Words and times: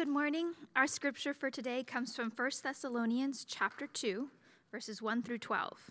Good 0.00 0.08
morning. 0.08 0.54
Our 0.74 0.86
scripture 0.86 1.34
for 1.34 1.50
today 1.50 1.84
comes 1.84 2.16
from 2.16 2.32
1 2.34 2.50
Thessalonians 2.62 3.44
chapter 3.44 3.86
2, 3.86 4.30
verses 4.72 5.02
1 5.02 5.22
through 5.22 5.40
12. 5.40 5.90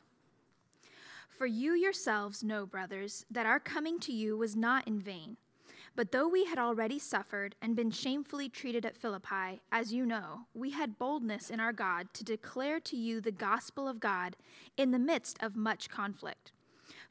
For 1.30 1.46
you 1.46 1.74
yourselves 1.74 2.44
know, 2.44 2.66
brothers, 2.66 3.28
that 3.30 3.46
our 3.46 3.60
coming 3.60 4.00
to 4.00 4.12
you 4.12 4.36
was 4.36 4.56
not 4.56 4.88
in 4.88 5.00
vain. 5.00 5.38
But 5.96 6.12
though 6.12 6.28
we 6.28 6.46
had 6.46 6.58
already 6.58 6.98
suffered 6.98 7.54
and 7.62 7.76
been 7.76 7.92
shamefully 7.92 8.50
treated 8.50 8.84
at 8.84 8.98
Philippi, 8.98 9.62
as 9.72 9.94
you 9.94 10.08
know, 10.08 10.48
we 10.56 10.72
had 10.72 10.98
boldness 10.98 11.52
in 11.52 11.60
our 11.60 11.72
God 11.72 12.08
to 12.16 12.24
declare 12.24 12.80
to 12.80 12.98
you 12.98 13.22
the 13.22 13.32
gospel 13.32 13.88
of 13.88 14.00
God 14.00 14.36
in 14.76 14.90
the 14.90 14.98
midst 14.98 15.38
of 15.40 15.56
much 15.56 15.88
conflict. 15.88 16.52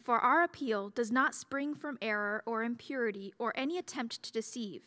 For 0.03 0.19
our 0.19 0.43
appeal 0.43 0.89
does 0.89 1.12
not 1.12 1.37
spring 1.37 1.77
from 1.77 1.96
error 2.03 2.43
or 2.45 2.65
impurity 2.65 3.35
or 3.39 3.53
any 3.55 3.79
attempt 3.79 4.21
to 4.25 4.33
deceive 4.33 4.83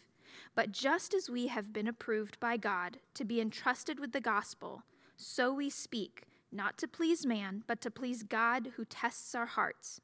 but 0.56 0.72
just 0.72 1.14
as 1.14 1.30
we 1.30 1.48
have 1.48 1.74
been 1.74 1.88
approved 1.88 2.40
by 2.40 2.58
God 2.58 2.98
to 3.14 3.26
be 3.26 3.42
entrusted 3.42 4.00
with 4.00 4.12
the 4.12 4.22
gospel, 4.22 4.84
so 5.18 5.54
we 5.54 5.70
speak, 5.70 6.24
not 6.52 6.78
to 6.80 6.88
please 6.88 7.26
man, 7.26 7.64
but 7.68 7.82
to 7.82 7.92
please 7.92 8.24
God 8.24 8.74
who 8.76 8.86
tests 8.86 9.36
our 9.36 9.46
hearts. 9.46 10.02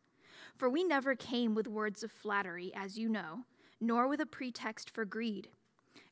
For 0.55 0.69
we 0.69 0.83
never 0.83 1.15
came 1.15 1.55
with 1.55 1.67
words 1.67 2.03
of 2.03 2.11
flattery, 2.11 2.71
as 2.75 2.97
you 2.97 3.09
know, 3.09 3.45
nor 3.79 4.07
with 4.07 4.21
a 4.21 4.25
pretext 4.25 4.89
for 4.89 5.05
greed. 5.05 5.49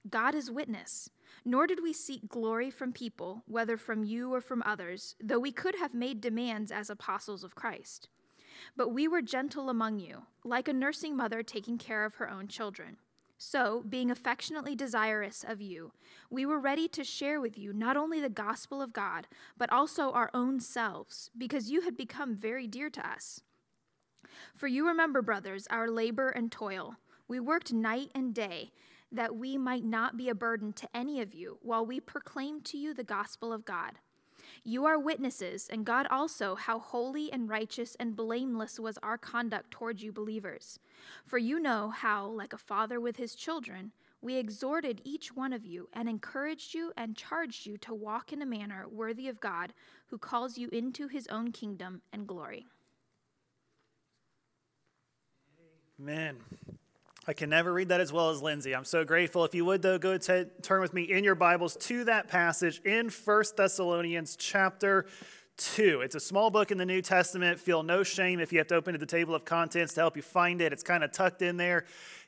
God 0.09 0.35
is 0.35 0.51
witness. 0.51 1.09
Nor 1.43 1.67
did 1.67 1.81
we 1.81 1.93
seek 1.93 2.27
glory 2.27 2.69
from 2.69 2.91
people, 2.91 3.43
whether 3.47 3.77
from 3.77 4.03
you 4.03 4.33
or 4.33 4.41
from 4.41 4.63
others, 4.65 5.15
though 5.21 5.39
we 5.39 5.51
could 5.51 5.75
have 5.75 5.93
made 5.93 6.21
demands 6.21 6.71
as 6.71 6.89
apostles 6.89 7.43
of 7.43 7.55
Christ. 7.55 8.09
But 8.75 8.89
we 8.89 9.07
were 9.07 9.21
gentle 9.21 9.69
among 9.69 9.99
you, 9.99 10.23
like 10.43 10.67
a 10.67 10.73
nursing 10.73 11.15
mother 11.15 11.43
taking 11.43 11.77
care 11.77 12.05
of 12.05 12.15
her 12.15 12.29
own 12.29 12.47
children. 12.47 12.97
So, 13.37 13.83
being 13.87 14.09
affectionately 14.09 14.75
desirous 14.75 15.43
of 15.47 15.61
you, 15.61 15.91
we 16.29 16.45
were 16.45 16.59
ready 16.59 16.87
to 16.89 17.03
share 17.03 17.41
with 17.41 17.57
you 17.57 17.73
not 17.73 17.97
only 17.97 18.21
the 18.21 18.29
gospel 18.29 18.81
of 18.81 18.93
God, 18.93 19.27
but 19.57 19.71
also 19.71 20.11
our 20.11 20.31
own 20.33 20.59
selves, 20.61 21.29
because 21.37 21.69
you 21.69 21.81
had 21.81 21.97
become 21.97 22.35
very 22.35 22.65
dear 22.65 22.89
to 22.89 23.07
us. 23.07 23.41
For 24.55 24.67
you 24.67 24.87
remember, 24.87 25.21
brothers, 25.21 25.67
our 25.69 25.89
labor 25.89 26.29
and 26.29 26.51
toil. 26.51 26.95
We 27.27 27.39
worked 27.39 27.73
night 27.73 28.11
and 28.15 28.33
day 28.33 28.71
that 29.11 29.35
we 29.35 29.57
might 29.57 29.83
not 29.83 30.17
be 30.17 30.29
a 30.29 30.35
burden 30.35 30.73
to 30.73 30.89
any 30.93 31.21
of 31.21 31.33
you 31.33 31.57
while 31.61 31.85
we 31.85 31.99
proclaimed 31.99 32.65
to 32.65 32.77
you 32.77 32.93
the 32.93 33.03
gospel 33.03 33.51
of 33.51 33.65
God. 33.65 33.93
You 34.63 34.85
are 34.85 34.99
witnesses, 34.99 35.67
and 35.71 35.85
God 35.85 36.07
also, 36.09 36.55
how 36.55 36.79
holy 36.79 37.31
and 37.31 37.49
righteous 37.49 37.95
and 37.99 38.15
blameless 38.15 38.79
was 38.79 38.97
our 39.03 39.17
conduct 39.17 39.71
towards 39.71 40.03
you 40.03 40.11
believers. 40.11 40.79
For 41.25 41.37
you 41.37 41.59
know 41.59 41.89
how, 41.89 42.27
like 42.27 42.53
a 42.53 42.57
father 42.57 42.99
with 42.99 43.17
his 43.17 43.35
children, 43.35 43.91
we 44.21 44.37
exhorted 44.37 45.01
each 45.03 45.35
one 45.35 45.53
of 45.53 45.65
you 45.65 45.87
and 45.93 46.09
encouraged 46.09 46.73
you 46.73 46.91
and 46.97 47.15
charged 47.15 47.65
you 47.65 47.77
to 47.77 47.93
walk 47.93 48.33
in 48.33 48.41
a 48.41 48.45
manner 48.45 48.87
worthy 48.89 49.27
of 49.27 49.39
God, 49.39 49.73
who 50.07 50.17
calls 50.17 50.57
you 50.57 50.69
into 50.71 51.07
his 51.07 51.27
own 51.27 51.51
kingdom 51.51 52.01
and 52.11 52.27
glory. 52.27 52.65
Amen. 55.99 56.37
I 57.27 57.33
can 57.33 57.49
never 57.49 57.73
read 57.73 57.89
that 57.89 58.01
as 58.01 58.13
well 58.13 58.29
as 58.29 58.43
Lindsay. 58.43 58.75
I'm 58.75 58.85
so 58.85 59.03
grateful. 59.03 59.43
If 59.45 59.55
you 59.55 59.65
would, 59.65 59.81
though, 59.81 59.97
go 59.97 60.15
to, 60.15 60.45
turn 60.61 60.79
with 60.79 60.93
me 60.93 61.03
in 61.03 61.23
your 61.23 61.33
Bibles 61.33 61.75
to 61.77 62.03
that 62.03 62.27
passage 62.27 62.81
in 62.85 63.09
First 63.09 63.57
Thessalonians 63.57 64.35
chapter 64.35 65.07
2. 65.57 66.01
It's 66.01 66.13
a 66.13 66.19
small 66.19 66.51
book 66.51 66.69
in 66.69 66.77
the 66.77 66.85
New 66.85 67.01
Testament. 67.01 67.59
Feel 67.59 67.81
no 67.81 68.03
shame 68.03 68.39
if 68.39 68.53
you 68.53 68.59
have 68.59 68.67
to 68.67 68.75
open 68.75 68.93
to 68.93 68.99
the 68.99 69.07
table 69.07 69.33
of 69.33 69.43
contents 69.43 69.95
to 69.95 70.01
help 70.01 70.15
you 70.15 70.21
find 70.21 70.61
it. 70.61 70.71
It's 70.71 70.83
kind 70.83 71.03
of 71.03 71.11
tucked 71.11 71.41
in 71.41 71.57
there. 71.57 71.85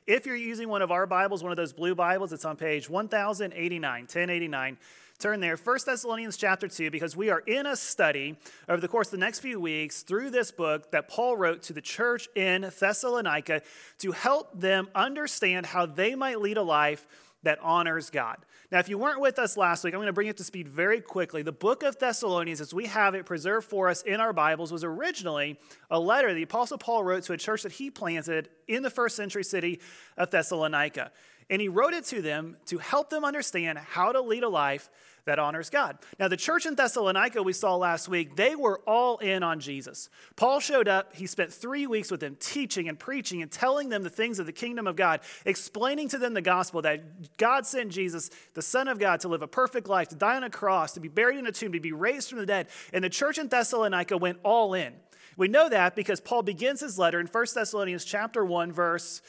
If 0.08 0.26
you're 0.26 0.34
using 0.34 0.68
one 0.68 0.82
of 0.82 0.90
our 0.90 1.06
Bibles, 1.06 1.44
one 1.44 1.52
of 1.52 1.56
those 1.56 1.72
blue 1.72 1.94
Bibles, 1.94 2.32
it's 2.32 2.44
on 2.44 2.56
page 2.56 2.90
1089, 2.90 4.00
1089 4.00 4.78
turn 5.18 5.40
there 5.40 5.56
1 5.56 5.78
thessalonians 5.84 6.36
chapter 6.36 6.68
2 6.68 6.92
because 6.92 7.16
we 7.16 7.28
are 7.28 7.40
in 7.40 7.66
a 7.66 7.74
study 7.74 8.36
over 8.68 8.80
the 8.80 8.86
course 8.86 9.08
of 9.08 9.10
the 9.10 9.18
next 9.18 9.40
few 9.40 9.58
weeks 9.58 10.02
through 10.02 10.30
this 10.30 10.52
book 10.52 10.92
that 10.92 11.08
paul 11.08 11.36
wrote 11.36 11.60
to 11.60 11.72
the 11.72 11.80
church 11.80 12.28
in 12.36 12.70
thessalonica 12.78 13.60
to 13.98 14.12
help 14.12 14.48
them 14.60 14.86
understand 14.94 15.66
how 15.66 15.84
they 15.84 16.14
might 16.14 16.40
lead 16.40 16.56
a 16.56 16.62
life 16.62 17.04
that 17.42 17.58
honors 17.62 18.10
god. 18.10 18.36
Now 18.70 18.78
if 18.78 18.88
you 18.88 18.96
weren't 18.96 19.20
with 19.20 19.40
us 19.40 19.56
last 19.56 19.82
week 19.82 19.92
i'm 19.92 19.98
going 19.98 20.06
to 20.06 20.12
bring 20.12 20.28
it 20.28 20.36
to 20.36 20.44
speed 20.44 20.68
very 20.68 21.00
quickly. 21.00 21.42
The 21.42 21.50
book 21.50 21.82
of 21.82 21.98
thessalonians 21.98 22.60
as 22.60 22.72
we 22.72 22.86
have 22.86 23.16
it 23.16 23.26
preserved 23.26 23.66
for 23.66 23.88
us 23.88 24.02
in 24.02 24.20
our 24.20 24.32
bibles 24.32 24.70
was 24.70 24.84
originally 24.84 25.58
a 25.90 25.98
letter 25.98 26.32
the 26.32 26.44
apostle 26.44 26.78
paul 26.78 27.02
wrote 27.02 27.24
to 27.24 27.32
a 27.32 27.36
church 27.36 27.64
that 27.64 27.72
he 27.72 27.90
planted 27.90 28.50
in 28.68 28.84
the 28.84 28.90
first 28.90 29.16
century 29.16 29.42
city 29.42 29.80
of 30.16 30.30
thessalonica 30.30 31.10
and 31.50 31.60
he 31.60 31.68
wrote 31.68 31.94
it 31.94 32.04
to 32.06 32.22
them 32.22 32.56
to 32.66 32.78
help 32.78 33.10
them 33.10 33.24
understand 33.24 33.78
how 33.78 34.12
to 34.12 34.20
lead 34.20 34.42
a 34.42 34.48
life 34.48 34.90
that 35.28 35.38
honors 35.38 35.68
God. 35.68 35.98
Now, 36.18 36.28
the 36.28 36.38
church 36.38 36.64
in 36.64 36.74
Thessalonica 36.74 37.42
we 37.42 37.52
saw 37.52 37.76
last 37.76 38.08
week, 38.08 38.34
they 38.34 38.56
were 38.56 38.80
all 38.86 39.18
in 39.18 39.42
on 39.42 39.60
Jesus. 39.60 40.08
Paul 40.36 40.58
showed 40.58 40.88
up. 40.88 41.14
He 41.14 41.26
spent 41.26 41.52
three 41.52 41.86
weeks 41.86 42.10
with 42.10 42.20
them 42.20 42.36
teaching 42.40 42.88
and 42.88 42.98
preaching 42.98 43.42
and 43.42 43.50
telling 43.50 43.90
them 43.90 44.02
the 44.02 44.10
things 44.10 44.38
of 44.38 44.46
the 44.46 44.52
kingdom 44.52 44.86
of 44.86 44.96
God, 44.96 45.20
explaining 45.44 46.08
to 46.08 46.18
them 46.18 46.32
the 46.32 46.40
gospel 46.40 46.80
that 46.82 47.36
God 47.36 47.66
sent 47.66 47.92
Jesus, 47.92 48.30
the 48.54 48.62
Son 48.62 48.88
of 48.88 48.98
God, 48.98 49.20
to 49.20 49.28
live 49.28 49.42
a 49.42 49.46
perfect 49.46 49.86
life, 49.86 50.08
to 50.08 50.16
die 50.16 50.36
on 50.36 50.44
a 50.44 50.50
cross, 50.50 50.92
to 50.92 51.00
be 51.00 51.08
buried 51.08 51.38
in 51.38 51.46
a 51.46 51.52
tomb, 51.52 51.72
to 51.72 51.80
be 51.80 51.92
raised 51.92 52.30
from 52.30 52.38
the 52.38 52.46
dead. 52.46 52.68
And 52.94 53.04
the 53.04 53.10
church 53.10 53.36
in 53.36 53.48
Thessalonica 53.48 54.16
went 54.16 54.38
all 54.42 54.72
in. 54.72 54.94
We 55.36 55.48
know 55.48 55.68
that 55.68 55.94
because 55.94 56.20
Paul 56.20 56.42
begins 56.42 56.80
his 56.80 56.98
letter 56.98 57.20
in 57.20 57.26
1 57.26 57.46
Thessalonians 57.54 58.04
chapter 58.04 58.44
1, 58.44 58.72
verse 58.72 59.20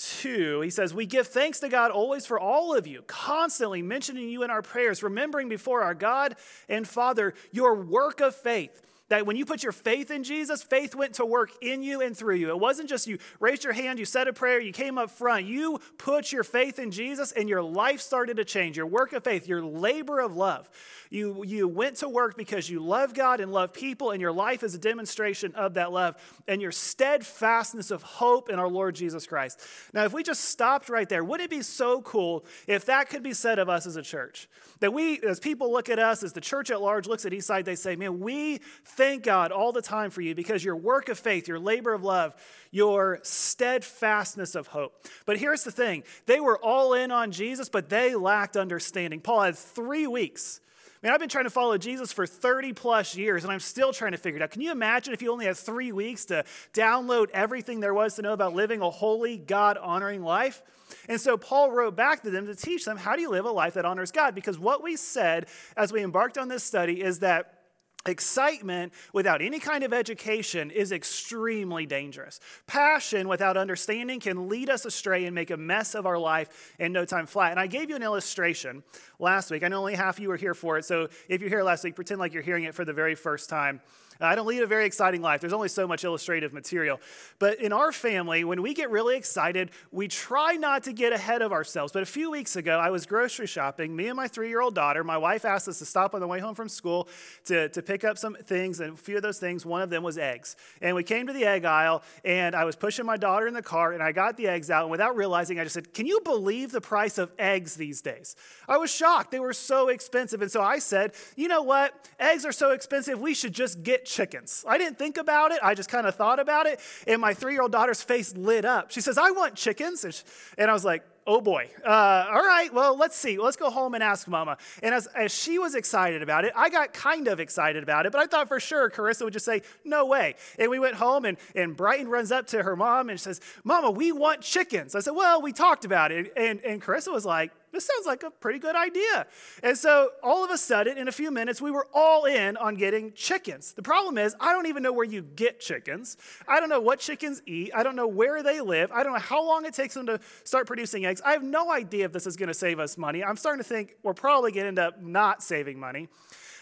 2, 0.00 0.60
he 0.62 0.70
says, 0.70 0.94
We 0.94 1.06
give 1.06 1.26
thanks 1.26 1.60
to 1.60 1.68
God 1.68 1.90
always 1.90 2.26
for 2.26 2.38
all 2.38 2.74
of 2.74 2.86
you, 2.86 3.02
constantly 3.06 3.82
mentioning 3.82 4.28
you 4.28 4.42
in 4.42 4.50
our 4.50 4.62
prayers, 4.62 5.02
remembering 5.02 5.48
before 5.48 5.82
our 5.82 5.94
God 5.94 6.36
and 6.68 6.86
Father 6.86 7.34
your 7.52 7.74
work 7.74 8.20
of 8.20 8.34
faith 8.34 8.82
that 9.10 9.26
when 9.26 9.36
you 9.36 9.44
put 9.44 9.62
your 9.62 9.72
faith 9.72 10.10
in 10.10 10.24
Jesus, 10.24 10.62
faith 10.62 10.94
went 10.94 11.14
to 11.14 11.26
work 11.26 11.50
in 11.60 11.82
you 11.82 12.00
and 12.00 12.16
through 12.16 12.36
you. 12.36 12.48
It 12.48 12.58
wasn't 12.58 12.88
just 12.88 13.06
you 13.06 13.18
raised 13.38 13.64
your 13.64 13.72
hand, 13.72 13.98
you 13.98 14.04
said 14.04 14.26
a 14.26 14.32
prayer, 14.32 14.60
you 14.60 14.72
came 14.72 14.96
up 14.96 15.10
front. 15.10 15.46
You 15.46 15.80
put 15.98 16.32
your 16.32 16.44
faith 16.44 16.78
in 16.78 16.90
Jesus 16.90 17.32
and 17.32 17.48
your 17.48 17.62
life 17.62 18.00
started 18.00 18.38
to 18.38 18.44
change. 18.44 18.76
Your 18.76 18.86
work 18.86 19.12
of 19.12 19.22
faith, 19.22 19.46
your 19.46 19.62
labor 19.62 20.20
of 20.20 20.36
love. 20.36 20.70
You, 21.10 21.42
you 21.44 21.66
went 21.66 21.96
to 21.96 22.08
work 22.08 22.36
because 22.36 22.70
you 22.70 22.78
love 22.78 23.14
God 23.14 23.40
and 23.40 23.52
love 23.52 23.72
people, 23.72 24.12
and 24.12 24.20
your 24.20 24.30
life 24.30 24.62
is 24.62 24.76
a 24.76 24.78
demonstration 24.78 25.52
of 25.56 25.74
that 25.74 25.90
love 25.90 26.14
and 26.46 26.62
your 26.62 26.70
steadfastness 26.70 27.90
of 27.90 28.04
hope 28.04 28.48
in 28.48 28.60
our 28.60 28.68
Lord 28.68 28.94
Jesus 28.94 29.26
Christ. 29.26 29.60
Now, 29.92 30.04
if 30.04 30.12
we 30.12 30.22
just 30.22 30.44
stopped 30.44 30.88
right 30.88 31.08
there, 31.08 31.24
wouldn't 31.24 31.52
it 31.52 31.56
be 31.56 31.62
so 31.62 32.00
cool 32.02 32.44
if 32.68 32.86
that 32.86 33.10
could 33.10 33.24
be 33.24 33.32
said 33.32 33.58
of 33.58 33.68
us 33.68 33.86
as 33.86 33.96
a 33.96 34.02
church? 34.02 34.48
That 34.78 34.94
we, 34.94 35.20
as 35.22 35.40
people 35.40 35.72
look 35.72 35.88
at 35.88 35.98
us, 35.98 36.22
as 36.22 36.32
the 36.32 36.40
church 36.40 36.70
at 36.70 36.80
large 36.80 37.08
looks 37.08 37.26
at 37.26 37.32
Eastside, 37.32 37.64
they 37.64 37.74
say, 37.74 37.96
man, 37.96 38.20
we 38.20 38.60
thank 39.00 39.22
God 39.22 39.50
all 39.50 39.72
the 39.72 39.80
time 39.80 40.10
for 40.10 40.20
you 40.20 40.34
because 40.34 40.62
your 40.62 40.76
work 40.76 41.08
of 41.08 41.18
faith, 41.18 41.48
your 41.48 41.58
labor 41.58 41.94
of 41.94 42.04
love, 42.04 42.34
your 42.70 43.18
steadfastness 43.22 44.54
of 44.54 44.66
hope. 44.66 45.06
But 45.24 45.38
here's 45.38 45.64
the 45.64 45.70
thing 45.70 46.04
they 46.26 46.38
were 46.38 46.58
all 46.58 46.92
in 46.92 47.10
on 47.10 47.32
Jesus, 47.32 47.70
but 47.70 47.88
they 47.88 48.14
lacked 48.14 48.58
understanding. 48.58 49.20
Paul 49.20 49.42
had 49.42 49.56
three 49.56 50.06
weeks 50.06 50.60
I 51.02 51.06
mean, 51.06 51.14
I've 51.14 51.20
been 51.20 51.30
trying 51.30 51.44
to 51.44 51.50
follow 51.50 51.78
Jesus 51.78 52.12
for 52.12 52.26
30 52.26 52.74
plus 52.74 53.16
years, 53.16 53.42
and 53.42 53.50
I'm 53.50 53.60
still 53.60 53.90
trying 53.90 54.12
to 54.12 54.18
figure 54.18 54.38
it 54.38 54.42
out. 54.42 54.50
Can 54.50 54.60
you 54.60 54.70
imagine 54.70 55.14
if 55.14 55.22
you 55.22 55.32
only 55.32 55.46
had 55.46 55.56
three 55.56 55.92
weeks 55.92 56.26
to 56.26 56.44
download 56.74 57.30
everything 57.30 57.80
there 57.80 57.94
was 57.94 58.16
to 58.16 58.22
know 58.22 58.34
about 58.34 58.52
living 58.52 58.82
a 58.82 58.90
holy, 58.90 59.38
God 59.38 59.78
honoring 59.78 60.22
life? 60.22 60.62
And 61.08 61.18
so 61.18 61.38
Paul 61.38 61.72
wrote 61.72 61.96
back 61.96 62.22
to 62.24 62.30
them 62.30 62.46
to 62.46 62.54
teach 62.54 62.84
them 62.84 62.98
how 62.98 63.16
do 63.16 63.22
you 63.22 63.30
live 63.30 63.46
a 63.46 63.50
life 63.50 63.74
that 63.74 63.86
honors 63.86 64.12
God? 64.12 64.34
Because 64.34 64.58
what 64.58 64.82
we 64.82 64.94
said 64.94 65.46
as 65.74 65.90
we 65.90 66.02
embarked 66.02 66.36
on 66.36 66.48
this 66.48 66.64
study 66.64 67.00
is 67.00 67.20
that 67.20 67.59
Excitement 68.06 68.94
without 69.12 69.42
any 69.42 69.58
kind 69.58 69.84
of 69.84 69.92
education 69.92 70.70
is 70.70 70.90
extremely 70.90 71.84
dangerous. 71.84 72.40
Passion 72.66 73.28
without 73.28 73.58
understanding 73.58 74.20
can 74.20 74.48
lead 74.48 74.70
us 74.70 74.86
astray 74.86 75.26
and 75.26 75.34
make 75.34 75.50
a 75.50 75.56
mess 75.56 75.94
of 75.94 76.06
our 76.06 76.16
life 76.16 76.72
in 76.78 76.92
no 76.92 77.04
time 77.04 77.26
flat. 77.26 77.50
And 77.50 77.60
I 77.60 77.66
gave 77.66 77.90
you 77.90 77.96
an 77.96 78.02
illustration 78.02 78.82
last 79.18 79.50
week. 79.50 79.62
I 79.62 79.68
know 79.68 79.80
only 79.80 79.94
half 79.94 80.16
of 80.16 80.22
you 80.22 80.30
were 80.30 80.38
here 80.38 80.54
for 80.54 80.78
it, 80.78 80.86
so 80.86 81.08
if 81.28 81.42
you're 81.42 81.50
here 81.50 81.62
last 81.62 81.84
week, 81.84 81.94
pretend 81.94 82.20
like 82.20 82.32
you're 82.32 82.42
hearing 82.42 82.64
it 82.64 82.74
for 82.74 82.86
the 82.86 82.94
very 82.94 83.14
first 83.14 83.50
time. 83.50 83.82
I 84.20 84.34
don't 84.34 84.46
lead 84.46 84.62
a 84.62 84.66
very 84.66 84.84
exciting 84.84 85.22
life. 85.22 85.40
There's 85.40 85.52
only 85.52 85.68
so 85.68 85.86
much 85.86 86.04
illustrative 86.04 86.52
material. 86.52 87.00
But 87.38 87.60
in 87.60 87.72
our 87.72 87.92
family, 87.92 88.44
when 88.44 88.60
we 88.62 88.74
get 88.74 88.90
really 88.90 89.16
excited, 89.16 89.70
we 89.90 90.08
try 90.08 90.54
not 90.54 90.84
to 90.84 90.92
get 90.92 91.12
ahead 91.12 91.42
of 91.42 91.52
ourselves. 91.52 91.92
But 91.92 92.02
a 92.02 92.06
few 92.06 92.30
weeks 92.30 92.56
ago, 92.56 92.78
I 92.78 92.90
was 92.90 93.06
grocery 93.06 93.46
shopping. 93.46 93.96
Me 93.96 94.08
and 94.08 94.16
my 94.16 94.28
three 94.28 94.48
year 94.48 94.60
old 94.60 94.74
daughter, 94.74 95.02
my 95.02 95.16
wife 95.16 95.44
asked 95.44 95.68
us 95.68 95.78
to 95.78 95.86
stop 95.86 96.14
on 96.14 96.20
the 96.20 96.26
way 96.26 96.38
home 96.38 96.54
from 96.54 96.68
school 96.68 97.08
to, 97.46 97.68
to 97.70 97.82
pick 97.82 98.04
up 98.04 98.18
some 98.18 98.34
things. 98.34 98.80
And 98.80 98.94
a 98.94 98.96
few 98.96 99.16
of 99.16 99.22
those 99.22 99.38
things, 99.38 99.64
one 99.64 99.82
of 99.82 99.90
them 99.90 100.02
was 100.02 100.18
eggs. 100.18 100.56
And 100.82 100.94
we 100.94 101.02
came 101.02 101.26
to 101.26 101.32
the 101.32 101.44
egg 101.44 101.64
aisle, 101.64 102.02
and 102.24 102.54
I 102.54 102.64
was 102.64 102.76
pushing 102.76 103.06
my 103.06 103.16
daughter 103.16 103.46
in 103.46 103.54
the 103.54 103.62
car, 103.62 103.92
and 103.92 104.02
I 104.02 104.12
got 104.12 104.36
the 104.36 104.48
eggs 104.48 104.70
out. 104.70 104.82
And 104.82 104.90
without 104.90 105.16
realizing, 105.16 105.58
I 105.58 105.64
just 105.64 105.74
said, 105.74 105.94
Can 105.94 106.06
you 106.06 106.20
believe 106.24 106.72
the 106.72 106.80
price 106.80 107.18
of 107.18 107.32
eggs 107.38 107.74
these 107.74 108.02
days? 108.02 108.36
I 108.68 108.76
was 108.76 108.90
shocked. 108.90 109.30
They 109.30 109.40
were 109.40 109.52
so 109.52 109.88
expensive. 109.88 110.42
And 110.42 110.50
so 110.50 110.62
I 110.62 110.78
said, 110.78 111.14
You 111.36 111.48
know 111.48 111.62
what? 111.62 112.10
Eggs 112.18 112.44
are 112.44 112.52
so 112.52 112.72
expensive, 112.72 113.20
we 113.20 113.34
should 113.34 113.54
just 113.54 113.82
get 113.82 114.04
chickens. 114.10 114.64
I 114.68 114.76
didn't 114.76 114.98
think 114.98 115.16
about 115.16 115.52
it. 115.52 115.60
I 115.62 115.74
just 115.74 115.88
kind 115.88 116.06
of 116.06 116.14
thought 116.14 116.40
about 116.40 116.66
it. 116.66 116.80
And 117.06 117.20
my 117.20 117.34
three 117.34 117.52
year 117.52 117.62
old 117.62 117.72
daughter's 117.72 118.02
face 118.02 118.36
lit 118.36 118.64
up. 118.64 118.90
She 118.90 119.00
says, 119.00 119.16
I 119.16 119.30
want 119.30 119.54
chickens. 119.54 120.04
And, 120.04 120.12
she, 120.12 120.22
and 120.58 120.70
I 120.70 120.74
was 120.74 120.84
like, 120.84 121.04
oh 121.26 121.40
boy. 121.40 121.70
Uh, 121.86 122.26
all 122.32 122.44
right, 122.44 122.72
well, 122.74 122.96
let's 122.96 123.16
see. 123.16 123.38
Let's 123.38 123.56
go 123.56 123.70
home 123.70 123.94
and 123.94 124.02
ask 124.02 124.26
mama. 124.26 124.56
And 124.82 124.94
as, 124.94 125.06
as 125.08 125.32
she 125.32 125.58
was 125.58 125.74
excited 125.74 126.22
about 126.22 126.44
it, 126.44 126.52
I 126.56 126.68
got 126.70 126.92
kind 126.92 127.28
of 127.28 127.38
excited 127.38 127.82
about 127.82 128.06
it, 128.06 128.12
but 128.12 128.20
I 128.20 128.26
thought 128.26 128.48
for 128.48 128.58
sure 128.58 128.90
Carissa 128.90 129.22
would 129.22 129.32
just 129.32 129.44
say, 129.44 129.62
no 129.84 130.06
way. 130.06 130.34
And 130.58 130.70
we 130.70 130.78
went 130.78 130.96
home, 130.96 131.24
and, 131.24 131.36
and 131.54 131.76
Brighton 131.76 132.08
runs 132.08 132.32
up 132.32 132.48
to 132.48 132.62
her 132.62 132.74
mom 132.74 133.10
and 133.10 133.20
says, 133.20 133.40
Mama, 133.62 133.90
we 133.90 134.12
want 134.12 134.40
chickens. 134.40 134.94
I 134.94 135.00
said, 135.00 135.12
Well, 135.12 135.40
we 135.40 135.52
talked 135.52 135.84
about 135.84 136.10
it. 136.10 136.32
And, 136.36 136.60
and 136.60 136.82
Carissa 136.82 137.12
was 137.12 137.24
like, 137.24 137.52
this 137.72 137.86
sounds 137.86 138.06
like 138.06 138.22
a 138.22 138.30
pretty 138.30 138.58
good 138.58 138.76
idea. 138.76 139.26
And 139.62 139.76
so 139.76 140.10
all 140.22 140.44
of 140.44 140.50
a 140.50 140.58
sudden, 140.58 140.98
in 140.98 141.08
a 141.08 141.12
few 141.12 141.30
minutes, 141.30 141.60
we 141.60 141.70
were 141.70 141.86
all 141.94 142.24
in 142.24 142.56
on 142.56 142.74
getting 142.74 143.12
chickens. 143.12 143.72
The 143.72 143.82
problem 143.82 144.18
is, 144.18 144.34
I 144.40 144.52
don't 144.52 144.66
even 144.66 144.82
know 144.82 144.92
where 144.92 145.04
you 145.04 145.22
get 145.22 145.60
chickens. 145.60 146.16
I 146.48 146.60
don't 146.60 146.68
know 146.68 146.80
what 146.80 146.98
chickens 146.98 147.42
eat. 147.46 147.70
I 147.74 147.82
don't 147.82 147.96
know 147.96 148.08
where 148.08 148.42
they 148.42 148.60
live. 148.60 148.90
I 148.92 149.02
don't 149.02 149.12
know 149.12 149.18
how 149.18 149.44
long 149.44 149.64
it 149.64 149.74
takes 149.74 149.94
them 149.94 150.06
to 150.06 150.20
start 150.44 150.66
producing 150.66 151.06
eggs. 151.06 151.20
I 151.24 151.32
have 151.32 151.42
no 151.42 151.70
idea 151.70 152.04
if 152.04 152.12
this 152.12 152.26
is 152.26 152.36
going 152.36 152.48
to 152.48 152.54
save 152.54 152.78
us 152.78 152.98
money. 152.98 153.22
I'm 153.22 153.36
starting 153.36 153.62
to 153.62 153.68
think 153.68 153.96
we're 154.02 154.14
probably 154.14 154.52
going 154.52 154.64
to 154.64 154.68
end 154.68 154.78
up 154.78 155.00
not 155.00 155.42
saving 155.42 155.78
money. 155.78 156.08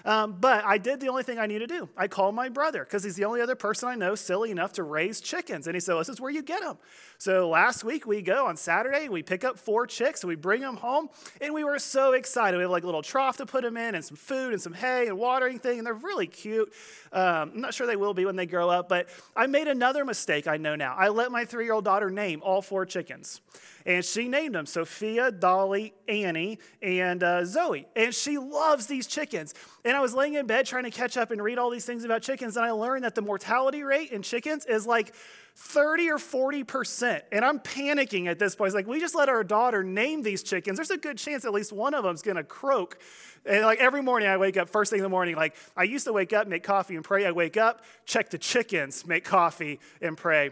Um, 0.05 0.37
but 0.41 0.65
I 0.65 0.79
did 0.79 1.01
the 1.01 1.09
only 1.09 1.23
thing 1.23 1.39
I 1.39 1.47
need 1.47 1.59
to 1.59 1.67
do. 1.67 1.89
I 1.97 2.09
called 2.09 2.35
my 2.35 2.49
brother 2.49 2.85
because 2.85 3.05
he's 3.05 3.17
the 3.17 3.25
only 3.25 3.41
other 3.41 3.57
person 3.57 3.89
I 3.89 3.95
know 3.95 4.15
silly 4.15 4.51
enough 4.51 4.73
to 4.75 4.83
raise 4.83 5.21
chickens. 5.21 5.67
And 5.67 5.75
he 5.75 5.81
said, 5.81 5.97
This 5.97 6.09
is 6.09 6.21
where 6.21 6.31
you 6.31 6.43
get 6.43 6.63
them. 6.63 6.79
So 7.19 7.49
last 7.49 7.83
week 7.83 8.07
we 8.07 8.23
go 8.23 8.47
on 8.47 8.57
Saturday, 8.57 9.09
we 9.09 9.23
pick 9.23 9.45
up 9.45 9.59
four 9.59 9.87
chicks 9.87 10.23
and 10.23 10.29
we 10.29 10.37
bring 10.37 10.61
them 10.61 10.77
home. 10.77 11.09
And 11.41 11.53
we 11.53 11.65
were 11.65 11.79
so 11.79 12.13
excited. 12.13 12.57
We 12.57 12.63
have 12.63 12.71
like 12.71 12.85
a 12.85 12.87
little 12.87 13.03
trough 13.03 13.39
to 13.39 13.47
put 13.47 13.63
them 13.63 13.77
in 13.77 13.95
and 13.95 14.05
some 14.05 14.17
food 14.17 14.53
and 14.53 14.63
some 14.63 14.75
hay 14.75 15.09
and 15.09 15.19
watering 15.19 15.59
thing. 15.59 15.79
And 15.79 15.87
they're 15.87 15.95
really 15.95 16.27
cute. 16.27 16.73
Um, 17.13 17.53
I'm 17.55 17.61
not 17.61 17.75
sure 17.75 17.87
they 17.87 17.97
will 17.97 18.15
be 18.15 18.25
when 18.25 18.37
they 18.37 18.47
grow 18.47 18.69
up. 18.69 18.89
But 18.89 19.09
I 19.35 19.47
made 19.47 19.69
another 19.69 20.05
mistake 20.05 20.47
I 20.47 20.57
know 20.57 20.77
now. 20.77 20.95
I 20.97 21.09
let 21.09 21.33
my 21.33 21.45
three 21.45 21.65
year 21.65 21.73
old 21.73 21.85
daughter 21.85 22.11
name 22.11 22.41
all 22.45 22.63
four 22.63 22.87
chickens. 22.87 23.41
And 23.89 24.05
she 24.05 24.29
named 24.29 24.55
them 24.55 24.67
Sophia, 24.67 25.33
Dolly, 25.33 25.95
Annie, 26.07 26.59
and 26.83 27.23
uh, 27.23 27.47
Zoe. 27.47 27.89
And 27.97 28.15
she 28.15 28.37
loves 28.37 28.87
these 28.87 29.07
chickens. 29.07 29.55
And 29.83 29.97
I 29.97 30.01
was 30.01 30.13
laying 30.13 30.35
in 30.35 30.47
bed 30.47 30.67
trying 30.67 30.85
to 30.85 30.91
catch 30.91 31.17
up 31.17 31.31
and 31.31 31.43
read 31.43 31.57
all 31.57 31.71
these 31.71 31.87
things 31.87 32.05
about 32.05 32.21
chickens. 32.21 32.59
And 32.59 32.67
I 32.67 32.73
learned 32.73 33.05
that 33.05 33.15
the 33.15 33.23
mortality 33.23 33.83
rate 33.83 34.11
in 34.11 34.21
chickens 34.21 34.67
is 34.67 34.87
like 34.87 35.15
30 35.57 36.11
or 36.11 36.19
40%. 36.19 37.23
And 37.33 37.43
I'm 37.43 37.61
panicking 37.61 38.27
at 38.27 38.39
this 38.39 38.55
point. 38.55 38.69
It's 38.69 38.75
like, 38.75 38.87
we 38.87 39.01
just 39.01 39.15
let 39.15 39.31
our 39.31 39.43
daughter 39.43 39.83
name 39.83 40.21
these 40.21 40.43
chickens. 40.43 40.77
There's 40.77 40.91
a 40.91 40.99
good 40.99 41.17
chance 41.17 41.47
at 41.47 41.55
least 41.55 41.73
one 41.73 41.95
of 41.95 42.05
them's 42.05 42.21
going 42.21 42.37
to 42.37 42.45
croak. 42.45 42.99
And 43.47 43.65
like 43.65 43.79
every 43.79 44.03
morning 44.03 44.29
I 44.29 44.37
wake 44.37 44.59
up, 44.59 44.69
first 44.69 44.91
thing 44.91 44.99
in 44.99 45.03
the 45.03 45.09
morning, 45.09 45.35
like 45.35 45.57
I 45.75 45.85
used 45.85 46.05
to 46.05 46.13
wake 46.13 46.35
up, 46.35 46.47
make 46.47 46.63
coffee 46.63 46.95
and 46.95 47.05
pray. 47.05 47.25
I 47.25 47.31
wake 47.31 47.57
up, 47.57 47.83
check 48.05 48.29
the 48.29 48.39
chickens, 48.39 49.07
make 49.07 49.25
coffee 49.25 49.81
and 50.03 50.15
pray. 50.15 50.51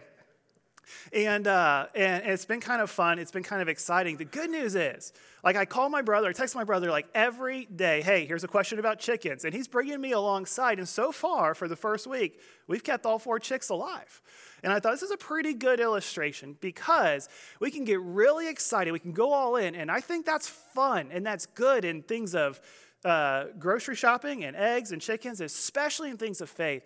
And, 1.12 1.46
uh, 1.46 1.86
and 1.94 2.24
it's 2.26 2.44
been 2.44 2.60
kind 2.60 2.80
of 2.82 2.90
fun. 2.90 3.18
It's 3.18 3.30
been 3.30 3.42
kind 3.42 3.62
of 3.62 3.68
exciting. 3.68 4.16
The 4.16 4.24
good 4.24 4.50
news 4.50 4.74
is, 4.74 5.12
like, 5.42 5.56
I 5.56 5.64
call 5.64 5.88
my 5.88 6.02
brother, 6.02 6.28
I 6.28 6.32
text 6.32 6.54
my 6.54 6.64
brother 6.64 6.90
like 6.90 7.06
every 7.14 7.66
day, 7.66 8.02
hey, 8.02 8.26
here's 8.26 8.44
a 8.44 8.48
question 8.48 8.78
about 8.78 8.98
chickens. 8.98 9.44
And 9.44 9.54
he's 9.54 9.68
bringing 9.68 10.00
me 10.00 10.12
alongside. 10.12 10.78
And 10.78 10.88
so 10.88 11.12
far, 11.12 11.54
for 11.54 11.68
the 11.68 11.76
first 11.76 12.06
week, 12.06 12.40
we've 12.66 12.84
kept 12.84 13.06
all 13.06 13.18
four 13.18 13.38
chicks 13.38 13.68
alive. 13.68 14.20
And 14.62 14.72
I 14.72 14.80
thought 14.80 14.92
this 14.92 15.02
is 15.02 15.10
a 15.10 15.16
pretty 15.16 15.54
good 15.54 15.80
illustration 15.80 16.56
because 16.60 17.28
we 17.60 17.70
can 17.70 17.84
get 17.84 18.00
really 18.00 18.48
excited. 18.48 18.92
We 18.92 18.98
can 18.98 19.12
go 19.12 19.32
all 19.32 19.56
in. 19.56 19.74
And 19.74 19.90
I 19.90 20.00
think 20.00 20.26
that's 20.26 20.48
fun 20.48 21.10
and 21.12 21.24
that's 21.24 21.46
good 21.46 21.84
in 21.84 22.02
things 22.02 22.34
of 22.34 22.60
uh, 23.04 23.44
grocery 23.58 23.94
shopping 23.94 24.44
and 24.44 24.56
eggs 24.56 24.90
and 24.90 25.00
chickens, 25.00 25.40
especially 25.40 26.10
in 26.10 26.16
things 26.16 26.40
of 26.40 26.50
faith 26.50 26.82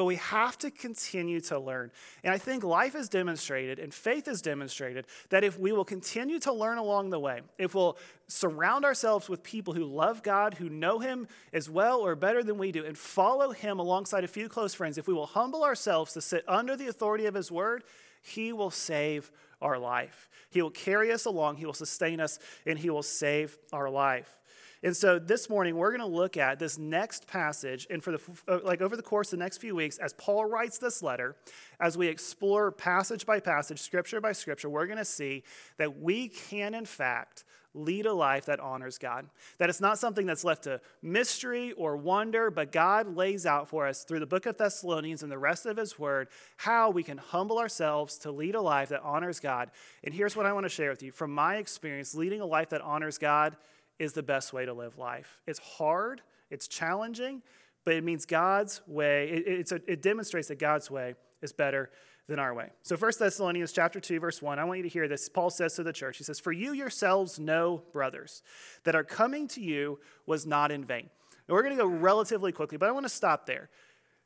but 0.00 0.06
we 0.06 0.16
have 0.16 0.56
to 0.56 0.70
continue 0.70 1.42
to 1.42 1.58
learn. 1.58 1.90
And 2.24 2.32
I 2.32 2.38
think 2.38 2.64
life 2.64 2.94
has 2.94 3.10
demonstrated 3.10 3.78
and 3.78 3.92
faith 3.92 4.24
has 4.24 4.40
demonstrated 4.40 5.06
that 5.28 5.44
if 5.44 5.58
we 5.58 5.72
will 5.72 5.84
continue 5.84 6.38
to 6.38 6.54
learn 6.54 6.78
along 6.78 7.10
the 7.10 7.18
way, 7.18 7.42
if 7.58 7.74
we'll 7.74 7.98
surround 8.26 8.86
ourselves 8.86 9.28
with 9.28 9.42
people 9.42 9.74
who 9.74 9.84
love 9.84 10.22
God, 10.22 10.54
who 10.54 10.70
know 10.70 11.00
Him 11.00 11.28
as 11.52 11.68
well 11.68 12.00
or 12.00 12.14
better 12.14 12.42
than 12.42 12.56
we 12.56 12.72
do, 12.72 12.86
and 12.86 12.96
follow 12.96 13.50
Him 13.50 13.78
alongside 13.78 14.24
a 14.24 14.26
few 14.26 14.48
close 14.48 14.72
friends, 14.72 14.96
if 14.96 15.06
we 15.06 15.12
will 15.12 15.26
humble 15.26 15.64
ourselves 15.64 16.14
to 16.14 16.22
sit 16.22 16.44
under 16.48 16.76
the 16.76 16.86
authority 16.86 17.26
of 17.26 17.34
His 17.34 17.52
word, 17.52 17.84
He 18.22 18.54
will 18.54 18.70
save 18.70 19.30
our 19.60 19.78
life. 19.78 20.30
He 20.48 20.62
will 20.62 20.70
carry 20.70 21.12
us 21.12 21.26
along, 21.26 21.56
He 21.56 21.66
will 21.66 21.74
sustain 21.74 22.20
us, 22.20 22.38
and 22.64 22.78
He 22.78 22.88
will 22.88 23.02
save 23.02 23.58
our 23.70 23.90
life. 23.90 24.39
And 24.82 24.96
so 24.96 25.18
this 25.18 25.50
morning 25.50 25.76
we're 25.76 25.90
going 25.90 26.00
to 26.00 26.06
look 26.06 26.38
at 26.38 26.58
this 26.58 26.78
next 26.78 27.26
passage, 27.26 27.86
and 27.90 28.02
for 28.02 28.12
the 28.12 28.20
uh, 28.48 28.60
like 28.64 28.80
over 28.80 28.96
the 28.96 29.02
course 29.02 29.32
of 29.32 29.38
the 29.38 29.44
next 29.44 29.58
few 29.58 29.74
weeks, 29.74 29.98
as 29.98 30.14
Paul 30.14 30.46
writes 30.46 30.78
this 30.78 31.02
letter, 31.02 31.36
as 31.78 31.98
we 31.98 32.06
explore 32.06 32.72
passage 32.72 33.26
by 33.26 33.40
passage, 33.40 33.80
scripture 33.80 34.20
by 34.20 34.32
scripture, 34.32 34.70
we're 34.70 34.86
going 34.86 34.98
to 34.98 35.04
see 35.04 35.42
that 35.76 36.00
we 36.00 36.28
can 36.28 36.74
in 36.74 36.86
fact 36.86 37.44
lead 37.74 38.06
a 38.06 38.12
life 38.12 38.46
that 38.46 38.58
honors 38.58 38.98
God. 38.98 39.28
That 39.58 39.68
it's 39.68 39.80
not 39.80 39.98
something 39.98 40.26
that's 40.26 40.44
left 40.44 40.64
to 40.64 40.80
mystery 41.02 41.72
or 41.72 41.96
wonder, 41.96 42.50
but 42.50 42.72
God 42.72 43.14
lays 43.16 43.46
out 43.46 43.68
for 43.68 43.86
us 43.86 44.02
through 44.02 44.20
the 44.20 44.26
book 44.26 44.46
of 44.46 44.56
Thessalonians 44.56 45.22
and 45.22 45.30
the 45.30 45.38
rest 45.38 45.66
of 45.66 45.76
his 45.76 45.98
word 45.98 46.28
how 46.56 46.90
we 46.90 47.02
can 47.02 47.18
humble 47.18 47.58
ourselves 47.58 48.18
to 48.18 48.32
lead 48.32 48.54
a 48.54 48.60
life 48.60 48.88
that 48.88 49.02
honors 49.02 49.40
God. 49.40 49.70
And 50.02 50.12
here's 50.12 50.34
what 50.34 50.46
I 50.46 50.52
want 50.52 50.64
to 50.64 50.70
share 50.70 50.90
with 50.90 51.02
you. 51.02 51.12
From 51.12 51.32
my 51.32 51.56
experience, 51.56 52.14
leading 52.14 52.40
a 52.40 52.46
life 52.46 52.70
that 52.70 52.80
honors 52.80 53.18
God 53.18 53.56
is 54.00 54.14
the 54.14 54.22
best 54.22 54.52
way 54.52 54.64
to 54.64 54.72
live 54.72 54.98
life. 54.98 55.38
It's 55.46 55.60
hard, 55.60 56.22
it's 56.50 56.66
challenging, 56.66 57.42
but 57.84 57.94
it 57.94 58.02
means 58.02 58.26
God's 58.26 58.80
way, 58.86 59.28
it, 59.28 59.70
a, 59.70 59.80
it 59.86 60.02
demonstrates 60.02 60.48
that 60.48 60.58
God's 60.58 60.90
way 60.90 61.14
is 61.42 61.52
better 61.52 61.90
than 62.26 62.38
our 62.38 62.54
way. 62.54 62.70
So 62.82 62.96
1 62.96 63.12
Thessalonians 63.18 63.72
chapter 63.72 64.00
2 64.00 64.18
verse 64.18 64.40
1, 64.40 64.58
I 64.58 64.64
want 64.64 64.78
you 64.78 64.82
to 64.84 64.88
hear 64.88 65.06
this. 65.06 65.28
Paul 65.28 65.50
says 65.50 65.74
to 65.74 65.82
the 65.82 65.92
church, 65.92 66.16
he 66.16 66.24
says, 66.24 66.40
"For 66.40 66.50
you 66.50 66.72
yourselves 66.72 67.38
know, 67.38 67.82
brothers, 67.92 68.42
that 68.84 68.94
our 68.94 69.04
coming 69.04 69.46
to 69.48 69.60
you 69.60 70.00
was 70.26 70.46
not 70.46 70.72
in 70.72 70.84
vain." 70.84 71.10
And 71.46 71.54
we're 71.54 71.62
going 71.62 71.76
to 71.76 71.82
go 71.82 71.88
relatively 71.88 72.52
quickly, 72.52 72.78
but 72.78 72.88
I 72.88 72.92
want 72.92 73.04
to 73.04 73.10
stop 73.10 73.44
there. 73.44 73.68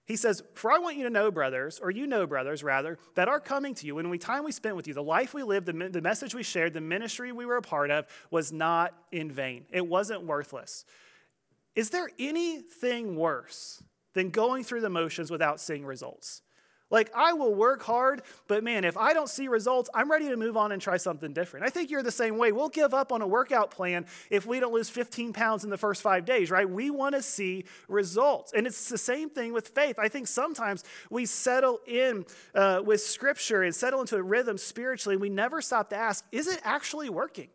He 0.06 0.16
says, 0.16 0.42
For 0.54 0.70
I 0.70 0.78
want 0.78 0.96
you 0.96 1.04
to 1.04 1.10
know, 1.10 1.30
brothers, 1.30 1.78
or 1.78 1.90
you 1.90 2.06
know, 2.06 2.26
brothers, 2.26 2.62
rather, 2.62 2.98
that 3.14 3.28
our 3.28 3.40
coming 3.40 3.74
to 3.76 3.86
you, 3.86 3.98
and 3.98 4.12
the 4.12 4.18
time 4.18 4.44
we 4.44 4.52
spent 4.52 4.76
with 4.76 4.86
you, 4.86 4.92
the 4.94 5.02
life 5.02 5.32
we 5.32 5.42
lived, 5.42 5.66
the, 5.66 5.88
the 5.88 6.02
message 6.02 6.34
we 6.34 6.42
shared, 6.42 6.74
the 6.74 6.80
ministry 6.80 7.32
we 7.32 7.46
were 7.46 7.56
a 7.56 7.62
part 7.62 7.90
of, 7.90 8.06
was 8.30 8.52
not 8.52 8.92
in 9.12 9.30
vain. 9.30 9.64
It 9.70 9.86
wasn't 9.86 10.24
worthless. 10.24 10.84
Is 11.74 11.90
there 11.90 12.10
anything 12.18 13.16
worse 13.16 13.82
than 14.12 14.30
going 14.30 14.62
through 14.62 14.82
the 14.82 14.90
motions 14.90 15.30
without 15.30 15.58
seeing 15.58 15.86
results? 15.86 16.42
Like, 16.94 17.10
I 17.12 17.32
will 17.32 17.52
work 17.52 17.82
hard, 17.82 18.22
but 18.46 18.62
man, 18.62 18.84
if 18.84 18.96
I 18.96 19.14
don't 19.14 19.28
see 19.28 19.48
results, 19.48 19.90
I'm 19.92 20.08
ready 20.08 20.28
to 20.28 20.36
move 20.36 20.56
on 20.56 20.70
and 20.70 20.80
try 20.80 20.96
something 20.96 21.32
different. 21.32 21.66
I 21.66 21.68
think 21.68 21.90
you're 21.90 22.04
the 22.04 22.12
same 22.12 22.38
way. 22.38 22.52
We'll 22.52 22.68
give 22.68 22.94
up 22.94 23.10
on 23.10 23.20
a 23.20 23.26
workout 23.26 23.72
plan 23.72 24.06
if 24.30 24.46
we 24.46 24.60
don't 24.60 24.72
lose 24.72 24.88
15 24.88 25.32
pounds 25.32 25.64
in 25.64 25.70
the 25.70 25.76
first 25.76 26.02
five 26.02 26.24
days, 26.24 26.52
right? 26.52 26.70
We 26.70 26.90
want 26.90 27.16
to 27.16 27.20
see 27.20 27.64
results. 27.88 28.52
And 28.52 28.64
it's 28.64 28.88
the 28.88 28.96
same 28.96 29.28
thing 29.28 29.52
with 29.52 29.66
faith. 29.66 29.98
I 29.98 30.06
think 30.06 30.28
sometimes 30.28 30.84
we 31.10 31.26
settle 31.26 31.80
in 31.84 32.26
uh, 32.54 32.80
with 32.84 33.00
scripture 33.00 33.64
and 33.64 33.74
settle 33.74 34.00
into 34.00 34.14
a 34.14 34.22
rhythm 34.22 34.56
spiritually, 34.56 35.14
and 35.14 35.20
we 35.20 35.30
never 35.30 35.60
stop 35.60 35.90
to 35.90 35.96
ask, 35.96 36.24
is 36.30 36.46
it 36.46 36.60
actually 36.62 37.10
working? 37.10 37.48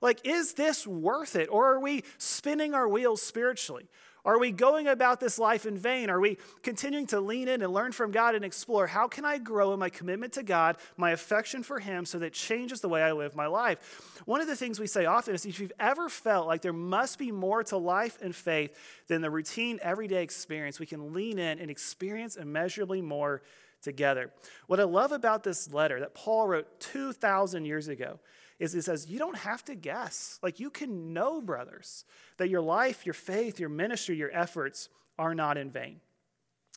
Like, 0.00 0.20
is 0.24 0.54
this 0.54 0.86
worth 0.86 1.36
it? 1.36 1.48
Or 1.50 1.74
are 1.74 1.80
we 1.80 2.02
spinning 2.16 2.72
our 2.72 2.88
wheels 2.88 3.20
spiritually? 3.20 3.88
Are 4.26 4.40
we 4.40 4.50
going 4.50 4.88
about 4.88 5.20
this 5.20 5.38
life 5.38 5.66
in 5.66 5.78
vain? 5.78 6.10
Are 6.10 6.18
we 6.18 6.38
continuing 6.64 7.06
to 7.06 7.20
lean 7.20 7.46
in 7.46 7.62
and 7.62 7.72
learn 7.72 7.92
from 7.92 8.10
God 8.10 8.34
and 8.34 8.44
explore 8.44 8.88
how 8.88 9.06
can 9.06 9.24
I 9.24 9.38
grow 9.38 9.72
in 9.72 9.78
my 9.78 9.88
commitment 9.88 10.32
to 10.32 10.42
God, 10.42 10.78
my 10.96 11.12
affection 11.12 11.62
for 11.62 11.78
Him, 11.78 12.04
so 12.04 12.18
that 12.18 12.32
changes 12.32 12.80
the 12.80 12.88
way 12.88 13.04
I 13.04 13.12
live 13.12 13.36
my 13.36 13.46
life? 13.46 14.20
One 14.26 14.40
of 14.40 14.48
the 14.48 14.56
things 14.56 14.80
we 14.80 14.88
say 14.88 15.06
often 15.06 15.32
is 15.32 15.46
if 15.46 15.60
you've 15.60 15.72
ever 15.78 16.08
felt 16.08 16.48
like 16.48 16.60
there 16.60 16.72
must 16.72 17.20
be 17.20 17.30
more 17.30 17.62
to 17.64 17.76
life 17.76 18.18
and 18.20 18.34
faith 18.34 18.76
than 19.06 19.22
the 19.22 19.30
routine, 19.30 19.78
everyday 19.80 20.24
experience, 20.24 20.80
we 20.80 20.86
can 20.86 21.14
lean 21.14 21.38
in 21.38 21.60
and 21.60 21.70
experience 21.70 22.34
immeasurably 22.34 23.00
more 23.00 23.42
together. 23.80 24.32
What 24.66 24.80
I 24.80 24.84
love 24.84 25.12
about 25.12 25.44
this 25.44 25.72
letter 25.72 26.00
that 26.00 26.14
Paul 26.14 26.48
wrote 26.48 26.80
2,000 26.80 27.64
years 27.64 27.86
ago 27.86 28.18
is 28.58 28.72
he 28.72 28.80
says, 28.80 29.06
you 29.08 29.18
don't 29.18 29.36
have 29.36 29.64
to 29.66 29.74
guess. 29.74 30.38
Like 30.42 30.60
you 30.60 30.70
can 30.70 31.12
know, 31.12 31.40
brothers, 31.40 32.04
that 32.38 32.48
your 32.48 32.62
life, 32.62 33.04
your 33.04 33.14
faith, 33.14 33.60
your 33.60 33.68
ministry, 33.68 34.16
your 34.16 34.30
efforts 34.32 34.88
are 35.18 35.34
not 35.34 35.58
in 35.58 35.70
vain. 35.70 36.00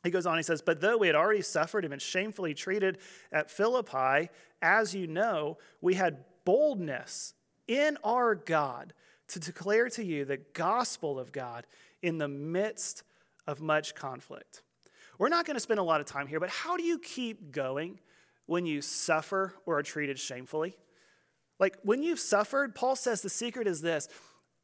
He 0.04 0.12
goes 0.12 0.26
on, 0.26 0.38
he 0.38 0.44
says, 0.44 0.62
But 0.62 0.82
though 0.82 0.98
we 0.98 1.08
had 1.08 1.16
already 1.16 1.42
suffered 1.42 1.84
and 1.84 1.90
been 1.90 2.00
shamefully 2.00 2.54
treated 2.54 3.00
at 3.32 3.52
Philippi, 3.52 4.30
as 4.62 4.96
you 4.96 5.08
know, 5.08 5.58
we 5.82 5.96
had 5.96 6.24
boldness 6.46 7.34
in 7.68 7.98
our 8.04 8.36
God 8.36 8.94
to 9.30 9.40
declare 9.40 9.90
to 9.90 10.04
you 10.04 10.26
the 10.26 10.38
gospel 10.38 11.20
of 11.20 11.32
God 11.32 11.68
in 12.02 12.18
the 12.18 12.28
midst 12.28 13.04
of 13.46 13.62
much 13.62 13.94
conflict. 13.94 14.64
We're 15.18 15.30
not 15.30 15.46
going 15.46 15.56
to 15.56 15.62
spend 15.62 15.80
a 15.80 15.84
lot 15.84 16.00
of 16.00 16.08
time 16.08 16.28
here, 16.28 16.40
but 16.40 16.50
how 16.50 16.78
do 16.78 16.84
you 16.84 16.98
keep 16.98 17.52
going 17.52 18.00
when 18.46 18.66
you 18.66 18.82
suffer 18.82 19.54
or 19.66 19.78
are 19.78 19.84
treated 19.84 20.18
shamefully? 20.18 20.78
Like 21.60 21.78
when 21.84 22.02
you've 22.04 22.20
suffered, 22.20 22.76
Paul 22.76 22.96
says 22.96 23.22
the 23.22 23.30
secret 23.30 23.68
is 23.68 23.82
this 23.82 24.08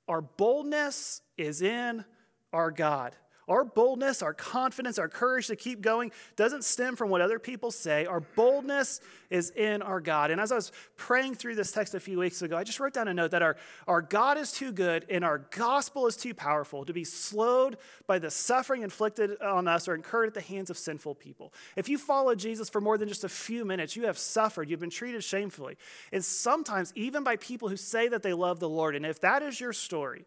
our 0.07 0.21
boldness 0.21 1.21
is 1.37 1.61
in 1.61 2.05
our 2.53 2.71
God. 2.71 3.15
Our 3.47 3.63
boldness, 3.63 4.21
our 4.21 4.33
confidence, 4.33 4.97
our 4.97 5.07
courage 5.07 5.47
to 5.47 5.55
keep 5.55 5.81
going 5.81 6.11
doesn't 6.35 6.63
stem 6.63 6.95
from 6.95 7.09
what 7.09 7.21
other 7.21 7.37
people 7.37 7.69
say. 7.69 8.05
Our 8.05 8.21
boldness 8.21 9.01
is 9.29 9.51
in 9.51 9.81
our 9.81 9.99
God. 10.01 10.31
And 10.31 10.41
as 10.41 10.51
I 10.51 10.55
was 10.55 10.71
praying 10.97 11.35
through 11.35 11.55
this 11.55 11.71
text 11.71 11.93
a 11.93 11.99
few 11.99 12.17
weeks 12.17 12.41
ago, 12.41 12.57
I 12.57 12.63
just 12.63 12.79
wrote 12.79 12.93
down 12.93 13.07
a 13.07 13.13
note 13.13 13.31
that 13.31 13.43
our, 13.43 13.55
our 13.87 14.01
God 14.01 14.37
is 14.37 14.51
too 14.51 14.71
good 14.71 15.05
and 15.09 15.23
our 15.23 15.39
gospel 15.51 16.07
is 16.07 16.15
too 16.15 16.33
powerful 16.33 16.85
to 16.85 16.93
be 16.93 17.03
slowed 17.03 17.77
by 18.07 18.17
the 18.17 18.31
suffering 18.31 18.81
inflicted 18.81 19.39
on 19.41 19.67
us 19.67 19.87
or 19.87 19.93
incurred 19.93 20.27
at 20.27 20.33
the 20.33 20.41
hands 20.41 20.69
of 20.69 20.77
sinful 20.77 21.15
people. 21.15 21.53
If 21.75 21.87
you 21.87 21.97
follow 21.97 22.33
Jesus 22.33 22.69
for 22.69 22.81
more 22.81 22.97
than 22.97 23.09
just 23.09 23.23
a 23.23 23.29
few 23.29 23.63
minutes, 23.63 23.95
you 23.95 24.05
have 24.05 24.17
suffered, 24.17 24.69
you've 24.69 24.79
been 24.79 24.89
treated 24.89 25.23
shamefully. 25.23 25.77
And 26.11 26.25
sometimes 26.25 26.91
even 26.95 27.23
by 27.23 27.35
people 27.35 27.69
who 27.69 27.77
say 27.77 28.07
that 28.07 28.23
they 28.23 28.33
love 28.33 28.59
the 28.59 28.69
Lord. 28.69 28.95
And 28.95 29.05
if 29.05 29.21
that 29.21 29.43
is 29.43 29.59
your 29.59 29.73
story, 29.73 30.25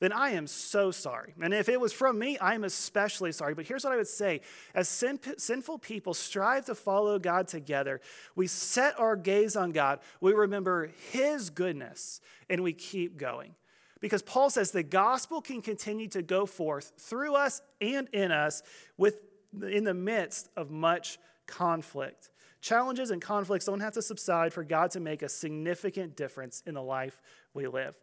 then 0.00 0.12
I 0.12 0.30
am 0.30 0.46
so 0.46 0.90
sorry. 0.90 1.34
And 1.40 1.54
if 1.54 1.68
it 1.68 1.80
was 1.80 1.92
from 1.92 2.18
me, 2.18 2.36
I'm 2.40 2.64
especially 2.64 3.32
sorry. 3.32 3.54
But 3.54 3.66
here's 3.66 3.84
what 3.84 3.92
I 3.92 3.96
would 3.96 4.08
say 4.08 4.40
as 4.74 4.88
sin, 4.88 5.20
sinful 5.38 5.78
people 5.78 6.14
strive 6.14 6.66
to 6.66 6.74
follow 6.74 7.18
God 7.18 7.48
together, 7.48 8.00
we 8.34 8.46
set 8.46 8.98
our 8.98 9.16
gaze 9.16 9.56
on 9.56 9.72
God, 9.72 10.00
we 10.20 10.32
remember 10.32 10.90
His 11.10 11.50
goodness, 11.50 12.20
and 12.50 12.62
we 12.62 12.72
keep 12.72 13.16
going. 13.16 13.54
Because 14.00 14.22
Paul 14.22 14.50
says 14.50 14.70
the 14.70 14.82
gospel 14.82 15.40
can 15.40 15.62
continue 15.62 16.08
to 16.08 16.22
go 16.22 16.44
forth 16.44 16.92
through 16.98 17.36
us 17.36 17.62
and 17.80 18.08
in 18.12 18.32
us 18.32 18.62
with, 18.98 19.16
in 19.62 19.84
the 19.84 19.94
midst 19.94 20.50
of 20.56 20.70
much 20.70 21.18
conflict. 21.46 22.30
Challenges 22.60 23.10
and 23.10 23.22
conflicts 23.22 23.66
don't 23.66 23.80
have 23.80 23.94
to 23.94 24.02
subside 24.02 24.52
for 24.52 24.64
God 24.64 24.90
to 24.90 25.00
make 25.00 25.22
a 25.22 25.28
significant 25.28 26.16
difference 26.16 26.62
in 26.66 26.74
the 26.74 26.82
life 26.82 27.20
we 27.54 27.66
live. 27.66 27.96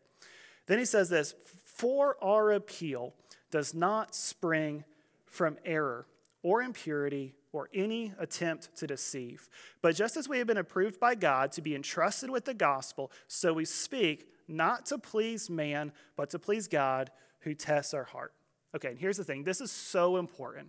Then 0.67 0.79
he 0.79 0.85
says 0.85 1.09
this 1.09 1.35
For 1.81 2.15
our 2.23 2.51
appeal 2.51 3.15
does 3.49 3.73
not 3.73 4.13
spring 4.13 4.83
from 5.25 5.57
error 5.65 6.05
or 6.43 6.61
impurity 6.61 7.33
or 7.53 7.69
any 7.73 8.13
attempt 8.19 8.75
to 8.75 8.85
deceive. 8.85 9.49
But 9.81 9.95
just 9.95 10.15
as 10.15 10.29
we 10.29 10.37
have 10.37 10.45
been 10.45 10.57
approved 10.57 10.99
by 10.99 11.15
God 11.15 11.51
to 11.53 11.61
be 11.63 11.73
entrusted 11.73 12.29
with 12.29 12.45
the 12.45 12.53
gospel, 12.53 13.11
so 13.27 13.51
we 13.51 13.65
speak 13.65 14.27
not 14.47 14.85
to 14.85 14.99
please 14.99 15.49
man, 15.49 15.91
but 16.15 16.29
to 16.29 16.37
please 16.37 16.67
God 16.67 17.09
who 17.39 17.55
tests 17.55 17.95
our 17.95 18.03
heart. 18.03 18.35
Okay, 18.75 18.89
and 18.89 18.99
here's 18.99 19.17
the 19.17 19.23
thing 19.23 19.43
this 19.43 19.59
is 19.59 19.71
so 19.71 20.17
important 20.17 20.67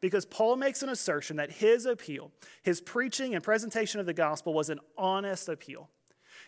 because 0.00 0.26
Paul 0.26 0.56
makes 0.56 0.82
an 0.82 0.88
assertion 0.88 1.36
that 1.36 1.52
his 1.52 1.86
appeal, 1.86 2.32
his 2.64 2.80
preaching 2.80 3.36
and 3.36 3.44
presentation 3.44 4.00
of 4.00 4.06
the 4.06 4.12
gospel, 4.12 4.54
was 4.54 4.70
an 4.70 4.80
honest 4.98 5.48
appeal. 5.48 5.88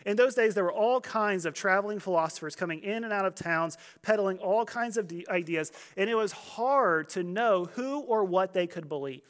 In 0.05 0.15
those 0.15 0.35
days, 0.35 0.53
there 0.53 0.63
were 0.63 0.71
all 0.71 1.01
kinds 1.01 1.45
of 1.45 1.55
traveling 1.55 1.99
philosophers 1.99 2.55
coming 2.55 2.81
in 2.83 3.03
and 3.03 3.11
out 3.11 3.25
of 3.25 3.33
towns, 3.33 3.77
peddling 4.03 4.37
all 4.37 4.63
kinds 4.63 4.97
of 4.97 5.11
ideas, 5.29 5.71
and 5.97 6.09
it 6.09 6.15
was 6.15 6.31
hard 6.31 7.09
to 7.09 7.23
know 7.23 7.65
who 7.65 8.01
or 8.01 8.23
what 8.23 8.53
they 8.53 8.67
could 8.67 8.87
believe. 8.87 9.23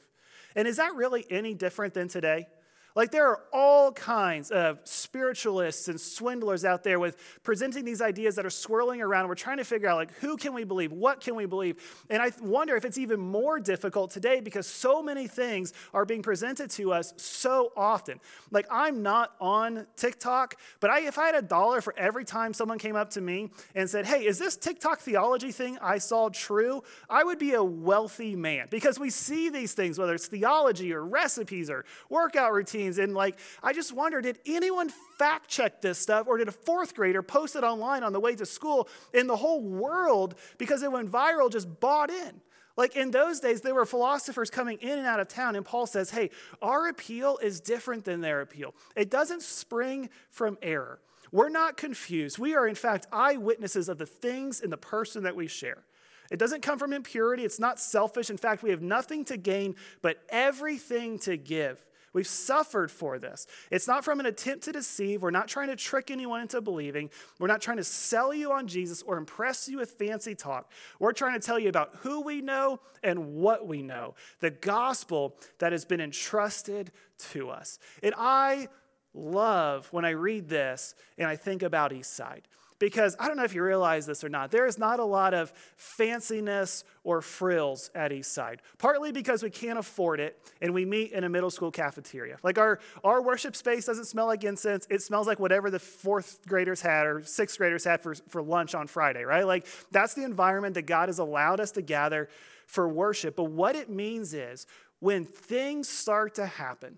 And 0.56 0.68
is 0.68 0.78
that 0.78 0.94
really 0.96 1.26
any 1.30 1.54
different 1.54 1.94
than 1.94 2.10
today? 2.10 2.48
Like 2.96 3.12
there 3.12 3.28
are 3.28 3.42
all 3.52 3.92
kinds 3.92 4.52
of 4.52 4.80
spiritualists 4.86 5.90
and 5.90 6.00
swindlers 6.00 6.64
out 6.64 6.82
there 6.82 6.98
with 6.98 7.18
presenting 7.44 7.84
these 7.84 8.02
ideas 8.02 8.36
that 8.38 8.46
are 8.46 8.50
swirling 8.50 9.02
around. 9.02 9.28
We're 9.28 9.36
trying 9.36 9.58
to 9.58 9.66
figure 9.66 9.90
out 9.90 9.98
like 9.98 10.14
who 10.14 10.38
can 10.38 10.54
we 10.54 10.64
believe? 10.64 10.94
What 10.94 11.20
can 11.20 11.36
we 11.36 11.46
believe? 11.46 11.76
And 12.10 12.22
I 12.22 12.32
wonder 12.42 12.78
if 12.78 12.86
it's 12.86 12.98
even 12.98 13.20
more 13.20 13.60
difficult 13.60 14.12
today 14.12 14.40
because 14.40 14.66
so 14.66 15.04
many 15.04 15.28
things 15.28 15.74
are 15.94 16.06
being 16.06 16.22
presented 16.22 16.70
to 16.72 16.94
us 16.94 17.14
so 17.18 17.74
often. 17.76 18.22
Like 18.50 18.66
I'm 18.72 19.04
not 19.04 19.34
on 19.42 19.88
TikTok, 19.98 20.56
but 20.80 20.90
I, 20.90 21.02
if 21.02 21.18
I 21.18 21.26
had 21.26 21.36
a 21.36 21.42
dollar 21.42 21.82
for 21.82 21.94
every 21.98 22.24
time 22.24 22.54
someone 22.54 22.78
came 22.78 22.96
up 22.96 23.10
to 23.12 23.22
me 23.22 23.50
and 23.76 23.90
said, 23.90 24.06
"Hey, 24.06 24.26
is 24.26 24.40
this 24.40 24.56
TikTok 24.56 25.02
theology 25.02 25.52
thing 25.52 25.78
I 25.82 25.98
saw 25.98 26.30
true?" 26.30 26.82
I 27.10 27.26
would 27.26 27.40
be 27.40 27.56
a 27.56 27.64
wealthy 27.64 28.38
man 28.38 28.68
because 28.72 28.98
we 28.98 29.10
see 29.10 29.50
these 29.50 29.74
things 29.74 30.00
whether 30.00 30.14
it's 30.14 30.28
theology 30.28 30.94
or 30.94 31.04
recipes 31.04 31.70
or 31.70 31.84
workout 32.10 32.54
routines 32.54 32.85
and 32.86 33.14
like, 33.14 33.38
I 33.62 33.74
just 33.74 33.94
wonder 33.94 34.22
did 34.22 34.40
anyone 34.46 34.90
fact 35.18 35.50
check 35.50 35.82
this 35.82 35.98
stuff 35.98 36.28
or 36.28 36.38
did 36.38 36.48
a 36.48 36.52
fourth 36.52 36.96
grader 36.96 37.22
post 37.22 37.56
it 37.56 37.64
online 37.64 38.04
on 38.04 38.14
the 38.14 38.20
way 38.20 38.36
to 38.36 38.46
school 38.46 38.88
and 39.14 39.30
the 39.30 39.36
whole 39.36 39.62
world, 39.62 40.36
because 40.58 40.84
it 40.84 40.92
went 40.92 41.12
viral, 41.12 41.52
just 41.52 41.80
bought 41.80 42.10
in? 42.10 42.42
Like 42.78 42.96
in 42.96 43.12
those 43.12 43.40
days, 43.40 43.62
there 43.62 43.74
were 43.74 43.86
philosophers 43.86 44.50
coming 44.50 44.78
in 44.80 44.98
and 44.98 45.08
out 45.08 45.20
of 45.20 45.28
town, 45.28 45.56
and 45.56 45.66
Paul 45.66 45.88
says, 45.88 46.10
hey, 46.10 46.30
our 46.62 46.90
appeal 46.90 47.38
is 47.42 47.62
different 47.62 48.04
than 48.04 48.22
their 48.22 48.42
appeal. 48.42 48.76
It 48.96 49.10
doesn't 49.10 49.42
spring 49.42 50.10
from 50.30 50.58
error. 50.62 51.00
We're 51.32 51.50
not 51.50 51.78
confused. 51.78 52.38
We 52.38 52.54
are, 52.56 52.68
in 52.68 52.76
fact, 52.76 53.08
eyewitnesses 53.12 53.90
of 53.90 53.98
the 53.98 54.06
things 54.06 54.60
in 54.62 54.70
the 54.70 54.78
person 54.78 55.24
that 55.24 55.36
we 55.36 55.48
share. 55.48 55.84
It 56.32 56.40
doesn't 56.40 56.62
come 56.62 56.80
from 56.80 56.92
impurity. 56.92 57.46
It's 57.46 57.60
not 57.60 57.80
selfish. 57.80 58.30
In 58.30 58.38
fact, 58.38 58.64
we 58.64 58.72
have 58.72 58.82
nothing 58.82 59.26
to 59.26 59.38
gain, 59.38 59.76
but 60.02 60.18
everything 60.30 61.20
to 61.20 61.38
give. 61.38 61.86
We've 62.16 62.26
suffered 62.26 62.90
for 62.90 63.20
this. 63.20 63.46
It's 63.70 63.90
not 63.90 64.06
from 64.06 64.22
an 64.22 64.26
attempt 64.26 64.64
to 64.64 64.72
deceive. 64.72 65.22
We're 65.22 65.32
not 65.32 65.50
trying 65.50 65.68
to 65.68 65.76
trick 65.76 66.10
anyone 66.10 66.40
into 66.40 66.62
believing. 66.62 67.10
We're 67.40 67.48
not 67.48 67.60
trying 67.60 67.76
to 67.76 67.84
sell 67.84 68.34
you 68.34 68.54
on 68.54 68.68
Jesus 68.68 69.02
or 69.02 69.18
impress 69.18 69.68
you 69.68 69.80
with 69.80 69.92
fancy 69.92 70.34
talk. 70.34 70.72
We're 70.98 71.12
trying 71.12 71.38
to 71.38 71.46
tell 71.46 71.60
you 71.60 71.68
about 71.68 71.90
who 71.98 72.22
we 72.22 72.40
know 72.40 72.80
and 73.04 73.34
what 73.36 73.68
we 73.68 73.82
know 73.82 74.16
the 74.40 74.50
gospel 74.50 75.36
that 75.60 75.74
has 75.74 75.84
been 75.84 76.00
entrusted 76.00 76.94
to 77.32 77.50
us. 77.50 77.80
And 78.02 78.16
I 78.18 78.70
love 79.14 79.90
when 79.92 80.06
I 80.06 80.12
read 80.12 80.48
this 80.48 80.96
and 81.18 81.28
I 81.28 81.36
think 81.36 81.64
about 81.64 81.92
Eastside 81.92 82.44
because 82.80 83.16
I 83.20 83.28
don't 83.28 83.38
know 83.38 83.44
if 83.44 83.56
you 83.56 83.64
realize 83.64 84.06
this 84.06 84.24
or 84.24 84.30
not, 84.30 84.52
there 84.52 84.66
is 84.66 84.78
not 84.78 85.00
a 85.00 85.06
lot 85.06 85.34
of 85.34 85.54
fanciness 85.78 86.84
or 87.04 87.22
frills 87.22 87.90
at 87.96 88.12
Eastside. 88.12 88.58
Partly 88.78 89.12
because 89.12 89.44
we 89.44 89.50
can't 89.50 89.80
afford 89.80 90.20
it 90.20 90.38
and 90.62 90.74
we 90.74 90.86
meet 90.86 91.12
in 91.12 91.24
a 91.24 91.30
middle 91.30 91.50
school 91.50 91.72
cafeteria. 91.72 92.38
Like 92.44 92.58
our, 92.58 92.80
our 93.04 93.22
worship 93.22 93.56
space 93.56 93.86
doesn't 93.86 94.06
smell 94.06 94.26
like 94.26 94.44
incense, 94.44 94.88
it 94.90 95.02
smells 95.02 95.28
like 95.28 95.40
whatever 95.40 95.72
the 95.72 95.80
fourth 95.80 96.40
graders 96.48 96.82
had 96.82 97.08
or 97.08 97.24
sixth 97.24 97.58
graders 97.58 97.84
had 97.84 98.02
for, 98.02 98.16
for 98.30 98.42
lunch 98.42 98.76
on 98.76 98.88
Friday, 98.88 99.24
right? 99.24 99.48
Like 99.48 99.68
that's 99.92 100.14
the 100.14 100.24
environment 100.24 100.76
that 100.76 100.86
God 100.86 101.10
has 101.10 101.20
allowed 101.20 101.60
us 101.60 101.72
to 101.72 101.82
gather 101.82 102.30
for 102.68 102.88
worship. 102.88 103.36
But 103.36 103.46
what 103.46 103.76
it 103.76 103.90
means 103.90 104.34
is 104.34 104.66
when 105.00 105.26
things 105.26 105.88
start 105.88 106.36
to 106.36 106.46
happen, 106.46 106.98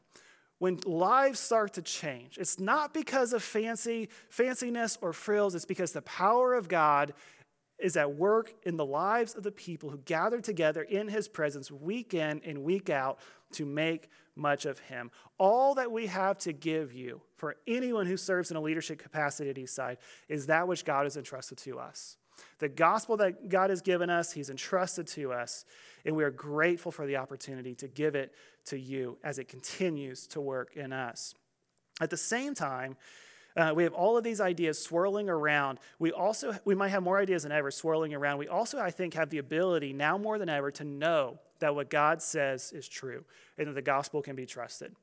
when 0.60 0.80
lives 0.86 1.40
start 1.40 1.74
to 1.74 1.82
change, 1.82 2.38
it's 2.38 2.60
not 2.60 2.94
because 2.94 3.34
of 3.34 3.44
fancy, 3.44 4.10
fanciness 4.32 4.98
or 5.02 5.14
frills, 5.14 5.56
it's 5.56 5.66
because 5.66 5.92
the 5.92 6.02
power 6.02 6.54
of 6.54 6.68
God 6.68 7.14
is 7.80 7.96
at 7.96 8.16
work 8.16 8.54
in 8.64 8.76
the 8.76 8.86
lives 8.86 9.36
of 9.36 9.44
the 9.44 9.52
people 9.52 9.90
who 9.90 10.00
gather 10.00 10.42
together 10.42 10.82
in 10.82 11.08
his 11.08 11.28
presence 11.28 11.70
week 11.70 12.14
in 12.14 12.42
and 12.44 12.64
week 12.64 12.90
out 12.90 13.20
to 13.52 13.66
make 13.66 14.10
much 14.36 14.66
of 14.66 14.80
him. 14.80 15.12
All 15.38 15.76
that 15.76 15.92
we 15.92 16.08
have 16.08 16.38
to 16.40 16.54
give 16.54 16.94
you 16.94 17.22
for 17.36 17.56
anyone 17.68 18.08
who 18.08 18.18
serves 18.18 18.50
in 18.50 18.58
a 18.58 18.62
leadership 18.62 19.00
capacity 19.00 19.50
at 19.50 19.58
Eastside 19.58 19.98
is 20.28 20.48
that 20.48 20.68
which 20.68 20.86
God 20.86 21.04
has 21.04 21.18
entrusted 21.18 21.60
to 21.60 21.80
us. 21.80 22.18
The 22.60 22.70
gospel 22.70 23.18
that 23.18 23.50
God 23.50 23.70
has 23.70 23.82
given 23.82 24.10
us, 24.10 24.32
He's 24.32 24.50
entrusted 24.50 25.08
to 25.08 25.34
us, 25.34 25.66
and 26.06 26.16
we 26.16 26.24
are 26.24 26.32
grateful 26.32 26.92
for 26.92 27.06
the 27.06 27.18
opportunity 27.18 27.76
to 27.76 27.88
give 27.88 28.16
it 28.16 28.34
to 28.66 28.80
you 28.80 29.18
as 29.24 29.40
it 29.40 29.48
continues 29.48 30.28
to 30.28 30.42
work 30.42 30.76
in 30.76 30.94
us. 30.94 31.34
At 32.00 32.10
the 32.10 32.18
same 32.18 32.54
time, 32.54 32.96
uh, 33.56 33.74
we 33.76 33.84
have 33.84 33.94
all 33.94 34.18
of 34.18 34.24
these 34.24 34.40
ideas 34.40 34.80
swirling 34.80 35.30
around. 35.30 35.80
We 35.98 36.12
also 36.12 36.56
we 36.64 36.76
might 36.76 36.90
have 36.90 37.02
more 37.02 37.18
ideas 37.18 37.44
than 37.44 37.52
ever 37.52 37.72
swirling 37.72 38.14
around. 38.14 38.38
We 38.38 38.48
also, 38.48 38.80
I 38.80 38.92
think, 38.92 39.16
have 39.16 39.32
the 39.32 39.40
ability 39.40 39.94
now 39.94 40.18
more 40.18 40.38
than 40.38 40.48
ever 40.48 40.70
to 40.72 40.84
know 40.84 41.40
that 41.60 41.74
what 41.74 41.90
God 41.90 42.22
says 42.22 42.72
is 42.72 42.88
true 42.88 43.26
and 43.58 43.68
that 43.68 43.74
the 43.74 43.82
gospel 43.82 44.22
can 44.22 44.36
be 44.36 44.46
trusted. 44.46 44.96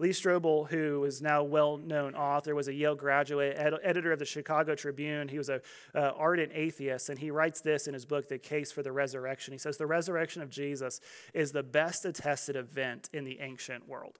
Lee 0.00 0.10
Strobel, 0.10 0.68
who 0.68 1.04
is 1.04 1.20
now 1.20 1.42
well-known 1.42 2.14
author, 2.14 2.54
was 2.54 2.68
a 2.68 2.74
Yale 2.74 2.94
graduate, 2.94 3.56
ed- 3.58 3.74
editor 3.82 4.12
of 4.12 4.20
the 4.20 4.24
Chicago 4.24 4.76
Tribune. 4.76 5.26
He 5.26 5.38
was 5.38 5.48
an 5.48 5.60
uh, 5.94 6.12
ardent 6.16 6.52
atheist, 6.54 7.08
and 7.08 7.18
he 7.18 7.32
writes 7.32 7.60
this 7.60 7.88
in 7.88 7.94
his 7.94 8.04
book, 8.04 8.28
The 8.28 8.38
Case 8.38 8.70
for 8.70 8.82
the 8.82 8.92
Resurrection. 8.92 9.52
He 9.52 9.58
says, 9.58 9.76
The 9.76 9.86
resurrection 9.86 10.40
of 10.40 10.50
Jesus 10.50 11.00
is 11.34 11.50
the 11.50 11.64
best 11.64 12.04
attested 12.04 12.54
event 12.54 13.08
in 13.12 13.24
the 13.24 13.40
ancient 13.40 13.88
world. 13.88 14.18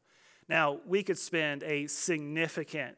Now, 0.48 0.80
we 0.84 1.02
could 1.02 1.18
spend 1.18 1.62
a 1.62 1.86
significant 1.86 2.96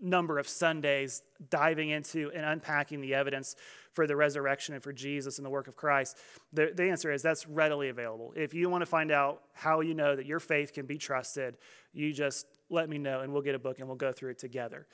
number 0.00 0.38
of 0.38 0.48
Sundays 0.48 1.22
diving 1.50 1.90
into 1.90 2.30
and 2.34 2.44
unpacking 2.44 3.00
the 3.00 3.14
evidence 3.14 3.56
for 3.94 4.06
the 4.06 4.16
resurrection 4.16 4.74
and 4.74 4.82
for 4.82 4.92
Jesus 4.92 5.38
and 5.38 5.46
the 5.46 5.50
work 5.50 5.68
of 5.68 5.76
Christ? 5.76 6.18
The, 6.52 6.72
the 6.74 6.84
answer 6.84 7.12
is 7.12 7.22
that's 7.22 7.46
readily 7.46 7.88
available. 7.88 8.32
If 8.36 8.54
you 8.54 8.68
want 8.68 8.82
to 8.82 8.86
find 8.86 9.10
out 9.10 9.42
how 9.52 9.80
you 9.80 9.94
know 9.94 10.16
that 10.16 10.26
your 10.26 10.40
faith 10.40 10.72
can 10.72 10.86
be 10.86 10.98
trusted, 10.98 11.56
you 11.92 12.12
just 12.12 12.46
let 12.70 12.88
me 12.88 12.98
know 12.98 13.20
and 13.20 13.32
we'll 13.32 13.42
get 13.42 13.54
a 13.54 13.58
book 13.58 13.78
and 13.78 13.88
we'll 13.88 13.96
go 13.96 14.12
through 14.12 14.30
it 14.30 14.38
together. 14.38 14.86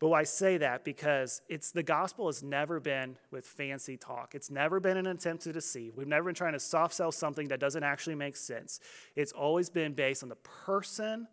But 0.00 0.10
I 0.10 0.24
say 0.24 0.58
that 0.58 0.84
because 0.84 1.40
it's 1.48 1.70
the 1.70 1.82
gospel 1.82 2.26
has 2.26 2.42
never 2.42 2.80
been 2.80 3.16
with 3.30 3.46
fancy 3.46 3.96
talk. 3.96 4.34
It's 4.34 4.50
never 4.50 4.80
been 4.80 4.96
an 4.96 5.06
attempt 5.06 5.44
to 5.44 5.52
deceive. 5.52 5.96
We've 5.96 6.08
never 6.08 6.26
been 6.26 6.34
trying 6.34 6.52
to 6.54 6.60
soft 6.60 6.94
sell 6.94 7.12
something 7.12 7.48
that 7.48 7.60
doesn't 7.60 7.84
actually 7.84 8.16
make 8.16 8.36
sense. 8.36 8.80
It's 9.14 9.32
always 9.32 9.70
been 9.70 9.94
based 9.94 10.22
on 10.22 10.28
the 10.28 10.36
person 10.36 11.28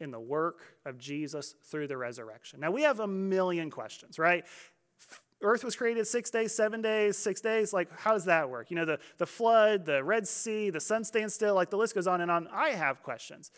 in 0.00 0.10
the 0.10 0.20
work 0.20 0.60
of 0.86 0.98
Jesus 0.98 1.54
through 1.64 1.86
the 1.86 1.96
resurrection. 1.96 2.60
Now 2.60 2.70
we 2.70 2.82
have 2.82 3.00
a 3.00 3.06
million 3.06 3.70
questions, 3.70 4.18
right? 4.18 4.44
Earth 5.42 5.64
was 5.64 5.76
created 5.76 6.06
six 6.06 6.30
days, 6.30 6.54
seven 6.54 6.82
days, 6.82 7.16
six 7.16 7.40
days. 7.40 7.72
Like, 7.72 7.88
how 7.98 8.12
does 8.12 8.26
that 8.26 8.48
work? 8.48 8.70
You 8.70 8.76
know, 8.76 8.84
the, 8.84 8.98
the 9.18 9.26
flood, 9.26 9.84
the 9.86 10.02
Red 10.02 10.26
Sea, 10.28 10.70
the 10.70 10.80
sun 10.80 11.04
stands 11.04 11.34
still, 11.34 11.54
like 11.54 11.70
the 11.70 11.76
list 11.76 11.94
goes 11.94 12.06
on 12.06 12.20
and 12.20 12.30
on. 12.30 12.48
I 12.52 12.70
have 12.70 13.02
questions. 13.02 13.50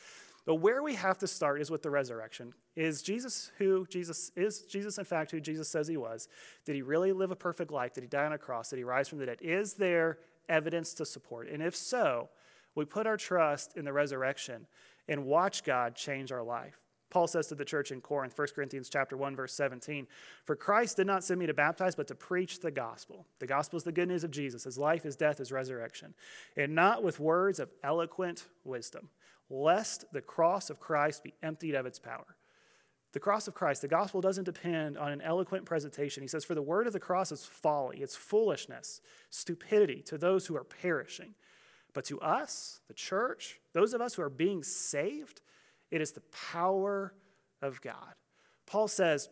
But 0.45 0.57
where 0.57 0.83
we 0.83 0.95
have 0.97 1.19
to 1.19 1.27
start 1.27 1.61
is 1.61 1.71
with 1.71 1.83
the 1.83 1.91
resurrection. 1.91 2.53
Is 2.75 3.03
Jesus 3.03 3.53
who 3.59 3.87
Jesus 3.89 4.33
is? 4.35 4.63
Jesus, 4.63 4.99
in 4.99 5.05
fact, 5.05 5.31
who 5.31 5.41
Jesus 5.41 5.69
says 5.69 5.87
he 5.87 5.97
was? 5.97 6.29
Did 6.65 6.75
he 6.75 6.83
really 6.83 7.13
live 7.13 7.31
a 7.31 7.37
perfect 7.37 7.71
life? 7.71 7.93
Did 7.95 8.03
he 8.03 8.09
die 8.09 8.27
on 8.27 8.33
a 8.33 8.39
cross? 8.39 8.71
Did 8.71 8.79
he 8.79 8.85
rise 8.85 9.09
from 9.09 9.19
the 9.19 9.27
dead? 9.27 9.39
Is 9.41 9.75
there 9.75 10.19
evidence 10.49 10.95
to 10.95 11.07
support? 11.07 11.49
And 11.49 11.63
if 11.63 11.77
so, 11.77 12.29
we 12.75 12.85
put 12.85 13.07
our 13.07 13.17
trust 13.17 13.77
in 13.77 13.85
the 13.85 13.93
resurrection 13.93 14.67
and 15.09 15.27
watch 15.27 15.63
God 15.63 15.95
change 15.95 16.33
our 16.33 16.43
life. 16.43 16.82
Paul 17.13 17.27
says 17.27 17.47
to 17.49 17.55
the 17.55 17.65
church 17.65 17.93
in 17.93 18.01
Corinth, 18.01 18.33
1 18.35 18.49
Corinthians 18.55 18.89
chapter 18.89 19.19
1 19.19 19.37
verse 19.37 19.53
17, 19.53 20.09
"For 20.45 20.57
Christ 20.57 20.97
did 20.97 21.07
not 21.07 21.23
send 21.23 21.39
me 21.39 21.47
to 21.47 21.53
baptize 21.53 21.95
but 21.95 22.07
to 22.07 22.15
preach 22.15 22.61
the 22.61 22.71
gospel. 22.71 23.27
The 23.39 23.47
gospel 23.47 23.77
is 23.77 23.85
the 23.85 23.93
good 23.93 24.09
news 24.09 24.25
of 24.25 24.31
Jesus, 24.31 24.65
his 24.65 24.79
life, 24.79 25.03
his 25.03 25.15
death, 25.15 25.37
his 25.37 25.53
resurrection, 25.53 26.15
and 26.57 26.75
not 26.75 27.03
with 27.03 27.21
words 27.21 27.61
of 27.61 27.71
eloquent 27.83 28.49
wisdom, 28.65 29.11
lest 29.51 30.11
the 30.15 30.23
cross 30.23 30.71
of 30.71 30.81
Christ 30.81 31.23
be 31.23 31.35
emptied 31.43 31.75
of 31.75 31.85
its 31.85 31.99
power." 31.99 32.35
The 33.13 33.21
cross 33.21 33.47
of 33.47 33.53
Christ, 33.53 33.83
the 33.83 33.89
gospel 33.89 34.23
doesn't 34.23 34.45
depend 34.45 34.97
on 34.97 35.13
an 35.13 35.21
eloquent 35.21 35.67
presentation. 35.67 36.23
He 36.23 36.29
says, 36.29 36.47
For 36.47 36.55
the 36.55 36.63
word 36.63 36.87
of 36.87 36.95
the 36.95 37.01
cross 37.01 37.31
is 37.31 37.45
folly, 37.45 38.01
it's 38.01 38.17
foolishness, 38.17 39.03
stupidity 39.29 40.01
to 40.05 40.17
those 40.17 40.47
who 40.47 40.57
are 40.57 40.65
perishing. 40.65 41.35
But 41.93 42.07
to 42.07 42.19
us, 42.23 42.81
the 42.89 42.95
church, 42.95 43.61
those 43.75 43.93
of 43.93 44.01
us 44.01 44.15
who 44.15 44.23
are 44.23 44.31
being 44.31 44.63
saved, 44.63 45.43
it 45.93 46.01
is 46.01 46.11
the 46.11 46.23
power 46.53 47.13
of 47.61 47.81
God. 47.81 48.15
Paul 48.67 48.89
says, 48.89 49.29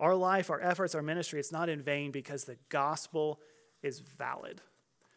Our 0.00 0.14
life, 0.14 0.48
our 0.48 0.60
efforts, 0.60 0.94
our 0.94 1.02
ministry, 1.02 1.40
it's 1.40 1.52
not 1.52 1.68
in 1.68 1.82
vain 1.82 2.12
because 2.12 2.44
the 2.44 2.56
gospel 2.70 3.40
is 3.82 4.00
valid. 4.00 4.62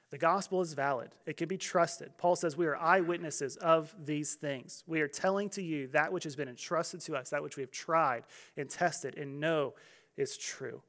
The 0.10 0.18
gospel 0.18 0.60
is 0.60 0.74
valid. 0.74 1.16
It 1.26 1.38
can 1.38 1.48
be 1.48 1.58
trusted. 1.58 2.18
Paul 2.18 2.36
says 2.36 2.58
we 2.58 2.66
are 2.66 2.76
eyewitnesses 2.76 3.56
of 3.56 3.96
these 4.04 4.34
things. 4.34 4.84
We 4.86 5.00
are 5.00 5.08
telling 5.08 5.50
to 5.52 5.64
you 5.64 5.88
that 5.90 6.12
which 6.12 6.26
has 6.26 6.36
been 6.36 6.50
entrusted 6.50 7.00
to 7.02 7.16
us, 7.16 7.30
that 7.30 7.42
which 7.42 7.56
we 7.56 7.62
have 7.62 7.72
tried 7.72 8.24
and 8.58 8.70
tested 8.70 9.18
and 9.18 9.40
know 9.40 9.74
is 10.18 10.36
true. 10.36 10.82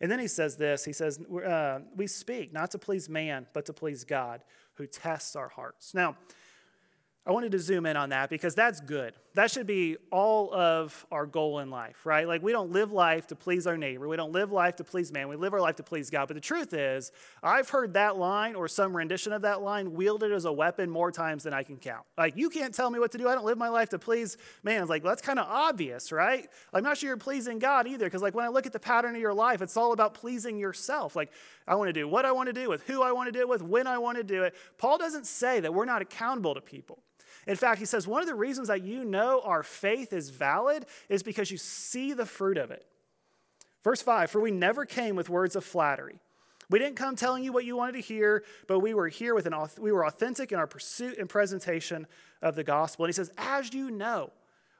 And 0.00 0.10
then 0.10 0.18
he 0.18 0.28
says 0.28 0.56
this 0.56 0.84
He 0.84 0.92
says, 0.92 1.18
uh, 1.20 1.80
We 1.96 2.08
speak 2.08 2.52
not 2.52 2.72
to 2.72 2.78
please 2.78 3.08
man, 3.08 3.46
but 3.54 3.64
to 3.66 3.72
please 3.72 4.04
God, 4.04 4.42
who 4.74 4.86
tests 4.86 5.34
our 5.34 5.48
hearts. 5.48 5.94
Now, 5.94 6.16
I 7.28 7.32
wanted 7.32 7.52
to 7.52 7.58
zoom 7.58 7.84
in 7.84 7.94
on 7.94 8.08
that 8.08 8.30
because 8.30 8.54
that's 8.54 8.80
good. 8.80 9.12
That 9.34 9.50
should 9.50 9.66
be 9.66 9.98
all 10.10 10.52
of 10.54 11.06
our 11.12 11.26
goal 11.26 11.58
in 11.58 11.68
life, 11.68 12.06
right? 12.06 12.26
Like, 12.26 12.42
we 12.42 12.52
don't 12.52 12.72
live 12.72 12.90
life 12.90 13.26
to 13.26 13.36
please 13.36 13.66
our 13.66 13.76
neighbor. 13.76 14.08
We 14.08 14.16
don't 14.16 14.32
live 14.32 14.50
life 14.50 14.76
to 14.76 14.84
please 14.84 15.12
man. 15.12 15.28
We 15.28 15.36
live 15.36 15.52
our 15.52 15.60
life 15.60 15.76
to 15.76 15.82
please 15.82 16.08
God. 16.08 16.26
But 16.26 16.34
the 16.34 16.40
truth 16.40 16.72
is, 16.72 17.12
I've 17.42 17.68
heard 17.68 17.92
that 17.92 18.16
line 18.16 18.54
or 18.54 18.66
some 18.66 18.96
rendition 18.96 19.34
of 19.34 19.42
that 19.42 19.60
line 19.60 19.92
wielded 19.92 20.32
as 20.32 20.46
a 20.46 20.52
weapon 20.52 20.88
more 20.88 21.12
times 21.12 21.44
than 21.44 21.52
I 21.52 21.64
can 21.64 21.76
count. 21.76 22.06
Like, 22.16 22.34
you 22.34 22.48
can't 22.48 22.74
tell 22.74 22.90
me 22.90 22.98
what 22.98 23.12
to 23.12 23.18
do. 23.18 23.28
I 23.28 23.34
don't 23.34 23.44
live 23.44 23.58
my 23.58 23.68
life 23.68 23.90
to 23.90 23.98
please 23.98 24.38
man. 24.62 24.80
It's 24.80 24.88
like, 24.88 25.04
well, 25.04 25.10
that's 25.10 25.22
kind 25.22 25.38
of 25.38 25.46
obvious, 25.50 26.10
right? 26.10 26.48
I'm 26.72 26.82
not 26.82 26.96
sure 26.96 27.08
you're 27.08 27.18
pleasing 27.18 27.58
God 27.58 27.86
either 27.86 28.06
because, 28.06 28.22
like, 28.22 28.34
when 28.34 28.46
I 28.46 28.48
look 28.48 28.64
at 28.64 28.72
the 28.72 28.80
pattern 28.80 29.14
of 29.14 29.20
your 29.20 29.34
life, 29.34 29.60
it's 29.60 29.76
all 29.76 29.92
about 29.92 30.14
pleasing 30.14 30.58
yourself. 30.58 31.14
Like, 31.14 31.30
I 31.66 31.74
want 31.74 31.88
to 31.88 31.92
do 31.92 32.08
what 32.08 32.24
I 32.24 32.32
want 32.32 32.46
to 32.46 32.54
do 32.54 32.70
with 32.70 32.84
who 32.84 33.02
I 33.02 33.12
want 33.12 33.26
to 33.28 33.32
do 33.32 33.40
it 33.40 33.48
with, 33.48 33.60
when 33.62 33.86
I 33.86 33.98
want 33.98 34.16
to 34.16 34.24
do 34.24 34.44
it. 34.44 34.54
Paul 34.78 34.96
doesn't 34.96 35.26
say 35.26 35.60
that 35.60 35.74
we're 35.74 35.84
not 35.84 36.00
accountable 36.00 36.54
to 36.54 36.62
people. 36.62 37.02
In 37.48 37.56
fact, 37.56 37.78
he 37.78 37.86
says 37.86 38.06
one 38.06 38.20
of 38.20 38.28
the 38.28 38.34
reasons 38.34 38.68
that 38.68 38.84
you 38.84 39.04
know 39.04 39.40
our 39.42 39.62
faith 39.62 40.12
is 40.12 40.28
valid 40.28 40.84
is 41.08 41.22
because 41.22 41.50
you 41.50 41.56
see 41.56 42.12
the 42.12 42.26
fruit 42.26 42.58
of 42.58 42.70
it. 42.70 42.86
Verse 43.82 44.02
5 44.02 44.30
For 44.30 44.40
we 44.40 44.50
never 44.50 44.84
came 44.84 45.16
with 45.16 45.30
words 45.30 45.56
of 45.56 45.64
flattery. 45.64 46.20
We 46.70 46.78
didn't 46.78 46.96
come 46.96 47.16
telling 47.16 47.42
you 47.42 47.52
what 47.54 47.64
you 47.64 47.74
wanted 47.78 47.92
to 47.92 48.00
hear, 48.00 48.44
but 48.66 48.80
we 48.80 48.92
were 48.92 49.08
here 49.08 49.34
with 49.34 49.46
an 49.46 49.54
we 49.80 49.90
were 49.90 50.04
authentic 50.06 50.52
in 50.52 50.58
our 50.58 50.66
pursuit 50.66 51.16
and 51.16 51.26
presentation 51.26 52.06
of 52.42 52.54
the 52.54 52.64
gospel. 52.64 53.06
And 53.06 53.08
he 53.08 53.14
says, 53.14 53.30
as 53.38 53.72
you 53.72 53.90
know, 53.90 54.30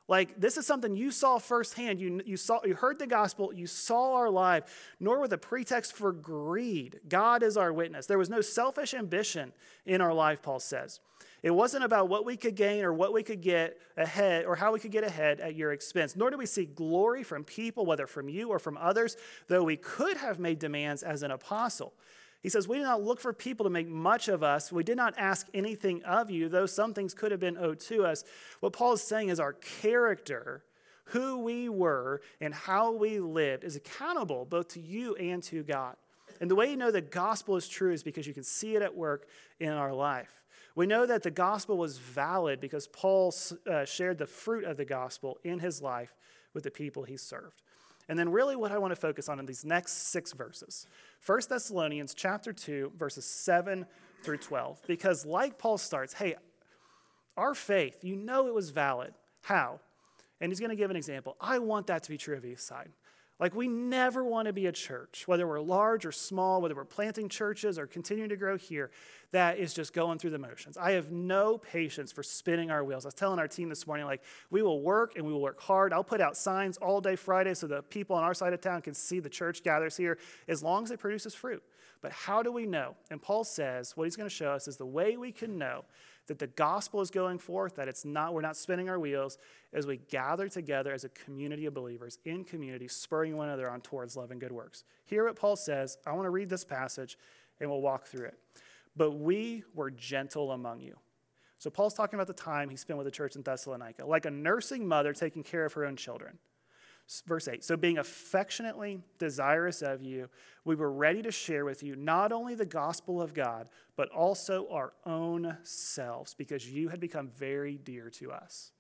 like 0.07 0.39
this 0.39 0.59
is 0.59 0.67
something 0.67 0.95
you 0.95 1.11
saw 1.11 1.39
firsthand. 1.39 2.01
You, 2.01 2.21
you 2.27 2.37
saw 2.37 2.61
you 2.65 2.75
heard 2.75 2.99
the 2.99 3.07
gospel, 3.07 3.51
you 3.55 3.67
saw 3.67 4.15
our 4.15 4.29
life, 4.29 4.93
nor 5.01 5.21
with 5.21 5.33
a 5.33 5.39
pretext 5.39 5.95
for 5.95 6.13
greed. 6.13 7.01
God 7.09 7.43
is 7.43 7.57
our 7.57 7.73
witness. 7.73 8.05
There 8.05 8.19
was 8.19 8.29
no 8.29 8.43
selfish 8.43 8.93
ambition 8.93 9.55
in 9.87 10.03
our 10.03 10.13
life, 10.13 10.43
Paul 10.43 10.61
says. 10.61 11.01
It 11.43 11.53
wasn't 11.53 11.85
about 11.85 12.09
what 12.09 12.25
we 12.25 12.37
could 12.37 12.57
gain 12.57 12.85
or 12.85 12.93
what 12.93 13.13
we 13.13 13.23
could 13.23 13.41
get 13.41 13.79
ahead 13.97 14.45
or 14.45 14.57
how 14.57 14.73
we 14.73 14.81
could 14.81 14.91
get 14.91 15.05
ahead 15.05 15.39
at 15.41 15.55
your 15.55 15.73
expense. 15.73 16.17
Nor 16.17 16.31
do 16.31 16.39
we 16.39 16.47
seek 16.47 16.75
glory 16.75 17.23
from 17.23 17.45
people, 17.45 17.87
whether 17.87 18.07
from 18.07 18.29
you 18.29 18.49
or 18.49 18.59
from 18.59 18.77
others, 18.77 19.17
though 19.47 19.63
we 19.63 19.77
could 19.77 20.17
have 20.17 20.39
made 20.41 20.59
demands 20.59 21.03
as 21.03 21.23
an 21.23 21.31
apostle. 21.31 21.93
He 22.43 22.49
says, 22.49 22.67
We 22.67 22.79
did 22.79 22.85
not 22.85 23.03
look 23.03 23.21
for 23.21 23.33
people 23.33 23.65
to 23.65 23.71
make 23.71 23.89
much 23.89 24.29
of 24.29 24.43
us. 24.43 24.73
We 24.73 24.83
did 24.83 24.97
not 24.97 25.15
ask 25.17 25.47
anything 25.55 26.03
of 26.05 26.31
you, 26.31 26.49
though 26.49 26.67
some 26.67 26.95
things 26.95 27.15
could 27.15 27.31
have 27.31 27.41
been 27.41 27.57
owed 27.57 27.81
to 27.81 28.05
us. 28.05 28.25
What 28.61 28.73
Paul 28.73 28.95
is 28.95 29.03
saying 29.03 29.29
is 29.29 29.41
our 29.41 29.53
character, 29.53 30.65
who 31.05 31.39
we 31.39 31.69
were, 31.69 32.21
and 32.41 32.53
how 32.53 32.93
we 32.93 33.21
lived 33.21 33.65
is 33.65 33.77
accountable 33.77 34.45
both 34.45 34.69
to 34.69 34.81
you 34.81 35.15
and 35.17 35.43
to 35.45 35.63
God. 35.63 35.97
And 36.41 36.51
the 36.51 36.55
way 36.55 36.71
you 36.71 36.77
know 36.77 36.91
the 36.91 37.01
gospel 37.01 37.57
is 37.57 37.69
true 37.69 37.93
is 37.93 38.03
because 38.03 38.27
you 38.27 38.35
can 38.35 38.45
see 38.45 38.77
it 38.77 38.83
at 38.83 38.97
work 38.97 39.27
in 39.59 39.71
our 39.71 39.93
life. 39.93 40.31
We 40.79 40.87
know 40.87 41.07
that 41.07 41.25
the 41.25 41.33
gospel 41.33 41.77
was 41.77 41.99
valid 41.99 42.61
because 42.61 42.87
Paul 42.87 43.35
uh, 43.69 43.85
shared 43.85 44.17
the 44.17 44.29
fruit 44.29 44.63
of 44.63 44.77
the 44.77 44.85
gospel 44.85 45.37
in 45.43 45.59
his 45.59 45.83
life 45.83 46.15
with 46.55 46.63
the 46.63 46.71
people 46.71 47.03
he 47.03 47.17
served. 47.17 47.63
And 48.09 48.17
then 48.17 48.29
really 48.29 48.55
what 48.55 48.71
I 48.71 48.79
want 48.79 48.93
to 48.93 48.97
focus 49.01 49.29
on 49.29 49.41
in 49.41 49.47
these 49.47 49.65
next 49.65 50.13
6 50.13 50.35
verses. 50.35 50.87
1 51.27 51.41
Thessalonians 51.49 52.15
chapter 52.15 52.53
2 52.53 52.93
verses 52.97 53.25
7 53.25 53.87
through 54.23 54.37
12 54.37 54.81
because 54.87 55.27
like 55.27 55.59
Paul 55.59 55.79
starts, 55.79 56.13
hey, 56.13 56.37
our 57.37 57.57
faith, 57.57 58.05
you 58.05 58.15
know 58.15 58.47
it 58.47 58.55
was 58.55 58.71
valid. 58.71 59.15
How? 59.43 59.81
And 60.41 60.53
he's 60.53 60.61
going 60.61 60.71
to 60.71 60.77
give 60.77 60.91
an 60.93 60.97
example. 60.97 61.35
I 61.41 61.59
want 61.59 61.89
that 61.89 62.05
to 62.05 62.09
be 62.09 62.17
true 62.17 62.37
of 62.37 62.45
Eastside. 62.45 62.91
Like, 63.41 63.55
we 63.55 63.69
never 63.69 64.25
want 64.25 64.47
to 64.47 64.53
be 64.53 64.67
a 64.67 64.73
church, 64.73 65.29
whether 65.29 65.47
we're 65.47 65.61
large 65.61 66.05
or 66.05 66.11
small, 66.11 66.61
whether 66.61 66.75
we're 66.75 66.85
planting 66.85 67.29
churches 67.29 67.79
or 67.79 67.87
continuing 67.87 68.31
to 68.31 68.37
grow 68.37 68.57
here, 68.57 68.91
that 69.31 69.59
is 69.59 69.75
just 69.75 69.93
going 69.93 70.19
through 70.19 70.31
the 70.31 70.39
motions. 70.39 70.77
I 70.77 70.93
have 70.93 71.13
no 71.13 71.57
patience 71.57 72.11
for 72.11 72.25
spinning 72.25 72.73
our 72.73 72.83
wheels. 72.83 73.05
I 73.05 73.09
was 73.09 73.15
telling 73.15 73.39
our 73.39 73.47
team 73.47 73.69
this 73.69 73.87
morning, 73.87 74.07
like, 74.07 74.23
we 74.51 74.63
will 74.63 74.83
work 74.83 75.17
and 75.17 75.25
we 75.25 75.33
will 75.33 75.41
work 75.41 75.61
hard. 75.61 75.93
I'll 75.93 76.03
put 76.03 76.21
out 76.21 76.37
signs 76.37 76.79
all 76.79 77.01
day 77.01 77.15
Friday 77.15 77.55
so 77.55 77.69
the 77.69 77.83
people 77.83 78.17
on 78.17 78.25
our 78.25 78.35
side 78.35 78.53
of 78.53 78.61
town 78.61 78.83
can 78.83 78.95
see 78.95 79.21
the 79.21 79.31
church 79.31 79.63
gathers 79.63 79.97
here 79.97 80.19
as 80.49 80.61
long 80.63 80.83
as 80.83 80.91
it 80.91 80.99
produces 80.99 81.33
fruit. 81.33 81.63
But 82.01 82.13
how 82.13 82.43
do 82.43 82.53
we 82.53 82.67
know? 82.67 82.97
And 83.11 83.23
Paul 83.23 83.45
says 83.45 83.97
what 83.97 84.05
he's 84.05 84.17
going 84.17 84.29
to 84.29 84.35
show 84.35 84.51
us 84.51 84.67
is 84.67 84.77
the 84.77 84.87
way 84.87 85.17
we 85.17 85.31
can 85.33 85.59
know 85.59 85.85
that 86.29 86.39
the 86.39 86.47
gospel 86.47 87.01
is 87.01 87.11
going 87.11 87.39
forth, 87.39 87.75
that 87.77 87.89
it's 87.89 88.05
not, 88.05 88.33
we're 88.33 88.41
not 88.41 88.57
spinning 88.57 88.89
our 88.89 88.99
wheels 88.99 89.39
as 89.73 89.87
we 89.87 89.97
gather 89.97 90.49
together 90.49 90.93
as 90.93 91.05
a 91.05 91.09
community 91.11 91.67
of 91.67 91.75
believers 91.75 92.19
in 92.25 92.45
community, 92.45 92.87
spurring 92.87 93.37
one 93.37 93.49
another 93.49 93.69
on 93.69 93.81
towards 93.81 94.17
love 94.17 94.31
and 94.31 94.41
good 94.41 94.53
works. 94.53 94.85
Hear 95.07 95.25
what 95.25 95.37
Paul 95.37 95.57
says. 95.57 95.99
I 96.07 96.13
want 96.13 96.27
to 96.27 96.31
read 96.31 96.49
this 96.49 96.65
passage 96.65 97.19
and 97.61 97.69
we'll 97.69 97.81
walk 97.81 98.07
through 98.07 98.27
it. 98.27 98.39
But 98.97 99.13
we 99.13 99.65
were 99.75 99.91
gentle 99.91 100.53
among 100.53 100.81
you. 100.81 100.97
So 101.59 101.71
Paul's 101.71 101.95
talking 101.95 102.17
about 102.17 102.29
the 102.29 102.33
time 102.33 102.71
he 102.71 102.77
spent 102.77 102.99
with 102.99 103.07
the 103.07 103.11
church 103.11 103.35
in 103.35 103.43
Thessalonica, 103.43 104.07
like 104.07 104.27
a 104.27 104.31
nursing 104.31 104.87
mother 104.87 105.13
taking 105.13 105.43
care 105.43 105.65
of 105.65 105.73
her 105.73 105.85
own 105.85 105.97
children. 105.97 106.39
Verse 107.27 107.49
8 107.49 107.65
So, 107.65 107.77
being 107.77 107.99
affectionately 107.99 109.01
desirous 109.19 109.81
of 109.83 110.03
you, 110.03 110.29
we 110.65 110.75
were 110.75 110.93
ready 110.93 111.23
to 111.23 111.31
share 111.31 111.65
with 111.65 111.83
you 111.83 111.97
not 111.97 112.33
only 112.33 112.55
the 112.55 112.67
gospel 112.67 113.23
of 113.23 113.33
God, 113.33 113.69
but 113.97 114.11
also 114.11 114.69
our 114.71 114.93
own 115.07 115.57
selves, 115.63 116.35
because 116.35 116.71
you 116.71 116.89
had 116.89 117.01
become 117.01 117.29
very 117.29 117.79
dear 117.79 118.11
to 118.11 118.31
us. 118.33 118.73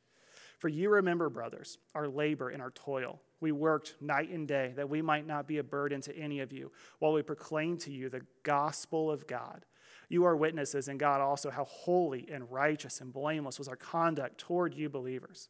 For 0.58 0.68
you 0.68 0.90
remember, 0.90 1.30
brothers, 1.30 1.78
our 1.94 2.08
labor 2.08 2.50
and 2.50 2.60
our 2.60 2.72
toil. 2.72 3.20
We 3.40 3.52
worked 3.52 3.94
night 4.00 4.30
and 4.30 4.46
day 4.46 4.72
that 4.74 4.90
we 4.90 5.00
might 5.00 5.26
not 5.26 5.46
be 5.46 5.58
a 5.58 5.62
burden 5.62 6.00
to 6.02 6.16
any 6.16 6.40
of 6.40 6.52
you, 6.52 6.72
while 6.98 7.12
we 7.12 7.22
proclaimed 7.22 7.80
to 7.80 7.92
you 7.92 8.08
the 8.08 8.26
gospel 8.42 9.10
of 9.10 9.26
God. 9.26 9.64
You 10.08 10.24
are 10.24 10.36
witnesses, 10.36 10.88
and 10.88 10.98
God 10.98 11.20
also, 11.20 11.50
how 11.50 11.64
holy 11.64 12.28
and 12.32 12.50
righteous 12.50 13.00
and 13.00 13.12
blameless 13.12 13.58
was 13.58 13.68
our 13.68 13.76
conduct 13.76 14.38
toward 14.38 14.74
you 14.74 14.88
believers. 14.88 15.48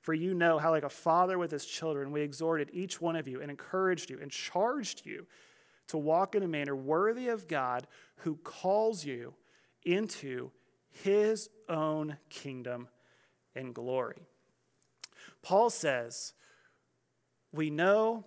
For 0.00 0.14
you 0.14 0.32
know 0.32 0.58
how, 0.58 0.70
like 0.70 0.84
a 0.84 0.88
father 0.88 1.38
with 1.38 1.50
his 1.50 1.66
children, 1.66 2.10
we 2.10 2.22
exhorted 2.22 2.70
each 2.72 3.00
one 3.00 3.16
of 3.16 3.28
you 3.28 3.40
and 3.42 3.50
encouraged 3.50 4.08
you 4.08 4.18
and 4.20 4.30
charged 4.30 5.04
you 5.04 5.26
to 5.88 5.98
walk 5.98 6.34
in 6.34 6.42
a 6.42 6.48
manner 6.48 6.74
worthy 6.74 7.28
of 7.28 7.48
God 7.48 7.86
who 8.18 8.36
calls 8.36 9.04
you 9.04 9.34
into 9.84 10.50
his 10.90 11.50
own 11.68 12.16
kingdom 12.30 12.88
and 13.54 13.74
glory. 13.74 14.26
Paul 15.42 15.70
says, 15.70 16.32
We 17.52 17.70
know 17.70 18.24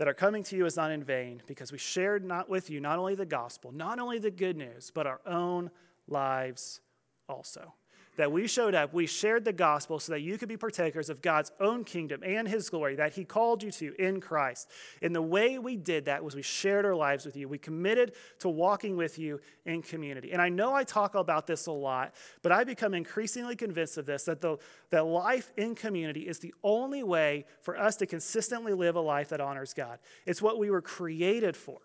that 0.00 0.08
our 0.08 0.14
coming 0.14 0.42
to 0.42 0.56
you 0.56 0.64
is 0.64 0.78
not 0.78 0.90
in 0.90 1.04
vain 1.04 1.42
because 1.46 1.70
we 1.70 1.76
shared 1.76 2.24
not 2.24 2.48
with 2.48 2.70
you 2.70 2.80
not 2.80 2.98
only 2.98 3.14
the 3.14 3.26
gospel, 3.26 3.70
not 3.70 3.98
only 3.98 4.18
the 4.18 4.30
good 4.30 4.56
news, 4.56 4.90
but 4.90 5.06
our 5.06 5.20
own 5.26 5.70
lives 6.08 6.80
also 7.28 7.74
that 8.20 8.30
we 8.30 8.46
showed 8.46 8.74
up, 8.74 8.92
we 8.92 9.06
shared 9.06 9.46
the 9.46 9.52
gospel 9.52 9.98
so 9.98 10.12
that 10.12 10.20
you 10.20 10.36
could 10.36 10.48
be 10.48 10.58
partakers 10.58 11.08
of 11.08 11.22
God's 11.22 11.50
own 11.58 11.84
kingdom 11.84 12.20
and 12.22 12.46
his 12.46 12.68
glory 12.68 12.94
that 12.96 13.14
he 13.14 13.24
called 13.24 13.62
you 13.62 13.70
to 13.72 13.94
in 13.98 14.20
Christ. 14.20 14.68
And 15.00 15.14
the 15.14 15.22
way 15.22 15.58
we 15.58 15.74
did 15.74 16.04
that 16.04 16.22
was 16.22 16.34
we 16.34 16.42
shared 16.42 16.84
our 16.84 16.94
lives 16.94 17.24
with 17.24 17.34
you. 17.34 17.48
We 17.48 17.56
committed 17.56 18.12
to 18.40 18.50
walking 18.50 18.94
with 18.98 19.18
you 19.18 19.40
in 19.64 19.80
community. 19.80 20.32
And 20.32 20.42
I 20.42 20.50
know 20.50 20.74
I 20.74 20.84
talk 20.84 21.14
about 21.14 21.46
this 21.46 21.64
a 21.64 21.72
lot, 21.72 22.14
but 22.42 22.52
I 22.52 22.62
become 22.62 22.92
increasingly 22.92 23.56
convinced 23.56 23.96
of 23.96 24.04
this 24.04 24.24
that, 24.24 24.42
the, 24.42 24.58
that 24.90 25.06
life 25.06 25.50
in 25.56 25.74
community 25.74 26.28
is 26.28 26.40
the 26.40 26.52
only 26.62 27.02
way 27.02 27.46
for 27.62 27.78
us 27.78 27.96
to 27.96 28.06
consistently 28.06 28.74
live 28.74 28.96
a 28.96 29.00
life 29.00 29.30
that 29.30 29.40
honors 29.40 29.72
God. 29.72 29.98
It's 30.26 30.42
what 30.42 30.58
we 30.58 30.70
were 30.70 30.82
created 30.82 31.56
for. 31.56 31.78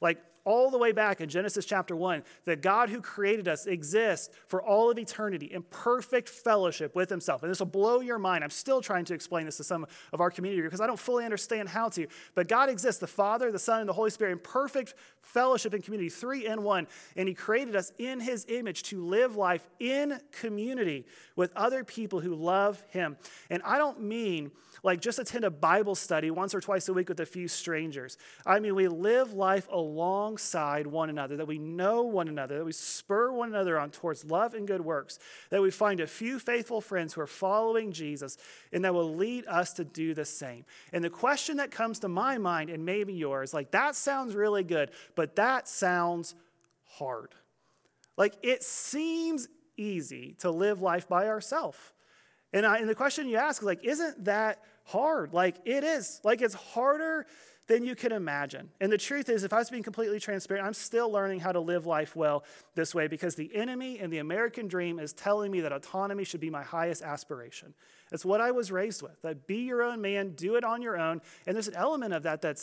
Like 0.00 0.22
all 0.44 0.70
the 0.70 0.78
way 0.78 0.92
back 0.92 1.20
in 1.20 1.28
Genesis 1.28 1.64
chapter 1.64 1.94
1 1.94 2.22
that 2.44 2.62
God 2.62 2.90
who 2.90 3.00
created 3.00 3.48
us 3.48 3.66
exists 3.66 4.30
for 4.46 4.62
all 4.62 4.90
of 4.90 4.98
eternity 4.98 5.46
in 5.46 5.62
perfect 5.62 6.28
fellowship 6.28 6.94
with 6.94 7.08
himself. 7.08 7.42
And 7.42 7.50
this 7.50 7.60
will 7.60 7.66
blow 7.66 8.00
your 8.00 8.18
mind. 8.18 8.42
I'm 8.42 8.50
still 8.50 8.80
trying 8.80 9.04
to 9.06 9.14
explain 9.14 9.46
this 9.46 9.56
to 9.58 9.64
some 9.64 9.86
of 10.12 10.20
our 10.20 10.30
community 10.30 10.62
because 10.62 10.80
I 10.80 10.86
don't 10.86 10.98
fully 10.98 11.24
understand 11.24 11.68
how 11.68 11.88
to. 11.90 12.06
But 12.34 12.48
God 12.48 12.68
exists, 12.68 13.00
the 13.00 13.06
Father, 13.06 13.52
the 13.52 13.58
Son, 13.58 13.80
and 13.80 13.88
the 13.88 13.92
Holy 13.92 14.10
Spirit 14.10 14.32
in 14.32 14.38
perfect 14.38 14.94
fellowship 15.22 15.74
and 15.74 15.82
community, 15.84 16.08
three 16.08 16.46
in 16.46 16.62
one. 16.62 16.86
And 17.16 17.28
he 17.28 17.34
created 17.34 17.76
us 17.76 17.92
in 17.98 18.20
his 18.20 18.46
image 18.48 18.82
to 18.84 19.04
live 19.04 19.36
life 19.36 19.68
in 19.78 20.20
community 20.32 21.06
with 21.36 21.52
other 21.56 21.84
people 21.84 22.20
who 22.20 22.34
love 22.34 22.82
him. 22.90 23.16
And 23.50 23.62
I 23.64 23.78
don't 23.78 24.02
mean 24.02 24.50
like 24.82 25.00
just 25.00 25.18
attend 25.18 25.44
a 25.44 25.50
Bible 25.50 25.94
study 25.94 26.30
once 26.30 26.54
or 26.54 26.60
twice 26.60 26.88
a 26.88 26.92
week 26.92 27.08
with 27.08 27.20
a 27.20 27.26
few 27.26 27.48
strangers. 27.48 28.18
I 28.44 28.58
mean, 28.60 28.74
we 28.74 28.88
live 28.88 29.32
life 29.32 29.66
alongside 30.32 30.86
one 30.86 31.10
another, 31.10 31.36
that 31.36 31.46
we 31.46 31.58
know 31.58 32.02
one 32.04 32.26
another, 32.26 32.56
that 32.56 32.64
we 32.64 32.72
spur 32.72 33.30
one 33.30 33.50
another 33.50 33.78
on 33.78 33.90
towards 33.90 34.24
love 34.24 34.54
and 34.54 34.66
good 34.66 34.80
works, 34.80 35.18
that 35.50 35.60
we 35.60 35.70
find 35.70 36.00
a 36.00 36.06
few 36.06 36.38
faithful 36.38 36.80
friends 36.80 37.12
who 37.12 37.20
are 37.20 37.26
following 37.26 37.92
Jesus, 37.92 38.38
and 38.72 38.82
that 38.82 38.94
will 38.94 39.14
lead 39.14 39.44
us 39.46 39.74
to 39.74 39.84
do 39.84 40.14
the 40.14 40.24
same. 40.24 40.64
And 40.90 41.04
the 41.04 41.10
question 41.10 41.58
that 41.58 41.70
comes 41.70 41.98
to 41.98 42.08
my 42.08 42.38
mind, 42.38 42.70
and 42.70 42.86
maybe 42.86 43.12
yours, 43.12 43.52
like 43.52 43.72
that 43.72 43.94
sounds 43.94 44.34
really 44.34 44.64
good, 44.64 44.90
but 45.14 45.36
that 45.36 45.68
sounds 45.68 46.34
hard. 46.84 47.34
Like 48.16 48.34
it 48.42 48.62
seems 48.62 49.48
easy 49.76 50.34
to 50.38 50.50
live 50.50 50.80
life 50.80 51.08
by 51.08 51.28
ourselves. 51.28 51.78
And, 52.54 52.64
and 52.64 52.88
the 52.88 52.94
question 52.94 53.28
you 53.28 53.36
ask 53.36 53.60
is 53.60 53.66
like, 53.66 53.84
isn't 53.84 54.24
that 54.24 54.62
hard. 54.84 55.34
Like 55.34 55.56
it 55.66 55.84
is. 55.84 56.20
Like 56.24 56.40
it's 56.40 56.54
harder 56.54 57.26
than 57.68 57.84
you 57.84 57.94
can 57.94 58.12
imagine. 58.12 58.70
And 58.80 58.90
the 58.90 58.98
truth 58.98 59.28
is, 59.28 59.44
if 59.44 59.52
I 59.52 59.58
was 59.58 59.70
being 59.70 59.82
completely 59.82 60.18
transparent, 60.18 60.66
I'm 60.66 60.74
still 60.74 61.10
learning 61.10 61.40
how 61.40 61.52
to 61.52 61.60
live 61.60 61.86
life 61.86 62.16
well 62.16 62.44
this 62.74 62.94
way 62.94 63.06
because 63.06 63.34
the 63.34 63.54
enemy 63.54 63.98
and 64.00 64.12
the 64.12 64.18
American 64.18 64.66
dream 64.66 64.98
is 64.98 65.12
telling 65.12 65.52
me 65.52 65.60
that 65.60 65.72
autonomy 65.72 66.24
should 66.24 66.40
be 66.40 66.50
my 66.50 66.62
highest 66.62 67.02
aspiration. 67.02 67.74
It's 68.10 68.24
what 68.24 68.40
I 68.40 68.50
was 68.50 68.72
raised 68.72 69.02
with. 69.02 69.20
That 69.22 69.46
be 69.46 69.58
your 69.58 69.82
own 69.82 70.00
man, 70.00 70.30
do 70.30 70.56
it 70.56 70.64
on 70.64 70.82
your 70.82 70.98
own. 70.98 71.20
And 71.46 71.54
there's 71.54 71.68
an 71.68 71.76
element 71.76 72.12
of 72.12 72.24
that 72.24 72.42
that 72.42 72.58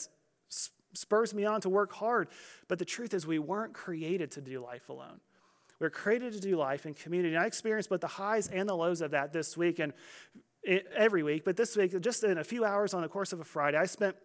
spurs 0.94 1.34
me 1.34 1.46
on 1.46 1.62
to 1.62 1.70
work 1.70 1.94
hard. 1.94 2.28
But 2.68 2.78
the 2.78 2.86
truth 2.86 3.14
is, 3.14 3.26
we 3.26 3.40
weren't 3.40 3.74
created 3.74 4.32
to 4.32 4.42
do 4.42 4.60
life 4.62 4.90
alone. 4.90 5.22
We're 5.80 5.90
created 5.90 6.34
to 6.34 6.42
do 6.42 6.58
life 6.58 6.86
in 6.86 6.94
community. 6.94 7.36
And 7.36 7.44
I 7.44 7.48
experienced 7.48 7.90
both 7.90 8.02
the 8.02 8.08
highs 8.08 8.48
and 8.50 8.68
the 8.68 8.76
lows 8.76 9.00
of 9.00 9.12
that 9.12 9.32
this 9.32 9.56
week. 9.56 9.80
And 9.80 9.94
every 10.94 11.24
week, 11.24 11.46
but 11.46 11.56
this 11.56 11.78
week, 11.78 12.00
just 12.02 12.24
in 12.26 12.38
a 12.38 12.44
few 12.44 12.66
hours 12.66 12.94
on 12.94 13.02
the 13.02 13.08
course 13.08 13.32
of 13.32 13.40
a 13.40 13.46
Friday, 13.46 13.78
I 13.78 13.86
spent 13.86 14.16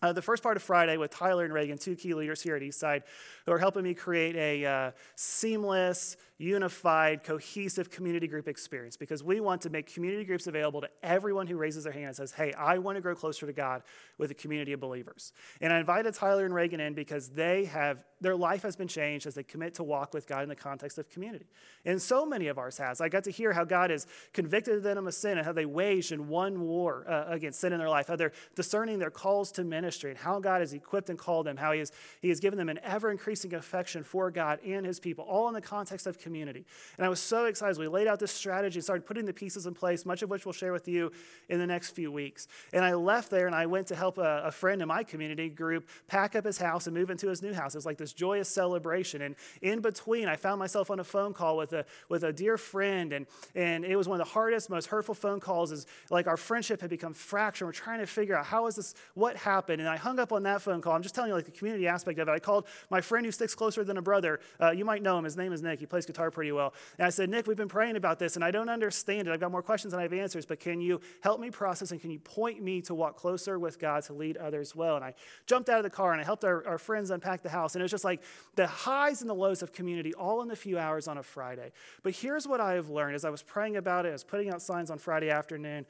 uh, 0.00 0.12
the 0.12 0.22
first 0.22 0.42
part 0.42 0.56
of 0.56 0.62
Friday 0.62 0.96
with 0.96 1.10
Tyler 1.10 1.44
and 1.44 1.52
Reagan, 1.52 1.78
two 1.78 1.94
key 1.94 2.14
leaders 2.14 2.42
here 2.42 2.56
at 2.56 2.62
Eastside, 2.62 3.02
who 3.46 3.52
are 3.52 3.58
helping 3.58 3.84
me 3.84 3.94
create 3.94 4.36
a 4.36 4.64
uh, 4.64 4.90
seamless, 5.14 6.16
unified, 6.38 7.22
cohesive 7.22 7.90
community 7.90 8.26
group 8.26 8.48
experience 8.48 8.96
because 8.96 9.22
we 9.22 9.40
want 9.40 9.60
to 9.62 9.70
make 9.70 9.92
community 9.92 10.24
groups 10.24 10.46
available 10.46 10.80
to 10.80 10.88
everyone 11.02 11.46
who 11.46 11.56
raises 11.56 11.84
their 11.84 11.92
hand 11.92 12.06
and 12.06 12.16
says, 12.16 12.32
Hey, 12.32 12.52
I 12.54 12.78
want 12.78 12.96
to 12.96 13.00
grow 13.00 13.14
closer 13.14 13.46
to 13.46 13.52
God 13.52 13.82
with 14.18 14.30
a 14.30 14.34
community 14.34 14.72
of 14.72 14.80
believers. 14.80 15.32
And 15.60 15.72
I 15.72 15.78
invited 15.78 16.14
Tyler 16.14 16.44
and 16.44 16.54
Reagan 16.54 16.80
in 16.80 16.94
because 16.94 17.28
they 17.28 17.66
have, 17.66 18.04
their 18.20 18.36
life 18.36 18.62
has 18.62 18.76
been 18.76 18.88
changed 18.88 19.26
as 19.26 19.34
they 19.34 19.42
commit 19.42 19.74
to 19.74 19.84
walk 19.84 20.14
with 20.14 20.26
God 20.26 20.42
in 20.42 20.48
the 20.48 20.56
context 20.56 20.98
of 20.98 21.08
community. 21.08 21.46
And 21.84 22.00
so 22.00 22.26
many 22.26 22.48
of 22.48 22.58
ours 22.58 22.78
has. 22.78 23.00
I 23.00 23.08
got 23.08 23.24
to 23.24 23.30
hear 23.30 23.52
how 23.52 23.64
God 23.64 23.90
has 23.90 24.06
convicted 24.32 24.82
them 24.82 25.06
of 25.06 25.14
sin 25.14 25.38
and 25.38 25.46
how 25.46 25.52
they 25.52 25.66
waged 25.66 26.12
and 26.12 26.28
won 26.28 26.60
war 26.60 27.04
uh, 27.08 27.26
against 27.28 27.60
sin 27.60 27.72
in 27.72 27.78
their 27.78 27.88
life, 27.88 28.08
how 28.08 28.16
they're 28.16 28.32
discerning 28.54 28.98
their 28.98 29.10
calls 29.10 29.52
to 29.52 29.64
ministry, 29.64 30.10
and 30.10 30.18
how 30.18 30.40
God 30.40 30.60
has 30.60 30.72
equipped 30.72 31.10
and 31.10 31.18
called 31.18 31.46
them, 31.46 31.56
how 31.56 31.72
He 31.72 31.80
has, 31.80 31.92
he 32.20 32.28
has 32.28 32.40
given 32.40 32.58
them 32.58 32.68
an 32.68 32.80
ever 32.82 33.10
increasing 33.10 33.54
affection 33.54 34.02
for 34.02 34.30
God 34.30 34.60
and 34.64 34.86
His 34.86 34.98
people, 34.98 35.24
all 35.24 35.48
in 35.48 35.54
the 35.54 35.60
context 35.60 36.06
of 36.06 36.18
community. 36.22 36.64
And 36.96 37.04
I 37.04 37.08
was 37.08 37.20
so 37.20 37.46
excited. 37.46 37.78
We 37.78 37.88
laid 37.88 38.06
out 38.06 38.18
this 38.18 38.32
strategy 38.32 38.78
and 38.78 38.84
started 38.84 39.04
putting 39.06 39.24
the 39.24 39.32
pieces 39.32 39.66
in 39.66 39.74
place, 39.74 40.06
much 40.06 40.22
of 40.22 40.30
which 40.30 40.46
we'll 40.46 40.52
share 40.52 40.72
with 40.72 40.88
you 40.88 41.12
in 41.48 41.58
the 41.58 41.66
next 41.66 41.90
few 41.90 42.10
weeks. 42.12 42.48
And 42.72 42.84
I 42.84 42.94
left 42.94 43.30
there 43.30 43.46
and 43.46 43.54
I 43.54 43.66
went 43.66 43.86
to 43.88 43.94
help 43.94 44.18
a, 44.18 44.42
a 44.44 44.50
friend 44.50 44.80
in 44.80 44.88
my 44.88 45.02
community 45.02 45.48
group 45.48 45.88
pack 46.06 46.36
up 46.36 46.44
his 46.44 46.58
house 46.58 46.86
and 46.86 46.96
move 46.96 47.10
into 47.10 47.28
his 47.28 47.42
new 47.42 47.52
house. 47.52 47.74
It 47.74 47.78
was 47.78 47.86
like 47.86 47.98
this 47.98 48.12
joyous 48.12 48.48
celebration. 48.48 49.22
And 49.22 49.34
in 49.60 49.80
between, 49.80 50.28
I 50.28 50.36
found 50.36 50.58
myself 50.58 50.90
on 50.90 51.00
a 51.00 51.04
phone 51.04 51.32
call 51.32 51.56
with 51.56 51.72
a, 51.72 51.84
with 52.08 52.24
a 52.24 52.32
dear 52.32 52.56
friend. 52.56 53.12
And, 53.12 53.26
and 53.54 53.84
it 53.84 53.96
was 53.96 54.08
one 54.08 54.20
of 54.20 54.26
the 54.26 54.32
hardest, 54.32 54.70
most 54.70 54.86
hurtful 54.86 55.14
phone 55.14 55.40
calls 55.40 55.72
is 55.72 55.86
like 56.10 56.26
our 56.26 56.36
friendship 56.36 56.80
had 56.80 56.90
become 56.90 57.14
fractured. 57.14 57.66
We're 57.66 57.72
trying 57.72 58.00
to 58.00 58.06
figure 58.06 58.36
out 58.36 58.46
how 58.46 58.66
is 58.66 58.76
this, 58.76 58.94
what 59.14 59.36
happened? 59.36 59.80
And 59.80 59.88
I 59.88 59.96
hung 59.96 60.18
up 60.18 60.32
on 60.32 60.42
that 60.44 60.62
phone 60.62 60.80
call. 60.80 60.94
I'm 60.94 61.02
just 61.02 61.14
telling 61.14 61.28
you 61.28 61.34
like 61.34 61.44
the 61.44 61.50
community 61.50 61.86
aspect 61.86 62.18
of 62.18 62.28
it. 62.28 62.32
I 62.32 62.38
called 62.38 62.66
my 62.90 63.00
friend 63.00 63.26
who 63.26 63.32
sticks 63.32 63.54
closer 63.54 63.84
than 63.84 63.96
a 63.96 64.02
brother. 64.02 64.40
Uh, 64.60 64.70
you 64.70 64.84
might 64.84 65.02
know 65.02 65.18
him. 65.18 65.24
His 65.24 65.36
name 65.36 65.52
is 65.52 65.62
Nick. 65.62 65.80
He 65.80 65.86
plays 65.86 66.06
guitar 66.12 66.30
pretty 66.30 66.52
well. 66.52 66.74
And 66.98 67.06
I 67.06 67.10
said, 67.10 67.30
Nick, 67.30 67.46
we've 67.46 67.56
been 67.56 67.68
praying 67.68 67.96
about 67.96 68.18
this 68.18 68.36
and 68.36 68.44
I 68.44 68.50
don't 68.50 68.68
understand 68.68 69.28
it. 69.28 69.32
I've 69.32 69.40
got 69.40 69.50
more 69.50 69.62
questions 69.62 69.92
than 69.92 70.00
I 70.00 70.04
have 70.04 70.12
answers, 70.12 70.46
but 70.46 70.60
can 70.60 70.80
you 70.80 71.00
help 71.22 71.40
me 71.40 71.50
process 71.50 71.90
and 71.90 72.00
can 72.00 72.10
you 72.10 72.18
point 72.18 72.62
me 72.62 72.80
to 72.82 72.94
walk 72.94 73.16
closer 73.16 73.58
with 73.58 73.78
God 73.78 74.04
to 74.04 74.12
lead 74.12 74.36
others 74.36 74.76
well? 74.76 74.96
And 74.96 75.04
I 75.04 75.14
jumped 75.46 75.68
out 75.68 75.78
of 75.78 75.84
the 75.84 75.90
car 75.90 76.12
and 76.12 76.20
I 76.20 76.24
helped 76.24 76.44
our, 76.44 76.66
our 76.66 76.78
friends 76.78 77.10
unpack 77.10 77.42
the 77.42 77.48
house. 77.48 77.74
And 77.74 77.80
it 77.80 77.84
was 77.84 77.90
just 77.90 78.04
like 78.04 78.22
the 78.54 78.66
highs 78.66 79.22
and 79.22 79.30
the 79.30 79.34
lows 79.34 79.62
of 79.62 79.72
community 79.72 80.14
all 80.14 80.42
in 80.42 80.50
a 80.50 80.56
few 80.56 80.78
hours 80.78 81.08
on 81.08 81.18
a 81.18 81.22
Friday. 81.22 81.72
But 82.02 82.14
here's 82.14 82.46
what 82.46 82.60
I 82.60 82.74
have 82.74 82.90
learned 82.90 83.14
as 83.14 83.24
I 83.24 83.30
was 83.30 83.42
praying 83.42 83.76
about 83.76 84.06
it, 84.06 84.10
I 84.10 84.12
was 84.12 84.24
putting 84.24 84.50
out 84.50 84.62
signs 84.62 84.90
on 84.90 84.98
Friday 84.98 85.30
afternoon. 85.30 85.86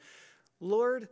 Lord, 0.59 1.09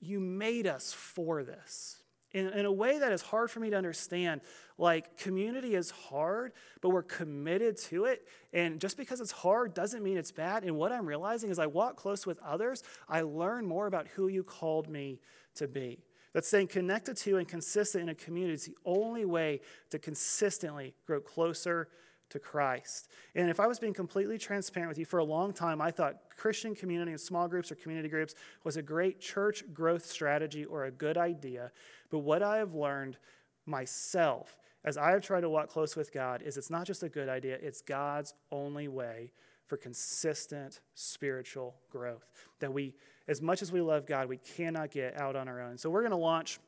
you 0.00 0.20
made 0.20 0.66
us 0.66 0.92
for 0.92 1.42
this 1.42 1.98
in, 2.34 2.48
in 2.48 2.66
a 2.66 2.72
way 2.72 2.98
that 2.98 3.12
is 3.12 3.22
hard 3.22 3.50
for 3.50 3.60
me 3.60 3.70
to 3.70 3.76
understand. 3.76 4.42
Like, 4.76 5.16
community 5.16 5.76
is 5.76 5.90
hard, 5.90 6.52
but 6.82 6.90
we're 6.90 7.04
committed 7.04 7.78
to 7.82 8.04
it. 8.04 8.26
And 8.52 8.80
just 8.80 8.96
because 8.96 9.20
it's 9.20 9.30
hard 9.30 9.72
doesn't 9.72 10.02
mean 10.02 10.18
it's 10.18 10.32
bad. 10.32 10.64
And 10.64 10.76
what 10.76 10.92
I'm 10.92 11.06
realizing 11.06 11.50
is 11.50 11.58
I 11.58 11.66
walk 11.66 11.96
close 11.96 12.26
with 12.26 12.38
others, 12.40 12.82
I 13.08 13.22
learn 13.22 13.64
more 13.64 13.86
about 13.86 14.08
who 14.08 14.28
you 14.28 14.42
called 14.42 14.88
me 14.88 15.20
to 15.54 15.68
be. 15.68 16.00
That 16.32 16.44
staying 16.44 16.66
connected 16.66 17.16
to 17.18 17.38
and 17.38 17.46
consistent 17.46 18.02
in 18.02 18.08
a 18.08 18.14
community 18.14 18.54
is 18.54 18.66
the 18.66 18.76
only 18.84 19.24
way 19.24 19.60
to 19.90 20.00
consistently 20.00 20.94
grow 21.06 21.20
closer 21.20 21.88
to 22.34 22.40
Christ. 22.40 23.08
And 23.36 23.48
if 23.48 23.60
I 23.60 23.68
was 23.68 23.78
being 23.78 23.94
completely 23.94 24.38
transparent 24.38 24.88
with 24.88 24.98
you, 24.98 25.04
for 25.04 25.20
a 25.20 25.24
long 25.24 25.52
time, 25.52 25.80
I 25.80 25.92
thought 25.92 26.16
Christian 26.36 26.74
community 26.74 27.12
and 27.12 27.20
small 27.20 27.46
groups 27.46 27.70
or 27.70 27.76
community 27.76 28.08
groups 28.08 28.34
was 28.64 28.76
a 28.76 28.82
great 28.82 29.20
church 29.20 29.62
growth 29.72 30.04
strategy 30.04 30.64
or 30.64 30.86
a 30.86 30.90
good 30.90 31.16
idea. 31.16 31.70
But 32.10 32.18
what 32.18 32.42
I 32.42 32.56
have 32.56 32.74
learned 32.74 33.18
myself 33.66 34.58
as 34.84 34.98
I 34.98 35.12
have 35.12 35.22
tried 35.22 35.42
to 35.42 35.48
walk 35.48 35.68
close 35.68 35.94
with 35.94 36.12
God 36.12 36.42
is 36.42 36.56
it's 36.56 36.70
not 36.70 36.86
just 36.86 37.04
a 37.04 37.08
good 37.08 37.28
idea, 37.28 37.56
it's 37.62 37.80
God's 37.80 38.34
only 38.50 38.88
way 38.88 39.32
for 39.66 39.76
consistent 39.76 40.80
spiritual 40.94 41.76
growth. 41.88 42.26
That 42.58 42.72
we, 42.72 42.94
as 43.28 43.40
much 43.40 43.62
as 43.62 43.70
we 43.70 43.80
love 43.80 44.06
God, 44.06 44.28
we 44.28 44.38
cannot 44.38 44.90
get 44.90 45.16
out 45.16 45.36
on 45.36 45.46
our 45.46 45.62
own. 45.62 45.78
So 45.78 45.88
we're 45.88 46.02
going 46.02 46.10
to 46.10 46.16
launch 46.16 46.58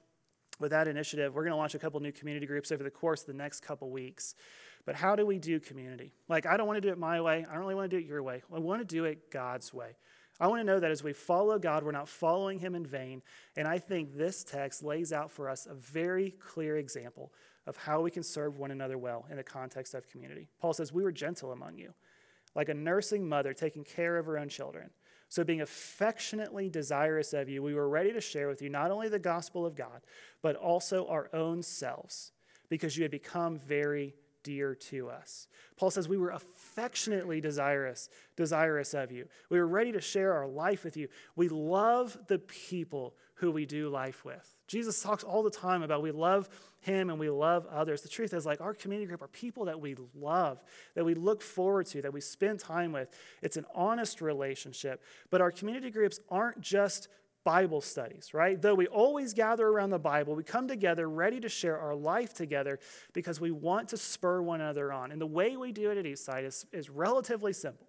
with 0.61 0.70
that 0.70 0.88
initiative. 0.88 1.35
We're 1.35 1.42
going 1.42 1.52
to 1.52 1.59
launch 1.59 1.74
a 1.74 1.79
couple 1.79 2.00
new 2.00 2.12
community 2.12 2.46
groups 2.46 2.72
over 2.72 2.83
the 2.83 2.90
course 2.90 3.22
of 3.22 3.26
the 3.26 3.35
next 3.35 3.61
couple 3.61 3.90
weeks. 3.90 4.35
But 4.87 4.94
how 4.94 5.16
do 5.16 5.27
we 5.27 5.38
do 5.38 5.59
community? 5.59 6.12
Like, 6.29 6.46
I 6.46 6.57
don't 6.57 6.68
want 6.68 6.77
to 6.77 6.81
do 6.81 6.90
it 6.90 6.96
my 6.96 7.20
way. 7.20 7.44
I 7.46 7.53
don't 7.53 7.61
really 7.61 7.75
want 7.75 7.90
to 7.90 7.96
do 7.96 8.03
it 8.03 8.09
your 8.09 8.22
way. 8.22 8.42
I 8.55 8.59
want 8.61 8.81
to 8.81 8.85
do 8.87 9.05
it 9.05 9.31
God's 9.31 9.75
way. 9.75 9.96
I 10.38 10.46
want 10.46 10.61
to 10.61 10.64
know 10.64 10.79
that 10.79 10.90
as 10.90 11.03
we 11.03 11.12
follow 11.12 11.59
God, 11.59 11.83
we're 11.83 11.92
not 11.92 12.09
following 12.09 12.61
Him 12.61 12.75
in 12.75 12.87
vain. 12.87 13.22
And 13.57 13.66
I 13.66 13.79
think 13.79 14.16
this 14.16 14.44
text 14.44 14.85
lays 14.85 15.12
out 15.12 15.31
for 15.31 15.51
us 15.51 15.66
a 15.66 15.75
very 15.75 16.31
clear 16.31 16.77
example 16.77 17.33
of 17.66 17.77
how 17.77 18.01
we 18.01 18.12
can 18.12 18.22
serve 18.22 18.59
one 18.59 18.70
another 18.70 18.96
well 18.96 19.27
in 19.29 19.37
the 19.37 19.42
context 19.42 19.92
of 19.94 20.09
community. 20.09 20.49
Paul 20.61 20.72
says, 20.72 20.92
We 20.92 21.03
were 21.03 21.12
gentle 21.12 21.51
among 21.51 21.79
you, 21.79 21.92
like 22.55 22.68
a 22.68 22.75
nursing 22.75 23.29
mother 23.29 23.53
taking 23.53 23.83
care 23.83 24.18
of 24.18 24.27
her 24.27 24.38
own 24.38 24.49
children. 24.49 24.90
So, 25.29 25.42
being 25.42 25.62
affectionately 25.62 26.68
desirous 26.68 27.33
of 27.33 27.49
you, 27.49 27.61
we 27.61 27.75
were 27.75 27.88
ready 27.88 28.12
to 28.12 28.20
share 28.20 28.46
with 28.46 28.62
you 28.62 28.68
not 28.68 28.92
only 28.92 29.09
the 29.09 29.18
gospel 29.18 29.66
of 29.66 29.75
God, 29.75 30.03
but 30.42 30.55
also 30.55 31.07
our 31.09 31.29
own 31.33 31.62
selves, 31.62 32.31
because 32.68 32.96
you 32.96 33.03
had 33.03 33.11
become 33.11 33.59
very 33.59 34.14
dear 34.46 34.76
to 34.76 35.11
us. 35.11 35.48
Paul 35.76 35.90
says, 35.90 36.09
We 36.09 36.16
were 36.16 36.30
affectionately 36.30 37.40
desirous, 37.40 38.09
desirous 38.37 38.94
of 38.94 39.11
you. 39.11 39.26
We 39.50 39.59
were 39.59 39.66
ready 39.66 39.90
to 39.90 40.00
share 40.00 40.35
our 40.35 40.46
life 40.46 40.85
with 40.85 40.96
you. 40.96 41.09
We 41.35 41.48
love 41.48 42.16
the 42.28 42.38
people 42.38 43.16
who 43.35 43.50
we 43.50 43.66
do 43.66 43.88
life 43.88 44.24
with. 44.24 44.54
Jesus 44.68 45.02
talks 45.02 45.24
all 45.24 45.42
the 45.42 45.50
time 45.50 45.82
about 45.82 46.00
we 46.00 46.12
love 46.12 46.48
him 46.78 47.11
and 47.11 47.18
we 47.18 47.28
love 47.28 47.66
others. 47.66 48.02
The 48.02 48.09
truth 48.09 48.32
is, 48.32 48.46
like, 48.46 48.61
our 48.61 48.72
community 48.72 49.09
group 49.09 49.20
are 49.20 49.28
people 49.28 49.64
that 49.64 49.80
we 49.80 49.96
love, 50.14 50.62
that 50.94 51.04
we 51.04 51.14
look 51.14 51.42
forward 51.42 51.87
to, 51.87 52.02
that 52.02 52.12
we 52.12 52.20
spend 52.20 52.61
time 52.61 52.92
with. 52.92 53.09
It's 53.42 53.56
an 53.56 53.66
honest 53.74 54.20
relationship. 54.20 55.02
But 55.28 55.40
our 55.40 55.50
community 55.50 55.90
groups 55.90 56.20
aren't 56.30 56.61
just 56.61 57.09
Bible 57.46 57.80
studies, 57.80 58.35
right? 58.35 58.61
Though 58.61 58.74
we 58.74 58.88
always 58.88 59.32
gather 59.32 59.68
around 59.68 59.90
the 59.90 60.00
Bible, 60.00 60.35
we 60.35 60.42
come 60.42 60.66
together 60.66 61.09
ready 61.09 61.38
to 61.38 61.48
share 61.48 61.78
our 61.78 61.94
life 61.94 62.35
together 62.35 62.80
because 63.12 63.40
we 63.40 63.52
want 63.52 63.90
to 63.90 63.96
spur 63.96 64.42
one 64.42 64.61
another 64.61 64.92
on. 64.92 65.12
And 65.12 65.20
the 65.20 65.28
way 65.28 65.56
we 65.56 65.70
do 65.70 65.92
it 65.92 65.96
at 65.96 66.06
Eastside 66.06 66.44
is, 66.44 66.66
is 66.72 66.90
relatively 66.90 67.52
simple. 67.52 67.87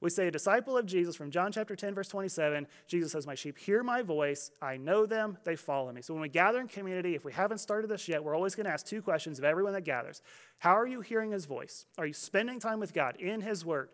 We 0.00 0.10
say, 0.10 0.26
a 0.26 0.32
disciple 0.32 0.76
of 0.76 0.86
Jesus 0.86 1.14
from 1.14 1.30
John 1.30 1.52
chapter 1.52 1.76
10, 1.76 1.94
verse 1.94 2.08
27, 2.08 2.66
Jesus 2.88 3.12
says, 3.12 3.28
My 3.28 3.36
sheep 3.36 3.56
hear 3.56 3.84
my 3.84 4.02
voice. 4.02 4.50
I 4.60 4.76
know 4.76 5.06
them. 5.06 5.38
They 5.44 5.54
follow 5.54 5.92
me. 5.92 6.02
So 6.02 6.12
when 6.12 6.20
we 6.20 6.28
gather 6.28 6.60
in 6.60 6.66
community, 6.66 7.14
if 7.14 7.24
we 7.24 7.32
haven't 7.32 7.58
started 7.58 7.88
this 7.88 8.08
yet, 8.08 8.24
we're 8.24 8.34
always 8.34 8.56
going 8.56 8.66
to 8.66 8.72
ask 8.72 8.84
two 8.84 9.02
questions 9.02 9.38
of 9.38 9.44
everyone 9.44 9.72
that 9.74 9.84
gathers 9.84 10.20
How 10.58 10.76
are 10.76 10.86
you 10.86 11.00
hearing 11.00 11.30
his 11.30 11.46
voice? 11.46 11.86
Are 11.96 12.06
you 12.06 12.12
spending 12.12 12.58
time 12.58 12.80
with 12.80 12.92
God 12.92 13.14
in 13.20 13.40
his 13.40 13.64
word? 13.64 13.88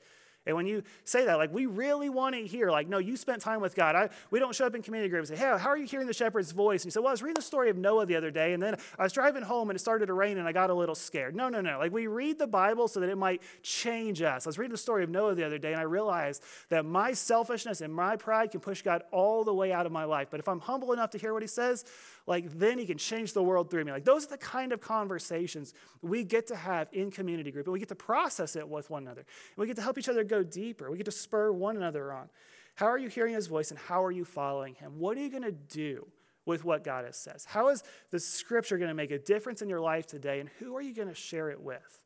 And 0.45 0.57
when 0.57 0.67
you 0.67 0.83
say 1.05 1.25
that, 1.27 1.39
like, 1.39 1.53
we 1.53 1.67
really 1.67 2.09
want 2.09 2.35
to 2.35 2.45
hear, 2.45 2.71
like, 2.71 2.89
no, 2.89 2.99
you 2.99 3.17
spent 3.17 3.41
time 3.41 3.61
with 3.61 3.77
God. 3.77 3.95
I, 3.95 4.09
we 4.31 4.41
don't 4.41 4.55
show 4.55 4.67
up 4.67 4.75
in 4.75 4.83
community 4.83 5.09
groups 5.09 5.31
and 5.31 5.39
say, 5.39 5.45
hey, 5.45 5.57
how 5.57 5.69
are 5.69 5.77
you 5.77 5.87
hearing 5.87 6.09
the 6.09 6.13
shepherd's 6.13 6.51
voice? 6.51 6.83
And 6.83 6.87
you 6.87 6.91
say, 6.91 7.01
well, 7.01 7.09
I 7.09 7.13
was 7.13 7.23
reading 7.23 7.37
the 7.37 7.43
story 7.43 7.71
of 7.71 7.77
Noah 7.77 8.07
the 8.07 8.17
other 8.17 8.31
day, 8.33 8.53
and 8.53 8.61
then 8.61 8.77
I 8.99 9.05
was 9.05 9.13
driving 9.13 9.43
home 9.43 9.71
and 9.71 9.77
it 9.77 9.81
started 9.81 10.07
to 10.07 10.15
rain 10.15 10.39
and 10.39 10.49
I 10.49 10.53
got 10.53 10.71
a 10.71 10.75
little 10.75 10.97
scared. 10.97 11.37
No, 11.37 11.49
no, 11.49 11.61
no. 11.61 11.79
Like, 11.79 11.93
we 11.93 12.09
read 12.09 12.39
the 12.39 12.47
Bible 12.49 12.89
so 12.89 12.99
that 13.01 13.09
it 13.09 13.19
might 13.19 13.41
change 13.63 14.21
us. 14.21 14.47
I 14.47 14.49
was 14.49 14.59
reading 14.59 14.73
the 14.73 14.79
story 14.79 15.05
of 15.05 15.11
Noah 15.11 15.35
the 15.35 15.45
other 15.45 15.59
day 15.59 15.73
and 15.73 15.81
I 15.81 15.85
realized 15.85 16.43
that 16.71 16.85
my 16.85 17.13
selfishness 17.13 17.81
and 17.81 17.95
my 17.95 18.17
pride 18.17 18.51
can 18.51 18.61
push 18.61 18.83
God 18.83 19.03
all 19.13 19.45
the 19.45 19.55
way 19.55 19.73
out 19.73 19.87
of 19.87 19.93
my 19.93 20.05
life. 20.05 20.29
But 20.31 20.41
if 20.41 20.49
I'm 20.49 20.61
humble 20.61 20.93
enough 20.93 21.11
to 21.11 21.19
hear 21.19 21.33
what 21.33 21.43
he 21.43 21.49
says, 21.49 21.85
like 22.27 22.59
then 22.59 22.79
he 22.79 22.87
can 22.87 22.99
change 22.99 23.33
the 23.33 23.43
world 23.43 23.71
through 23.71 23.85
me. 23.85 23.93
Like 23.93 24.05
those 24.05 24.27
are 24.27 24.31
the 24.31 24.39
kind 24.39 24.73
of 24.73 24.81
conversations 24.81 25.75
we 26.01 26.25
get 26.25 26.47
to 26.49 26.57
have 26.57 26.89
in 26.93 27.11
community 27.11 27.51
group, 27.51 27.67
and 27.67 27.73
we 27.73 27.79
get 27.79 27.89
to 27.89 27.95
process 27.95 28.57
it 28.57 28.69
with 28.69 28.91
one 28.91 29.03
another. 29.03 29.21
And 29.21 29.57
we 29.57 29.67
get 29.67 29.77
to 29.77 29.83
help 29.83 29.99
each 29.99 30.09
other 30.09 30.25
go 30.25 30.43
deeper. 30.43 30.91
We 30.91 30.97
get 30.97 31.07
to 31.07 31.13
spur 31.13 31.53
one 31.53 31.77
another 31.77 32.13
on. 32.13 32.29
How 32.75 32.87
are 32.87 32.99
you 32.99 33.09
hearing 33.09 33.35
his 33.35 33.47
voice, 33.47 33.71
and 33.71 33.79
how 33.79 34.05
are 34.05 34.13
you 34.13 34.25
following 34.25 34.75
him? 34.75 34.99
What 34.99 35.17
are 35.17 35.21
you 35.21 35.31
going 35.31 35.43
to 35.43 35.53
do? 35.53 36.07
With 36.45 36.65
what 36.65 36.83
God 36.83 37.05
has 37.05 37.17
says. 37.17 37.45
How 37.45 37.69
is 37.69 37.85
the 38.11 38.19
scripture 38.19 38.77
going 38.77 38.89
to 38.89 38.95
make 38.95 39.13
a 39.13 39.19
difference 39.21 39.63
in 39.63 39.69
your 39.69 39.79
life 39.79 40.09
today, 40.09 40.41
and 40.41 40.49
who 40.59 40.75
are 40.75 40.83
you 40.83 40.93
going 40.93 41.07
to 41.07 41.15
share 41.15 41.51
it 41.51 41.61
with? 41.61 42.02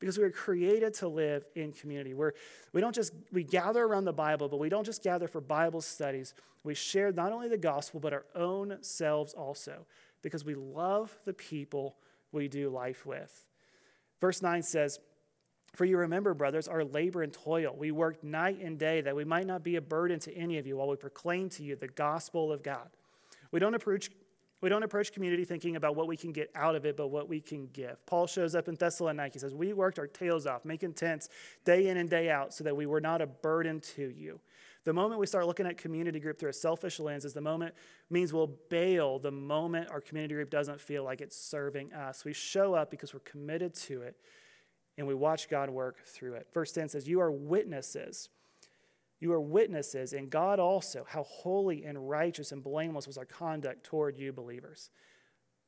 Because 0.00 0.18
we 0.18 0.24
were 0.24 0.30
created 0.30 0.94
to 0.94 1.08
live 1.08 1.44
in 1.54 1.72
community. 1.72 2.14
We're, 2.14 2.32
we 2.72 2.80
don't 2.80 2.94
just 2.94 3.12
we 3.30 3.44
gather 3.44 3.84
around 3.84 4.06
the 4.06 4.12
Bible, 4.12 4.48
but 4.48 4.58
we 4.58 4.68
don't 4.68 4.84
just 4.84 5.04
gather 5.04 5.28
for 5.28 5.40
Bible 5.40 5.82
studies. 5.82 6.34
We 6.64 6.74
share 6.74 7.12
not 7.12 7.32
only 7.32 7.48
the 7.48 7.58
gospel, 7.58 8.00
but 8.00 8.12
our 8.12 8.24
own 8.34 8.78
selves 8.80 9.34
also, 9.34 9.86
because 10.22 10.44
we 10.44 10.54
love 10.54 11.16
the 11.24 11.32
people 11.32 11.96
we 12.32 12.48
do 12.48 12.70
life 12.70 13.06
with. 13.06 13.46
Verse 14.20 14.42
9 14.42 14.62
says, 14.62 14.98
For 15.74 15.84
you 15.84 15.98
remember, 15.98 16.34
brothers, 16.34 16.68
our 16.68 16.84
labor 16.84 17.22
and 17.22 17.32
toil. 17.32 17.74
We 17.76 17.90
worked 17.90 18.24
night 18.24 18.60
and 18.60 18.78
day 18.78 19.00
that 19.02 19.16
we 19.16 19.24
might 19.24 19.46
not 19.46 19.62
be 19.62 19.76
a 19.76 19.80
burden 19.80 20.18
to 20.20 20.34
any 20.34 20.58
of 20.58 20.66
you 20.66 20.76
while 20.76 20.88
we 20.88 20.96
proclaim 20.96 21.48
to 21.50 21.62
you 21.62 21.76
the 21.76 21.88
gospel 21.88 22.52
of 22.52 22.62
God. 22.62 22.88
We 23.50 23.60
don't 23.60 23.74
approach 23.74 24.10
we 24.60 24.68
don't 24.68 24.82
approach 24.82 25.12
community 25.12 25.44
thinking 25.44 25.76
about 25.76 25.96
what 25.96 26.06
we 26.06 26.16
can 26.16 26.32
get 26.32 26.50
out 26.54 26.76
of 26.76 26.84
it, 26.84 26.96
but 26.96 27.08
what 27.08 27.28
we 27.28 27.40
can 27.40 27.68
give. 27.72 28.04
Paul 28.06 28.26
shows 28.26 28.54
up 28.54 28.68
in 28.68 28.74
Thessalonica. 28.74 29.34
He 29.34 29.38
says, 29.38 29.54
We 29.54 29.72
worked 29.72 29.98
our 29.98 30.06
tails 30.06 30.46
off, 30.46 30.64
making 30.64 30.94
tents 30.94 31.28
day 31.64 31.88
in 31.88 31.96
and 31.96 32.10
day 32.10 32.30
out 32.30 32.52
so 32.52 32.64
that 32.64 32.76
we 32.76 32.86
were 32.86 33.00
not 33.00 33.22
a 33.22 33.26
burden 33.26 33.80
to 33.96 34.10
you. 34.10 34.40
The 34.84 34.92
moment 34.92 35.20
we 35.20 35.26
start 35.26 35.46
looking 35.46 35.66
at 35.66 35.76
community 35.76 36.20
group 36.20 36.38
through 36.38 36.50
a 36.50 36.54
selfish 36.54 36.98
lens 37.00 37.24
is 37.24 37.34
the 37.34 37.40
moment 37.40 37.74
means 38.08 38.32
we'll 38.32 38.56
bail 38.70 39.18
the 39.18 39.30
moment 39.30 39.90
our 39.90 40.00
community 40.00 40.34
group 40.34 40.50
doesn't 40.50 40.80
feel 40.80 41.04
like 41.04 41.20
it's 41.20 41.36
serving 41.36 41.92
us. 41.92 42.24
We 42.24 42.32
show 42.32 42.74
up 42.74 42.90
because 42.90 43.12
we're 43.12 43.20
committed 43.20 43.74
to 43.74 44.02
it 44.02 44.16
and 44.96 45.06
we 45.06 45.14
watch 45.14 45.48
God 45.48 45.68
work 45.68 45.98
through 46.06 46.34
it. 46.34 46.48
Verse 46.52 46.72
10 46.72 46.88
says, 46.88 47.08
You 47.08 47.20
are 47.20 47.30
witnesses 47.30 48.30
you 49.20 49.32
are 49.32 49.40
witnesses, 49.40 50.14
and 50.14 50.30
God 50.30 50.58
also, 50.58 51.04
how 51.06 51.24
holy 51.24 51.84
and 51.84 52.08
righteous 52.08 52.52
and 52.52 52.62
blameless 52.62 53.06
was 53.06 53.18
our 53.18 53.26
conduct 53.26 53.84
toward 53.84 54.18
you, 54.18 54.32
believers. 54.32 54.90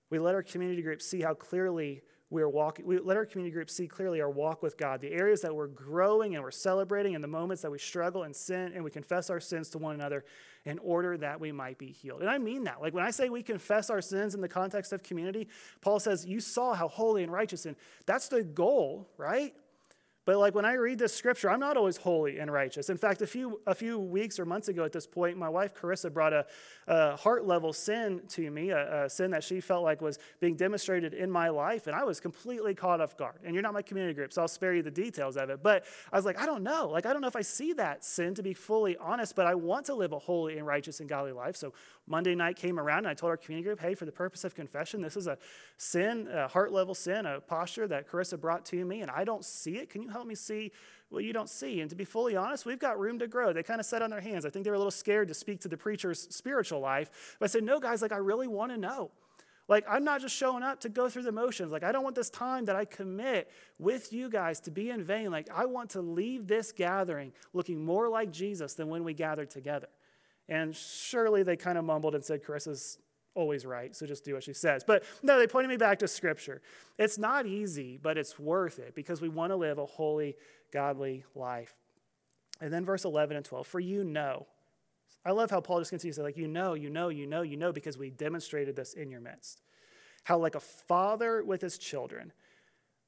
We 0.09 0.19
let 0.19 0.35
our 0.35 0.43
community 0.43 0.83
group 0.83 1.03
see 1.03 1.21
how 1.21 1.35
clearly 1.35 2.03
we 2.33 2.41
are 2.41 2.49
walking. 2.49 2.87
We 2.87 2.99
let 2.99 3.19
our 3.19 3.27
community 3.27 3.53
group 3.53 3.69
see 3.69 3.87
clearly 3.87 4.23
our 4.23 4.31
walk 4.31 4.63
with 4.63 4.79
God, 4.79 5.03
the 5.03 5.13
areas 5.13 5.43
that 5.43 5.55
we're 5.55 5.67
growing 5.67 6.35
and 6.35 6.43
we're 6.43 6.51
celebrating, 6.51 7.15
and 7.15 7.23
the 7.23 7.29
moments 7.29 7.61
that 7.61 7.71
we 7.71 7.79
struggle 7.79 8.23
and 8.23 8.35
sin 8.35 8.73
and 8.75 8.83
we 8.83 8.91
confess 8.91 9.29
our 9.29 9.41
sins 9.41 9.69
to 9.71 9.79
one 9.79 9.95
another 9.95 10.25
in 10.65 10.79
order 10.79 11.19
that 11.19 11.39
we 11.39 11.53
might 11.53 11.77
be 11.77 11.89
healed. 11.89 12.23
And 12.23 12.31
I 12.31 12.39
mean 12.39 12.65
that. 12.65 12.81
Like 12.81 12.95
when 12.95 13.05
I 13.05 13.11
say 13.11 13.29
we 13.29 13.43
confess 13.43 13.91
our 13.91 14.01
sins 14.01 14.35
in 14.35 14.41
the 14.41 14.49
context 14.49 14.95
of 14.95 15.03
community, 15.03 15.47
Paul 15.83 16.01
says, 16.01 16.25
You 16.25 16.41
saw 16.41 16.73
how 16.73 16.89
holy 16.89 17.23
and 17.23 17.31
righteous, 17.31 17.67
and 17.67 17.77
that's 18.07 18.29
the 18.29 18.43
goal, 18.43 19.11
right? 19.19 19.53
But 20.25 20.39
like 20.39 20.55
when 20.55 20.65
I 20.65 20.75
read 20.75 21.01
this 21.01 21.13
scripture, 21.13 21.51
I'm 21.51 21.59
not 21.59 21.77
always 21.77 21.97
holy 21.97 22.39
and 22.39 22.53
righteous. 22.53 22.91
In 22.91 22.97
fact, 22.97 23.23
a 23.23 23.27
few 23.27 23.61
a 23.67 23.75
few 23.75 23.99
weeks 23.99 24.39
or 24.39 24.45
months 24.45 24.69
ago 24.69 24.85
at 24.85 24.93
this 24.93 25.05
point, 25.05 25.37
my 25.37 25.49
wife 25.49 25.75
Carissa 25.75 26.13
brought 26.13 26.33
a, 26.33 26.47
a 26.87 27.17
heart 27.17 27.45
level 27.45 27.73
sin 27.73 28.23
to 28.29 28.49
me, 28.49 28.71
a, 28.71 29.05
a, 29.05 29.11
sin 29.11 29.33
that 29.33 29.43
she 29.43 29.61
felt 29.61 29.83
like 29.83 30.01
was 30.01 30.21
being 30.39 30.55
demonstrated 30.55 31.13
in 31.13 31.29
my 31.29 31.49
life, 31.49 31.89
and 31.89 31.97
I 31.97 32.05
was 32.05 32.21
completely 32.21 32.73
caught 32.73 33.01
off 33.01 33.17
guard. 33.17 33.41
And 33.45 33.53
you're 33.53 33.63
not 33.63 33.75
my 33.75 33.83
community 33.83 34.15
group, 34.15 34.33
so 34.33 34.43
I'll 34.43 34.49
spare 34.49 34.75
you 34.75 34.83
the 34.83 34.93
details 34.93 35.37
of 35.37 35.51
it. 35.51 35.61
But 35.61 35.87
I 36.13 36.17
was 36.17 36.25
like, 36.25 36.39
I 36.39 36.47
don't 36.47 36.63
know. 36.63 36.89
Like 36.89 37.05
I 37.05 37.13
don't 37.13 37.21
know 37.21 37.29
if 37.29 37.37
I 37.37 37.43
see 37.43 37.73
that 37.73 38.05
sin 38.05 38.35
to 38.35 38.45
be 38.45 38.55
fully 38.55 38.97
honest, 38.99 39.35
but 39.35 39.49
I 39.49 39.57
want 39.57 39.87
to 39.87 39.95
live 39.95 40.13
a 40.13 40.21
holy 40.21 40.57
and 40.57 40.65
righteous 40.65 41.01
and 41.01 41.09
godly 41.09 41.33
life. 41.33 41.57
So 41.57 41.73
Monday 42.07 42.37
night 42.37 42.55
came 42.55 42.79
around, 42.79 42.99
and 42.99 43.09
I 43.09 43.15
told 43.15 43.31
our 43.31 43.37
community 43.37 43.65
group, 43.65 43.81
hey, 43.81 43.95
for 43.95 44.05
the 44.05 44.13
purpose 44.13 44.45
of 44.45 44.55
confession, 44.55 45.03
this 45.03 45.17
is 45.17 45.27
a 45.27 45.37
sin, 45.79 46.29
a 46.33 46.47
heart 46.47 46.71
level 46.71 46.95
sin, 46.95 47.27
a 47.27 47.41
posture 47.41 47.89
that 47.89 48.09
Carissa 48.09 48.41
brought 48.41 48.65
to 48.67 48.85
me, 48.85 49.01
and 49.01 49.11
I 49.11 49.25
don't 49.25 49.45
see 49.45 49.79
it. 49.79 49.91
Can 49.91 50.03
you 50.03 50.12
help 50.13 50.27
me 50.27 50.35
see 50.35 50.73
what 51.09 51.25
you 51.25 51.33
don't 51.33 51.49
see? 51.49 51.81
And 51.81 51.91
to 51.91 51.97
be 51.97 52.05
fully 52.05 52.37
honest, 52.37 52.65
we've 52.65 52.79
got 52.79 52.99
room 52.99 53.19
to 53.19 53.27
grow. 53.27 53.53
They 53.53 53.63
kind 53.63 53.81
of 53.81 53.87
sat 53.87 54.03
on 54.03 54.11
their 54.11 54.21
hands. 54.21 54.47
I 54.47 54.51
think 54.51 54.65
they 54.65 54.71
were 54.71 54.77
a 54.77 54.79
little 54.79 54.91
scared 54.91 55.29
to 55.29 55.35
speak 55.35 55.61
to 55.61 55.69
the 55.69 55.77
preacher's 55.77 56.21
spiritual 56.31 56.81
life. 56.81 57.37
But 57.39 57.47
I 57.47 57.49
said, 57.49 57.65
no, 57.65 57.81
guys, 57.81 58.03
like, 58.03 58.13
I 58.13 58.19
really 58.19 58.49
want 58.49 58.73
to 58.73 58.79
know. 58.79 59.11
Like, 59.69 59.85
I'm 59.89 60.05
not 60.05 60.21
just 60.21 60.37
showing 60.37 60.63
up 60.63 60.81
to 60.81 60.89
go 60.89 61.09
through 61.09 61.23
the 61.23 61.33
motions. 61.33 61.73
Like, 61.73 61.85
I 61.85 61.93
don't 61.93 62.03
want 62.03 62.17
this 62.17 62.31
time 62.31 62.65
that 62.67 62.77
I 62.77 62.85
commit 62.85 63.51
with 63.79 64.13
you 64.13 64.29
guys 64.29 64.61
to 64.61 64.71
be 64.71 64.91
in 64.91 65.05
vain. 65.05 65.31
Like, 65.31 65.49
I 65.55 65.67
want 65.67 65.91
to 65.91 66.01
leave 66.01 66.47
this 66.47 66.73
gathering 66.73 67.33
looking 67.53 67.85
more 67.85 68.09
like 68.09 68.33
Jesus 68.33 68.75
than 68.75 68.89
when 68.89 69.05
we 69.05 69.15
gathered 69.15 69.51
together. 69.51 69.89
And 70.49 70.75
surely 70.75 71.43
they 71.43 71.57
kind 71.57 71.79
of 71.79 71.85
mumbled 71.85 72.15
and 72.15 72.25
said, 72.25 72.45
Carissa's 72.45 72.99
always 73.35 73.65
right, 73.65 73.95
so 73.95 74.07
just 74.07 74.25
do 74.25 74.35
what 74.35 74.45
she 74.45 74.53
says. 74.53 74.85
But 74.85 75.05
no, 75.23 75.39
they 75.39 75.47
pointed 75.47 75.69
me 75.69 75.77
back 75.77 75.99
to 76.01 76.09
Scripture. 76.09 76.63
It's 76.99 77.19
not 77.19 77.47
easy, 77.47 77.99
but 78.01 78.19
it's 78.19 78.39
worth 78.39 78.79
it 78.79 78.95
because 78.95 79.21
we 79.21 79.29
want 79.29 79.51
to 79.53 79.57
live 79.57 79.79
a 79.79 79.87
holy, 79.87 80.37
godly 80.73 81.25
life. 81.35 81.75
And 82.61 82.73
then 82.73 82.85
verse 82.85 83.05
11 83.05 83.37
and 83.37 83.45
12, 83.45 83.67
for 83.67 83.81
you 83.81 84.05
know. 84.05 84.47
I 85.25 85.31
love 85.31 85.51
how 85.51 85.61
Paul 85.61 85.79
just 85.79 85.91
continues 85.91 86.17
to 86.17 86.21
say, 86.21 86.25
like, 86.25 86.37
you 86.37 86.49
know, 86.49 86.75
you 86.75 86.91
know, 86.91 87.09
you 87.09 87.27
know, 87.27 87.43
you 87.43 87.57
know, 87.57 87.73
because 87.73 87.97
we 87.97 88.11
demonstrated 88.11 88.75
this 88.75 88.95
in 88.95 89.11
your 89.11 89.21
midst. 89.21 89.63
How, 90.25 90.39
like 90.39 90.55
a 90.55 90.61
father 90.61 91.45
with 91.45 91.61
his 91.61 91.79
children, 91.79 92.33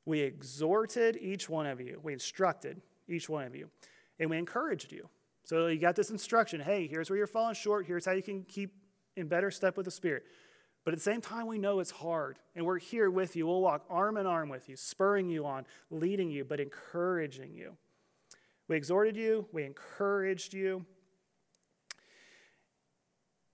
we 0.05 0.21
exhorted 0.21 1.17
each 1.21 1.49
one 1.49 1.67
of 1.67 1.81
you, 1.81 2.01
we 2.03 2.13
instructed 2.13 2.83
each 3.09 3.29
one 3.29 3.45
of 3.45 3.55
you, 3.55 3.69
and 4.19 4.31
we 4.31 4.39
encouraged 4.39 4.93
you. 4.93 5.09
So 5.45 5.67
you 5.67 5.79
got 5.79 5.97
this 5.97 6.11
instruction 6.11 6.61
hey, 6.61 6.87
here's 6.87 7.11
where 7.11 7.17
you're 7.17 7.27
falling 7.27 7.55
short, 7.55 7.87
here's 7.87 8.05
how 8.05 8.13
you 8.13 8.23
can 8.23 8.43
keep 8.45 8.73
in 9.16 9.29
better 9.29 9.50
step 9.50 9.77
with 9.77 9.85
the 9.85 9.90
Spirit. 9.90 10.24
But 10.85 10.92
at 10.92 10.98
the 10.98 11.03
same 11.03 11.22
time, 11.22 11.46
we 11.46 11.59
know 11.59 11.81
it's 11.81 11.90
hard, 11.90 12.38
and 12.55 12.66
we're 12.66 12.79
here 12.79 13.11
with 13.11 13.37
you. 13.37 13.46
We'll 13.46 13.62
walk 13.62 13.85
arm 13.88 14.18
in 14.18 14.27
arm 14.27 14.50
with 14.50 14.68
you, 14.68 14.77
spurring 14.77 15.31
you 15.31 15.46
on, 15.46 15.64
leading 15.90 16.31
you, 16.31 16.44
but 16.44 16.61
encouraging 16.61 17.55
you. 17.55 17.77
We 18.68 18.77
exhorted 18.77 19.16
you, 19.16 19.46
we 19.53 19.64
encouraged 19.64 20.53
you, 20.53 20.85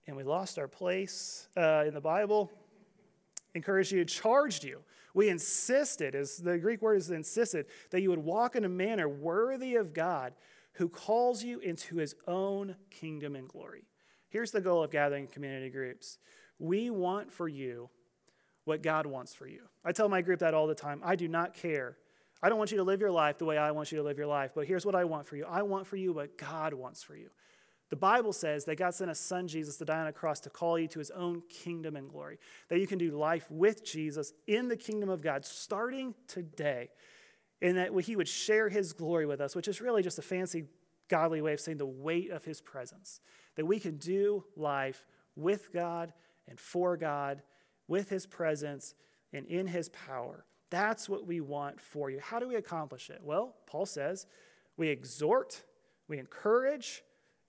and 0.07 0.17
we 0.17 0.25
lost 0.25 0.59
our 0.59 0.67
place 0.67 1.49
uh, 1.57 1.85
in 1.87 1.95
the 1.95 2.01
Bible. 2.01 2.51
Encouraged 3.55 3.93
you, 3.93 4.05
charged 4.05 4.65
you. 4.65 4.81
We 5.15 5.29
insisted, 5.29 6.15
as 6.15 6.39
the 6.39 6.59
Greek 6.59 6.83
word 6.83 6.97
is 6.97 7.11
insisted, 7.11 7.67
that 7.91 8.01
you 8.01 8.11
would 8.11 8.21
walk 8.21 8.55
in 8.55 8.65
a 8.65 8.69
manner 8.69 9.09
worthy 9.09 9.77
of 9.77 9.93
God 9.93 10.35
who 10.75 10.89
calls 10.89 11.43
you 11.43 11.59
into 11.61 11.97
his 11.97 12.15
own 12.27 12.77
kingdom 12.91 13.35
and 13.35 13.49
glory. 13.49 13.90
Here's 14.31 14.51
the 14.51 14.61
goal 14.61 14.83
of 14.83 14.91
gathering 14.91 15.27
community 15.27 15.71
groups 15.71 16.19
we 16.59 16.91
want 16.91 17.33
for 17.33 17.49
you 17.49 17.91
what 18.65 18.83
God 18.83 19.07
wants 19.07 19.35
for 19.35 19.47
you. 19.47 19.63
I 19.85 19.93
tell 19.93 20.09
my 20.09 20.23
group 20.23 20.41
that 20.41 20.55
all 20.55 20.67
the 20.67 20.75
time. 20.75 21.01
I 21.05 21.17
do 21.17 21.27
not 21.29 21.55
care. 21.55 21.97
I 22.43 22.49
don't 22.49 22.59
want 22.59 22.71
you 22.71 22.79
to 22.79 22.85
live 22.85 23.01
your 23.01 23.11
life 23.11 23.39
the 23.39 23.45
way 23.45 23.59
I 23.59 23.71
want 23.71 23.93
you 23.93 23.99
to 23.99 24.05
live 24.05 24.19
your 24.19 24.27
life, 24.27 24.53
but 24.55 24.67
here's 24.67 24.87
what 24.87 24.95
I 24.95 25.05
want 25.05 25.27
for 25.27 25.37
you 25.37 25.45
I 25.47 25.63
want 25.63 25.87
for 25.87 25.97
you 25.97 26.13
what 26.13 26.39
God 26.39 26.73
wants 26.75 27.03
for 27.03 27.17
you. 27.17 27.31
The 27.91 27.97
Bible 27.97 28.33
says 28.33 28.65
that 28.67 28.77
God 28.77 28.95
sent 28.95 29.11
a 29.11 29.17
son, 29.17 29.49
Jesus, 29.49 29.77
to 29.79 29.85
die 29.85 29.99
on 29.99 30.07
a 30.07 30.13
cross 30.13 30.39
to 30.41 30.51
call 30.51 30.79
you 30.79 30.87
to 30.89 31.01
his 31.01 31.11
own 31.11 31.43
kingdom 31.49 31.97
and 31.97 32.09
glory. 32.09 32.39
That 32.69 32.79
you 32.79 32.87
can 32.87 32.99
do 32.99 33.11
life 33.11 33.51
with 33.51 33.85
Jesus 33.85 34.33
in 34.47 34.69
the 34.69 34.77
kingdom 34.77 35.09
of 35.09 35.23
God 35.23 35.45
starting 35.45 36.15
today. 36.29 36.91
and 37.63 37.77
that 37.77 37.93
he 38.05 38.17
would 38.17 38.29
share 38.29 38.69
his 38.69 38.93
glory 38.93 39.27
with 39.27 39.41
us, 39.41 39.55
which 39.55 39.69
is 39.69 39.81
really 39.81 40.03
just 40.03 40.19
a 40.19 40.23
fancy 40.23 40.65
godly 41.09 41.43
way 41.43 41.53
of 41.53 41.61
saying 41.61 41.79
the 41.79 41.85
weight 41.85 42.31
of 42.31 42.45
his 42.45 42.61
presence. 42.61 43.21
That 43.57 43.67
we 43.67 43.79
can 43.81 43.97
do 43.97 44.45
life 44.57 45.07
with 45.37 45.73
God 45.73 46.13
and 46.49 46.59
for 46.59 46.97
God, 46.97 47.43
with 47.89 48.09
his 48.09 48.27
presence 48.27 48.95
and 49.33 49.47
in 49.47 49.67
his 49.67 49.89
power. 49.91 50.45
That's 50.71 51.09
what 51.09 51.27
we 51.27 51.41
want 51.41 51.81
for 51.81 52.11
you. 52.11 52.21
How 52.21 52.39
do 52.39 52.49
we 52.49 52.55
accomplish 52.55 53.11
it? 53.11 53.21
Well, 53.23 53.57
Paul 53.67 53.87
says 53.87 54.27
we 54.77 54.89
exhort, 54.89 55.63
we 56.09 56.19
encourage, 56.19 57.03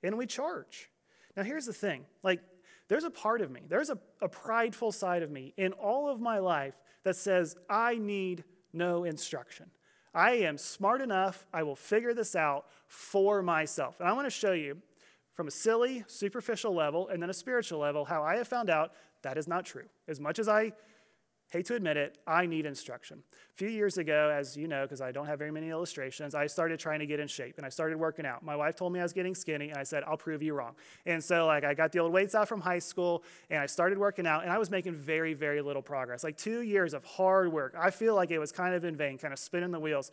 and 0.03 0.17
we 0.17 0.25
charge. 0.25 0.89
Now, 1.37 1.43
here's 1.43 1.65
the 1.65 1.73
thing 1.73 2.05
like, 2.23 2.41
there's 2.87 3.03
a 3.05 3.09
part 3.09 3.41
of 3.41 3.51
me, 3.51 3.61
there's 3.69 3.89
a, 3.89 3.97
a 4.21 4.27
prideful 4.27 4.91
side 4.91 5.23
of 5.23 5.31
me 5.31 5.53
in 5.57 5.71
all 5.73 6.09
of 6.09 6.19
my 6.19 6.39
life 6.39 6.73
that 7.03 7.15
says, 7.15 7.55
I 7.69 7.95
need 7.95 8.43
no 8.73 9.05
instruction. 9.05 9.67
I 10.13 10.31
am 10.31 10.57
smart 10.57 11.01
enough, 11.01 11.45
I 11.53 11.63
will 11.63 11.75
figure 11.75 12.13
this 12.13 12.35
out 12.35 12.65
for 12.87 13.41
myself. 13.41 13.99
And 13.99 14.09
I 14.09 14.13
want 14.13 14.25
to 14.25 14.31
show 14.31 14.51
you 14.51 14.77
from 15.41 15.47
a 15.47 15.49
silly, 15.49 16.03
superficial 16.05 16.71
level 16.71 17.07
and 17.07 17.19
then 17.19 17.31
a 17.31 17.33
spiritual 17.33 17.79
level 17.79 18.05
how 18.05 18.21
I 18.21 18.35
have 18.35 18.47
found 18.47 18.69
out 18.69 18.91
that 19.23 19.39
is 19.39 19.47
not 19.47 19.65
true. 19.65 19.85
As 20.07 20.19
much 20.19 20.37
as 20.37 20.47
I 20.47 20.71
hate 21.49 21.65
to 21.65 21.73
admit 21.73 21.97
it, 21.97 22.19
I 22.27 22.45
need 22.45 22.67
instruction. 22.67 23.23
A 23.49 23.55
few 23.55 23.67
years 23.67 23.97
ago, 23.97 24.31
as 24.31 24.55
you 24.55 24.67
know, 24.67 24.83
because 24.83 25.01
I 25.01 25.11
don't 25.11 25.25
have 25.25 25.39
very 25.39 25.49
many 25.49 25.71
illustrations, 25.71 26.35
I 26.35 26.45
started 26.45 26.79
trying 26.79 26.99
to 26.99 27.07
get 27.07 27.19
in 27.19 27.27
shape 27.27 27.57
and 27.57 27.65
I 27.65 27.69
started 27.69 27.97
working 27.97 28.23
out. 28.23 28.45
My 28.45 28.55
wife 28.55 28.75
told 28.75 28.93
me 28.93 28.99
I 28.99 29.03
was 29.03 29.13
getting 29.13 29.33
skinny, 29.33 29.69
and 29.69 29.79
I 29.79 29.83
said, 29.83 30.03
I'll 30.03 30.15
prove 30.15 30.43
you 30.43 30.53
wrong. 30.53 30.75
And 31.07 31.23
so, 31.23 31.47
like, 31.47 31.63
I 31.63 31.73
got 31.73 31.91
the 31.91 31.97
old 31.97 32.13
weights 32.13 32.35
out 32.35 32.47
from 32.47 32.61
high 32.61 32.77
school 32.77 33.23
and 33.49 33.59
I 33.59 33.65
started 33.65 33.97
working 33.97 34.27
out, 34.27 34.43
and 34.43 34.51
I 34.51 34.59
was 34.59 34.69
making 34.69 34.93
very, 34.93 35.33
very 35.33 35.63
little 35.63 35.81
progress. 35.81 36.23
Like, 36.23 36.37
two 36.37 36.61
years 36.61 36.93
of 36.93 37.03
hard 37.03 37.51
work. 37.51 37.73
I 37.75 37.89
feel 37.89 38.13
like 38.13 38.29
it 38.29 38.37
was 38.37 38.51
kind 38.51 38.75
of 38.75 38.85
in 38.85 38.95
vain, 38.95 39.17
kind 39.17 39.33
of 39.33 39.39
spinning 39.39 39.71
the 39.71 39.79
wheels. 39.79 40.11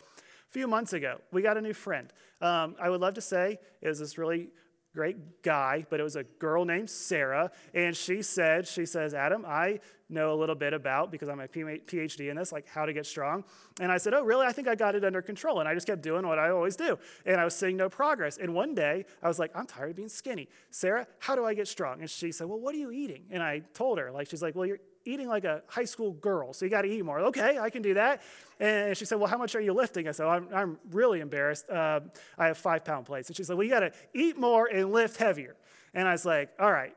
A 0.49 0.51
few 0.51 0.67
months 0.67 0.95
ago, 0.95 1.21
we 1.31 1.43
got 1.43 1.59
a 1.59 1.61
new 1.61 1.75
friend. 1.75 2.11
Um, 2.41 2.77
I 2.81 2.89
would 2.89 3.03
love 3.03 3.13
to 3.15 3.21
say 3.21 3.59
it 3.83 3.89
was 3.89 3.99
this 3.99 4.17
really 4.17 4.49
great 4.95 5.43
guy, 5.43 5.87
but 5.91 6.01
it 6.01 6.03
was 6.03 6.17
a 6.17 6.25
girl 6.25 6.65
named 6.65 6.91
Sarah. 6.91 7.51
And 7.75 7.97
she 7.97 8.23
said, 8.23 8.67
she 8.67 8.87
says, 8.87 9.15
Adam, 9.15 9.45
I 9.47 9.81
know 10.09 10.33
a 10.33 10.37
little 10.37 10.55
bit 10.55 10.73
about, 10.73 11.13
because 11.13 11.29
I'm 11.29 11.41
a 11.41 11.49
PhD 11.49 12.31
in 12.31 12.37
this, 12.37 12.51
like 12.51 12.67
how 12.67 12.87
to 12.87 12.93
get 12.93 13.07
strong. 13.07 13.45
And 13.81 13.93
I 13.93 13.99
said, 13.99 14.15
oh, 14.15 14.23
really? 14.23 14.47
I 14.47 14.53
think 14.53 14.67
I 14.67 14.75
got 14.75 14.95
it 14.95 15.05
under 15.05 15.21
control. 15.21 15.61
And 15.61 15.69
I 15.69 15.75
just 15.75 15.87
kept 15.87 16.03
doing 16.03 16.27
what 16.27 16.39
I 16.39 16.51
always 16.51 16.77
do. 16.77 16.99
And 17.27 17.41
I 17.41 17.45
was 17.45 17.55
seeing 17.55 17.77
no 17.77 17.89
progress. 17.89 18.39
And 18.39 18.55
one 18.55 18.75
day 18.75 19.05
I 19.23 19.29
was 19.29 19.39
like, 19.39 19.51
I'm 19.55 19.67
tired 19.67 19.91
of 19.91 19.97
being 19.97 20.09
skinny. 20.09 20.49
Sarah, 20.71 21.07
how 21.19 21.37
do 21.37 21.45
I 21.45 21.55
get 21.55 21.69
strong? 21.69 22.01
And 22.01 22.09
she 22.09 22.33
said, 22.33 22.47
well, 22.47 22.59
what 22.59 22.75
are 22.75 22.79
you 22.79 22.91
eating? 22.91 23.25
And 23.31 23.43
I 23.43 23.61
told 23.75 23.99
her, 23.99 24.11
like, 24.11 24.29
she's 24.31 24.43
like, 24.43 24.55
well, 24.55 24.67
you're 24.67 24.81
eating 25.05 25.29
like 25.29 25.45
a 25.45 25.63
high 25.67 25.85
school 25.85 26.13
girl, 26.13 26.53
so 26.53 26.65
you 26.65 26.71
got 26.71 26.83
to 26.83 26.89
eat 26.89 27.05
more. 27.05 27.21
Okay, 27.21 27.59
I 27.59 27.71
can 27.71 27.83
do 27.83 27.95
that. 27.95 28.23
And 28.61 28.97
she 28.97 29.05
said, 29.05 29.19
Well, 29.19 29.29
how 29.29 29.39
much 29.39 29.55
are 29.55 29.61
you 29.61 29.73
lifting? 29.73 30.09
I 30.09 30.13
said, 30.13 30.27
I'm, 30.27 30.49
I'm 30.53 30.79
really 30.91 31.21
embarrassed. 31.21 31.69
Uh, 31.69 32.01
I 32.37 32.47
have 32.47 32.59
five 32.59 32.85
pound 32.85 33.07
plates. 33.07 33.29
And 33.29 33.37
she 33.37 33.45
said, 33.45 33.57
Well, 33.57 33.65
you 33.65 33.71
got 33.71 33.81
to 33.81 33.93
eat 34.15 34.37
more 34.37 34.67
and 34.67 34.93
lift 34.93 35.17
heavier. 35.17 35.57
And 35.95 36.07
I 36.09 36.13
was 36.13 36.25
like, 36.25 36.51
All 36.59 36.73
right. 36.73 36.95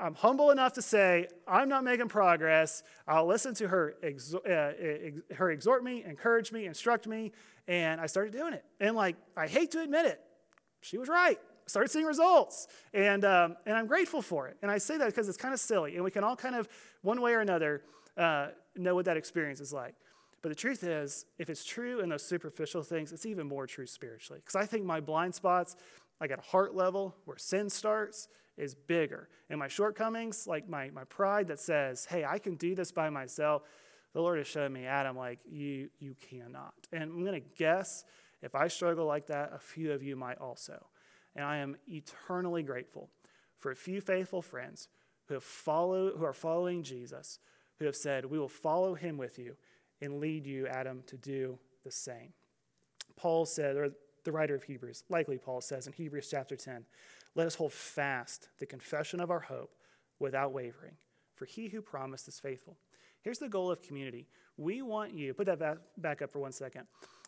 I'm 0.00 0.14
humble 0.14 0.50
enough 0.50 0.72
to 0.74 0.82
say, 0.82 1.28
I'm 1.46 1.68
not 1.68 1.84
making 1.84 2.08
progress. 2.08 2.82
I'll 3.06 3.26
listen 3.26 3.54
to 3.56 3.68
her, 3.68 3.94
uh, 4.02 5.34
her 5.34 5.50
exhort 5.50 5.84
me, 5.84 6.02
encourage 6.02 6.50
me, 6.50 6.64
instruct 6.64 7.06
me. 7.06 7.32
And 7.68 8.00
I 8.00 8.06
started 8.06 8.32
doing 8.32 8.54
it. 8.54 8.64
And 8.80 8.96
like, 8.96 9.16
I 9.36 9.46
hate 9.46 9.72
to 9.72 9.82
admit 9.82 10.06
it, 10.06 10.18
she 10.80 10.96
was 10.96 11.10
right 11.10 11.38
started 11.66 11.90
seeing 11.90 12.04
results. 12.04 12.68
And, 12.92 13.24
um, 13.24 13.56
and 13.66 13.76
I'm 13.76 13.86
grateful 13.86 14.22
for 14.22 14.48
it. 14.48 14.56
And 14.62 14.70
I 14.70 14.78
say 14.78 14.98
that 14.98 15.06
because 15.06 15.28
it's 15.28 15.38
kind 15.38 15.54
of 15.54 15.60
silly. 15.60 15.94
And 15.94 16.04
we 16.04 16.10
can 16.10 16.24
all 16.24 16.36
kind 16.36 16.54
of, 16.54 16.68
one 17.02 17.20
way 17.20 17.34
or 17.34 17.40
another, 17.40 17.82
uh, 18.16 18.48
know 18.76 18.94
what 18.94 19.04
that 19.04 19.16
experience 19.16 19.60
is 19.60 19.72
like. 19.72 19.94
But 20.42 20.48
the 20.48 20.56
truth 20.56 20.82
is, 20.82 21.24
if 21.38 21.48
it's 21.48 21.64
true 21.64 22.00
in 22.00 22.08
those 22.08 22.24
superficial 22.24 22.82
things, 22.82 23.12
it's 23.12 23.26
even 23.26 23.46
more 23.46 23.66
true 23.66 23.86
spiritually. 23.86 24.40
Because 24.40 24.56
I 24.56 24.66
think 24.66 24.84
my 24.84 25.00
blind 25.00 25.34
spots, 25.34 25.76
like 26.20 26.32
at 26.32 26.38
a 26.38 26.42
heart 26.42 26.74
level 26.74 27.14
where 27.26 27.36
sin 27.36 27.70
starts, 27.70 28.28
is 28.56 28.74
bigger. 28.74 29.28
And 29.50 29.58
my 29.58 29.68
shortcomings, 29.68 30.46
like 30.46 30.68
my, 30.68 30.90
my 30.90 31.04
pride 31.04 31.48
that 31.48 31.60
says, 31.60 32.06
hey, 32.06 32.24
I 32.24 32.38
can 32.38 32.56
do 32.56 32.74
this 32.74 32.90
by 32.90 33.08
myself, 33.08 33.62
the 34.12 34.20
Lord 34.20 34.38
has 34.38 34.46
shown 34.46 34.72
me, 34.72 34.84
Adam, 34.84 35.16
like 35.16 35.38
you, 35.48 35.88
you 35.98 36.14
cannot. 36.28 36.74
And 36.92 37.02
I'm 37.04 37.24
going 37.24 37.40
to 37.40 37.48
guess 37.56 38.04
if 38.42 38.54
I 38.54 38.68
struggle 38.68 39.06
like 39.06 39.28
that, 39.28 39.52
a 39.54 39.58
few 39.58 39.92
of 39.92 40.02
you 40.02 40.16
might 40.16 40.38
also. 40.38 40.84
And 41.34 41.44
I 41.44 41.58
am 41.58 41.76
eternally 41.86 42.62
grateful 42.62 43.08
for 43.58 43.70
a 43.70 43.76
few 43.76 44.00
faithful 44.00 44.42
friends 44.42 44.88
who, 45.32 45.36
have 45.36 45.44
followed, 45.44 46.18
who 46.18 46.24
are 46.26 46.34
following 46.34 46.82
Jesus, 46.82 47.38
who 47.78 47.86
have 47.86 47.96
said, 47.96 48.26
We 48.26 48.38
will 48.38 48.50
follow 48.50 48.94
him 48.94 49.16
with 49.16 49.38
you 49.38 49.56
and 50.02 50.20
lead 50.20 50.46
you, 50.46 50.66
Adam, 50.66 51.02
to 51.06 51.16
do 51.16 51.58
the 51.84 51.90
same. 51.90 52.34
Paul 53.16 53.46
said, 53.46 53.76
or 53.76 53.88
the 54.24 54.32
writer 54.32 54.54
of 54.54 54.64
Hebrews, 54.64 55.04
likely 55.08 55.38
Paul 55.38 55.62
says 55.62 55.86
in 55.86 55.94
Hebrews 55.94 56.28
chapter 56.30 56.54
10, 56.54 56.84
let 57.34 57.46
us 57.46 57.54
hold 57.54 57.72
fast 57.72 58.50
the 58.58 58.66
confession 58.66 59.20
of 59.20 59.30
our 59.30 59.40
hope 59.40 59.70
without 60.18 60.52
wavering, 60.52 60.96
for 61.34 61.46
he 61.46 61.68
who 61.68 61.80
promised 61.80 62.28
is 62.28 62.38
faithful. 62.38 62.76
Here's 63.22 63.38
the 63.38 63.48
goal 63.48 63.70
of 63.70 63.80
community. 63.80 64.26
We 64.58 64.82
want 64.82 65.14
you, 65.14 65.32
put 65.32 65.46
that 65.46 65.58
back, 65.58 65.78
back 65.96 66.20
up 66.20 66.30
for 66.30 66.40
one 66.40 66.52
second. 66.52 66.82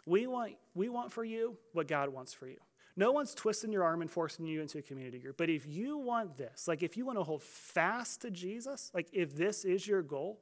We 0.04 0.26
want, 0.26 0.56
we 0.74 0.90
want 0.90 1.10
for 1.10 1.24
you 1.24 1.56
what 1.72 1.88
God 1.88 2.10
wants 2.10 2.34
for 2.34 2.48
you. 2.48 2.58
No 2.96 3.10
one's 3.10 3.34
twisting 3.34 3.72
your 3.72 3.82
arm 3.82 4.02
and 4.02 4.10
forcing 4.10 4.46
you 4.46 4.60
into 4.60 4.78
a 4.78 4.82
community 4.82 5.18
group. 5.18 5.36
But 5.36 5.50
if 5.50 5.66
you 5.66 5.98
want 5.98 6.36
this, 6.36 6.68
like 6.68 6.82
if 6.82 6.96
you 6.96 7.04
want 7.04 7.18
to 7.18 7.24
hold 7.24 7.42
fast 7.42 8.22
to 8.22 8.30
Jesus, 8.30 8.90
like 8.94 9.08
if 9.12 9.36
this 9.36 9.64
is 9.64 9.86
your 9.86 10.02
goal, 10.02 10.40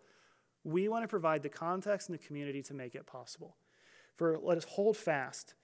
we 0.65 0.89
want 0.89 1.03
to 1.03 1.09
provide 1.09 1.43
the 1.43 1.49
context 1.49 2.09
and 2.09 2.19
the 2.19 2.23
community 2.23 2.63
to 2.63 2.75
make 2.75 2.95
it 2.95 3.07
possible. 3.07 3.57
For 4.17 4.39
let 4.43 4.59
us 4.59 4.65
hold 4.65 4.97
fast 4.97 5.55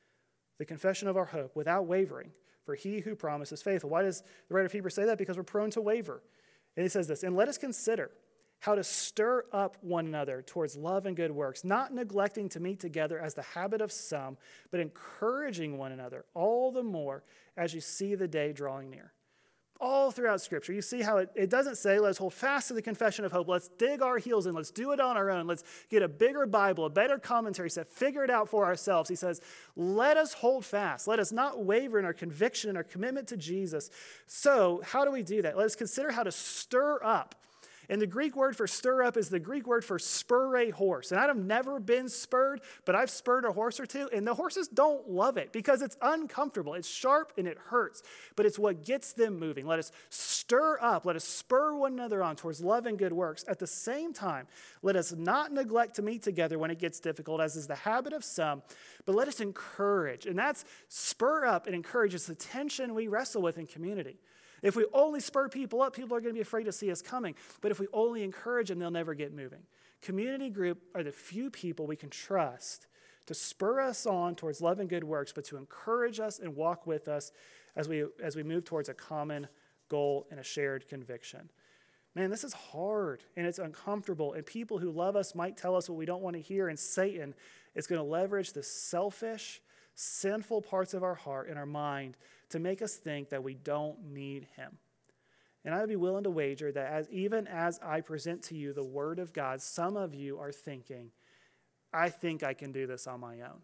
the 0.59 0.65
confession 0.65 1.09
of 1.09 1.17
our 1.17 1.27
hope 1.27 1.55
without 1.55 1.87
wavering, 1.87 2.33
for 2.65 2.75
he 2.75 3.01
who 3.01 3.15
promises 3.15 3.63
faithful. 3.63 3.91
Why 3.91 4.03
does 4.03 4.23
the 4.49 4.55
writer 4.55 4.67
of 4.67 4.73
Hebrews 4.73 4.95
say 4.95 5.05
that? 5.05 5.19
Because 5.19 5.37
we're 5.37 5.43
prone 5.43 5.71
to 5.73 5.81
waver. 5.81 6.23
And 6.77 6.83
he 6.83 6.89
says 6.89 7.07
this, 7.07 7.23
and 7.23 7.37
let 7.37 7.49
us 7.49 7.59
consider 7.59 8.11
how 8.61 8.75
to 8.75 8.83
stir 8.83 9.45
up 9.53 9.77
one 9.81 10.07
another 10.07 10.43
towards 10.43 10.77
love 10.77 11.07
and 11.07 11.17
good 11.17 11.31
works, 11.31 11.65
not 11.65 11.95
neglecting 11.95 12.49
to 12.51 12.61
meet 12.61 12.81
together 12.81 13.19
as 13.19 13.35
the 13.35 13.43
habit 13.43 13.81
of 13.81 13.93
some, 13.93 14.37
but 14.71 14.81
encouraging 14.81 15.79
one 15.79 15.93
another 15.93 16.25
all 16.35 16.73
the 16.73 16.83
more 16.83 17.23
as 17.57 17.73
you 17.73 17.81
see 17.81 18.15
the 18.15 18.29
day 18.29 18.53
drawing 18.53 18.91
near. 18.91 19.13
All 19.81 20.11
throughout 20.11 20.41
Scripture, 20.41 20.73
you 20.73 20.83
see 20.83 21.03
how 21.03 21.19
it, 21.19 21.31
it 21.37 21.51
doesn't 21.51 21.77
say, 21.77 22.01
let's 22.01 22.19
hold 22.19 22.35
fast 22.35 22.67
to 22.67 22.75
the 22.75 22.83
confession 22.83 23.25
of 23.25 23.31
hope. 23.31 23.47
Let's 23.47 23.69
dig 23.69 24.03
our 24.03 24.19
heels 24.19 24.49
in. 24.49 24.55
Let's 24.55 24.73
do 24.73 24.91
it 24.91 24.99
on 24.99 25.17
our 25.17 25.31
own. 25.31 25.47
Let's 25.47 25.63
get 25.89 26.03
a 26.03 26.09
bigger 26.09 26.47
Bible, 26.47 26.87
a 26.87 26.91
better 26.91 27.17
commentary 27.17 27.71
set, 27.71 27.89
figure 27.89 28.25
it 28.25 28.31
out 28.31 28.49
for 28.49 28.65
ourselves. 28.65 29.09
He 29.09 29.15
says, 29.15 29.41
let 29.77 30.17
us 30.17 30.33
hold 30.33 30.65
fast. 30.65 31.07
Let 31.07 31.21
us 31.21 31.31
not 31.31 31.65
waver 31.65 31.97
in 32.01 32.05
our 32.05 32.13
conviction 32.13 32.71
and 32.71 32.77
our 32.77 32.83
commitment 32.83 33.29
to 33.29 33.37
Jesus. 33.37 33.89
So, 34.27 34.83
how 34.85 35.05
do 35.05 35.13
we 35.13 35.23
do 35.23 35.43
that? 35.43 35.57
Let 35.57 35.67
us 35.67 35.77
consider 35.77 36.11
how 36.11 36.25
to 36.25 36.33
stir 36.33 36.99
up 37.05 37.37
and 37.89 38.01
the 38.01 38.07
Greek 38.07 38.37
word 38.37 38.57
for 38.57 38.67
stir 38.67 39.03
up 39.03 39.17
is 39.17 39.29
the 39.29 39.41
Greek 39.41 39.67
word 39.67 39.85
for 39.85 39.99
spur 39.99 40.57
a 40.57 40.71
horse. 40.71 41.11
And 41.11 41.21
I've 41.21 41.37
never 41.37 41.81
been 41.81 42.09
spurred, 42.09 42.61
but 42.85 42.95
I've 42.95 43.11
spurred 43.11 43.45
a 43.45 43.53
horse 43.53 43.81
or 43.81 43.87
two, 43.87 44.09
and 44.13 44.27
the 44.27 44.35
horses 44.35 44.69
don't 44.69 45.09
love 45.09 45.37
it 45.37 45.53
because 45.53 45.81
it's 45.81 45.97
uncomfortable. 46.03 46.75
It's 46.75 46.89
sharp 46.89 47.33
and 47.39 47.49
it 47.49 47.57
hurts, 47.57 48.03
but 48.37 48.45
it's 48.45 48.59
what 48.59 48.85
gets 48.85 49.13
them 49.13 49.39
moving. 49.39 49.67
Let 49.67 49.79
us 49.79 49.93
stir 50.11 50.79
up, 50.81 51.07
let 51.07 51.17
us 51.17 51.25
spur 51.25 51.75
one 51.75 51.95
another 51.95 52.23
on 52.23 52.37
towards 52.37 52.61
love 52.61 52.87
and 52.87 52.99
good 52.99 53.13
works. 53.13 53.45
At 53.49 53.59
the 53.59 53.67
same 53.67 54.13
time, 54.13 54.47
let 54.83 54.97
us 54.97 55.13
not 55.13 55.53
neglect 55.53 55.97
to 55.97 56.03
meet 56.03 56.23
together 56.23 56.59
when 56.59 56.71
it 56.71 56.79
gets 56.79 57.01
difficult, 57.01 57.41
as 57.41 57.57
is 57.57 57.67
the 57.67 57.75
habit 57.75 58.13
of 58.13 58.23
some, 58.23 58.63
but 59.07 59.15
let 59.15 59.29
us 59.29 59.41
encourage. 59.41 60.27
And 60.27 60.39
that's 60.39 60.65
spur 60.89 61.47
up 61.47 61.67
and 61.67 61.75
encourage. 61.75 62.15
It's 62.15 62.27
the 62.27 62.35
tension 62.35 62.95
we 62.95 63.09
wrestle 63.09 63.43
with 63.43 63.59
in 63.59 63.67
community. 63.67 64.19
If 64.63 64.77
we 64.77 64.87
only 64.93 65.21
spur 65.21 65.49
people 65.49 65.83
up, 65.83 65.95
people 65.95 66.17
are 66.17 66.21
going 66.21 66.35
to 66.35 66.39
be 66.39 66.43
afraid 66.43 66.65
to 66.65 66.73
see 66.73 66.91
us 66.91 67.03
coming. 67.03 67.35
But 67.61 67.71
if 67.71 67.79
we 67.79 67.87
only 67.93 68.23
encourage 68.23 68.69
them, 68.69 68.79
they'll 68.79 68.91
never 68.91 69.15
get 69.15 69.33
moving. 69.33 69.63
Community 70.03 70.51
group 70.51 70.83
are 70.95 71.03
the 71.03 71.13
few 71.13 71.51
people 71.51 71.87
we 71.87 71.97
can 71.97 72.11
trust 72.11 72.87
to 73.27 73.35
spur 73.35 73.81
us 73.81 74.07
on 74.07 74.35
towards 74.35 74.61
love 74.61 74.81
and 74.81 74.89
good 74.89 75.05
works, 75.05 75.33
but 75.33 75.45
to 75.45 75.57
encourage 75.57 76.19
us 76.19 76.39
and 76.39 76.57
walk 76.57 76.87
with 76.87 77.09
us 77.09 77.31
as 77.77 77.89
we, 77.89 78.05
as 78.23 78.37
we 78.37 78.43
move 78.43 78.65
towards 78.65 78.89
a 78.89 78.95
common 78.95 79.49
goal 79.89 80.27
and 80.31 80.41
a 80.41 80.45
shared 80.45 80.89
conviction. 80.89 81.51
Man, 82.15 82.31
this 82.31 82.43
is 82.43 82.53
hard 82.53 83.23
and 83.37 83.47
it's 83.47 83.59
uncomfortable, 83.59 84.33
and 84.33 84.47
people 84.47 84.79
who 84.79 84.91
love 84.91 85.15
us 85.15 85.35
might 85.35 85.57
tell 85.57 85.77
us 85.77 85.89
what 85.89 85.99
we 85.99 86.07
don't 86.07 86.23
want 86.23 86.37
to 86.37 86.43
hear, 86.43 86.69
and 86.69 86.79
Satan 86.79 87.35
is 87.75 87.87
going 87.87 88.01
to 88.01 88.09
leverage 88.09 88.53
the 88.53 88.63
selfish, 88.63 89.61
sinful 89.95 90.63
parts 90.63 90.95
of 90.95 91.03
our 91.03 91.15
heart 91.15 91.49
and 91.49 91.59
our 91.59 91.67
mind 91.67 92.17
to 92.51 92.59
make 92.59 92.83
us 92.83 92.97
think 92.97 93.31
that 93.31 93.43
we 93.43 93.55
don't 93.55 94.13
need 94.13 94.47
him. 94.57 94.79
And 95.65 95.75
I 95.75 95.81
would 95.81 95.89
be 95.89 95.97
willing 95.97 96.25
to 96.25 96.31
wager 96.31 96.73
that 96.73 96.93
as 96.93 97.11
even 97.11 97.47
as 97.47 97.79
I 97.83 98.01
present 98.01 98.43
to 98.45 98.57
you 98.57 98.73
the 98.73 98.85
word 98.85 99.19
of 99.19 99.33
God, 99.33 99.61
some 99.61 99.97
of 99.97 100.15
you 100.15 100.39
are 100.39 100.53
thinking, 100.53 101.11
I 101.93 102.09
think 102.09 102.43
I 102.43 102.55
can 102.55 102.73
do 102.73 102.87
this 102.87 103.07
on 103.07 103.21
my 103.21 103.41
own. 103.41 103.61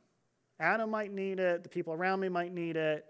Adam 0.60 0.90
might 0.90 1.12
need 1.12 1.40
it, 1.40 1.62
the 1.62 1.68
people 1.68 1.92
around 1.92 2.20
me 2.20 2.28
might 2.28 2.52
need 2.52 2.76
it, 2.76 3.04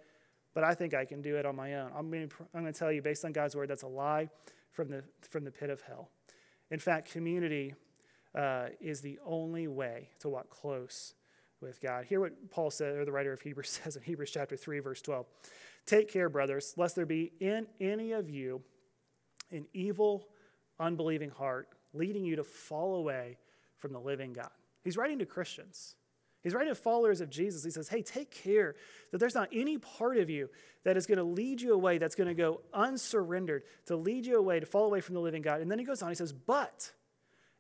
but 0.55 0.65
I 0.65 0.75
think 0.75 0.95
I 0.95 1.05
can 1.05 1.23
do 1.23 1.37
it 1.37 1.47
on 1.47 1.57
my 1.57 1.75
own. 1.75 1.91
I'm 1.97 2.11
going 2.11 2.29
to, 2.29 2.35
I'm 2.55 2.63
going 2.63 2.73
to 2.73 2.79
tell 2.79 2.93
you, 2.93 3.03
based 3.03 3.25
on 3.25 3.33
God's 3.33 3.57
word, 3.57 3.69
that's 3.69 3.83
a 3.83 3.89
lie 3.89 4.29
from 4.71 4.89
the, 4.89 5.03
from 5.29 5.45
the 5.45 5.51
pit 5.51 5.71
of 5.71 5.81
hell. 5.83 6.11
In 6.71 6.79
fact, 6.79 7.11
community 7.11 7.75
uh, 8.35 8.67
is 8.81 9.01
the 9.01 9.19
only 9.25 9.69
way 9.69 10.09
to 10.21 10.29
walk 10.29 10.51
close 10.51 11.15
with 11.61 11.81
God. 11.81 12.05
Hear 12.05 12.21
what 12.21 12.51
Paul 12.51 12.71
said, 12.71 12.97
or 12.97 13.05
the 13.05 13.13
writer 13.13 13.33
of 13.33 13.41
Hebrews 13.41 13.69
says 13.83 13.97
in 13.97 14.03
Hebrews 14.03 14.31
chapter 14.31 14.57
3, 14.57 14.81
verse 14.81 15.03
12. 15.03 15.27
Take 15.87 16.11
care, 16.11 16.29
brothers, 16.29 16.75
lest 16.77 16.97
there 16.97 17.07
be 17.07 17.33
in 17.41 17.67
any 17.81 18.13
of 18.13 18.31
you 18.31 18.63
an 19.51 19.67
evil, 19.73 20.29
unbelieving 20.81 21.31
heart, 21.31 21.69
leading 21.93 22.25
you 22.25 22.37
to 22.37 22.45
fall 22.45 22.97
away 22.97 23.39
from 23.77 23.93
the 23.93 24.01
living 24.01 24.33
God. 24.33 24.51
He's 24.83 24.97
writing 24.97 25.19
to 25.19 25.27
Christians. 25.27 25.97
He's 26.43 26.53
writing 26.53 26.71
to 26.71 26.75
followers 26.75 27.23
of 27.23 27.31
Jesus. 27.31 27.65
He 27.65 27.71
says, 27.71 27.89
Hey, 27.89 28.03
take 28.03 28.31
care 28.31 28.75
that 29.11 29.19
there's 29.19 29.35
not 29.35 29.49
any 29.53 29.79
part 29.79 30.19
of 30.19 30.29
you 30.29 30.51
that 30.85 30.97
is 30.97 31.07
going 31.07 31.19
to 31.19 31.25
lead 31.25 31.61
you 31.61 31.73
away, 31.73 31.97
that's 31.97 32.15
going 32.15 32.29
to 32.29 32.35
go 32.35 32.61
unsurrendered, 32.75 33.63
to 33.87 33.97
lead 33.97 34.27
you 34.27 34.37
away, 34.37 34.61
to 34.61 34.67
fall 34.67 34.85
away 34.85 35.01
from 35.01 35.15
the 35.15 35.23
living 35.23 35.41
God. 35.41 35.63
And 35.63 35.71
then 35.71 35.79
he 35.79 35.87
goes 35.87 36.03
on, 36.03 36.11
he 36.11 36.15
says, 36.15 36.35
But 36.35 36.93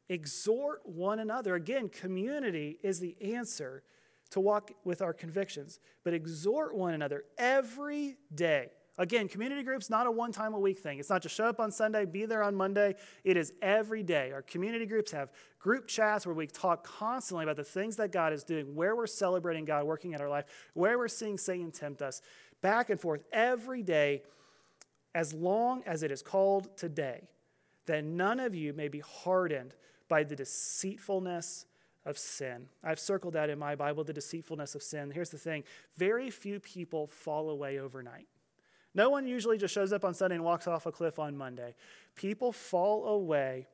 exhort 0.09 0.81
one 0.85 1.19
another. 1.19 1.55
Again, 1.55 1.89
community 1.89 2.79
is 2.83 3.01
the 3.01 3.17
answer 3.21 3.83
to 4.31 4.41
walk 4.41 4.73
with 4.85 5.01
our 5.03 5.13
convictions, 5.13 5.79
but 6.03 6.15
exhort 6.15 6.75
one 6.75 6.95
another 6.95 7.25
every 7.39 8.17
day 8.35 8.71
Again, 8.97 9.27
community 9.27 9.65
groups 9.65 9.91
not 9.91 10.07
a 10.07 10.11
one 10.11 10.31
time 10.31 10.55
a 10.55 10.59
week 10.59 10.79
thing. 10.79 11.01
It's 11.01 11.11
not 11.11 11.21
just 11.21 11.35
show 11.35 11.47
up 11.47 11.59
on 11.59 11.73
Sunday, 11.73 12.05
be 12.05 12.27
there 12.27 12.45
on 12.45 12.55
Monday. 12.55 12.95
It 13.25 13.37
is 13.37 13.53
every 13.61 14.05
day. 14.05 14.31
Our 14.31 14.43
community 14.43 14.87
groups 14.87 15.11
have 15.11 15.33
group 15.59 15.89
chats 15.89 16.27
where 16.27 16.35
we 16.35 16.47
talk 16.47 16.87
constantly 16.87 17.43
about 17.43 17.57
the 17.57 17.65
things 17.65 17.97
that 17.97 18.13
God 18.13 18.33
is 18.33 18.45
doing, 18.45 18.77
where 18.77 18.95
we're 18.95 19.09
celebrating 19.09 19.65
God 19.65 19.85
working 19.85 20.13
in 20.13 20.21
our 20.21 20.29
life, 20.29 20.45
where 20.75 20.97
we're 20.97 21.09
seeing 21.09 21.39
Satan 21.39 21.73
tempt 21.73 22.03
us, 22.03 22.23
back 22.63 22.89
and 22.89 23.01
forth 23.01 23.25
every 23.33 23.83
day, 23.83 24.23
as 25.13 25.33
long 25.33 25.83
as 25.87 26.05
it 26.05 26.13
is 26.13 26.23
called 26.23 26.77
today, 26.77 27.27
that 27.87 28.05
none 28.05 28.39
of 28.39 28.55
you 28.55 28.73
may 28.73 28.87
be 28.87 29.01
hardened 29.01 29.75
by 30.09 30.25
the 30.25 30.37
deceitfulness 30.37 31.67
of 32.07 32.19
sin. 32.19 32.69
I've 32.83 32.99
circled 32.99 33.35
that 33.35 33.51
in 33.51 33.59
my 33.59 33.75
Bible, 33.75 34.05
the 34.05 34.13
deceitfulness 34.13 34.75
of 34.75 34.83
sin. 34.83 35.11
Here's 35.11 35.31
the 35.31 35.39
thing 35.39 35.65
very 35.97 36.31
few 36.31 36.61
people 36.61 37.07
fall 37.07 37.51
away 37.51 37.79
overnight. 37.79 38.27
No 38.95 39.11
one 39.11 39.27
usually 39.27 39.59
just 39.59 39.75
shows 39.75 39.93
up 39.93 40.05
on 40.05 40.15
Sunday 40.15 40.37
and 40.37 40.45
walks 40.45 40.69
off 40.69 40.87
a 40.87 40.93
cliff 40.93 41.19
on 41.19 41.37
Monday. 41.37 41.75
People 42.15 42.53
fall 42.53 43.07
away 43.09 43.67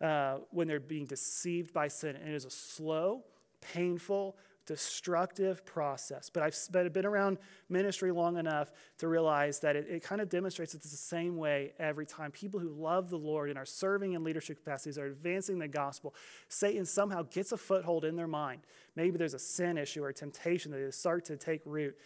uh, 0.00 0.38
when 0.50 0.66
they're 0.66 0.80
being 0.80 1.06
deceived 1.06 1.72
by 1.72 1.88
sin, 1.88 2.16
and 2.16 2.28
it 2.28 2.34
is 2.34 2.44
a 2.44 2.50
slow, 2.50 3.22
painful, 3.60 4.36
destructive 4.66 5.64
process. 5.64 6.30
But 6.30 6.42
I've 6.42 6.92
been 6.92 7.06
around 7.06 7.38
ministry 7.68 8.10
long 8.10 8.36
enough 8.36 8.70
to 8.98 9.08
realize 9.08 9.60
that 9.60 9.76
it, 9.76 9.86
it, 9.88 10.02
kind 10.02 10.20
of 10.20 10.28
demonstrates 10.28 10.74
it's 10.74 10.90
the 10.90 10.96
same 10.96 11.36
way 11.36 11.72
every 11.78 12.06
time. 12.06 12.30
People 12.30 12.60
who 12.60 12.70
love 12.70 13.10
the 13.10 13.18
Lord 13.18 13.50
and 13.50 13.58
are 13.58 13.66
serving 13.66 14.12
in 14.12 14.24
leadership 14.24 14.64
capacities 14.64 14.98
are 14.98 15.06
advancing 15.06 15.58
the 15.58 15.68
gospel. 15.68 16.14
Satan 16.48 16.84
somehow 16.84 17.22
gets 17.22 17.52
a 17.52 17.56
foothold 17.56 18.04
in 18.04 18.16
their 18.16 18.26
mind. 18.26 18.62
Maybe 18.96 19.18
there's 19.18 19.34
a 19.34 19.38
sin 19.38 19.76
issue 19.76 20.02
or 20.02 20.08
a 20.08 20.14
temptation 20.14 20.70
that 20.72 20.78
they 20.78 20.90
start 20.90 21.24
to 21.26 21.36
take 21.36 21.60
root. 21.64 21.96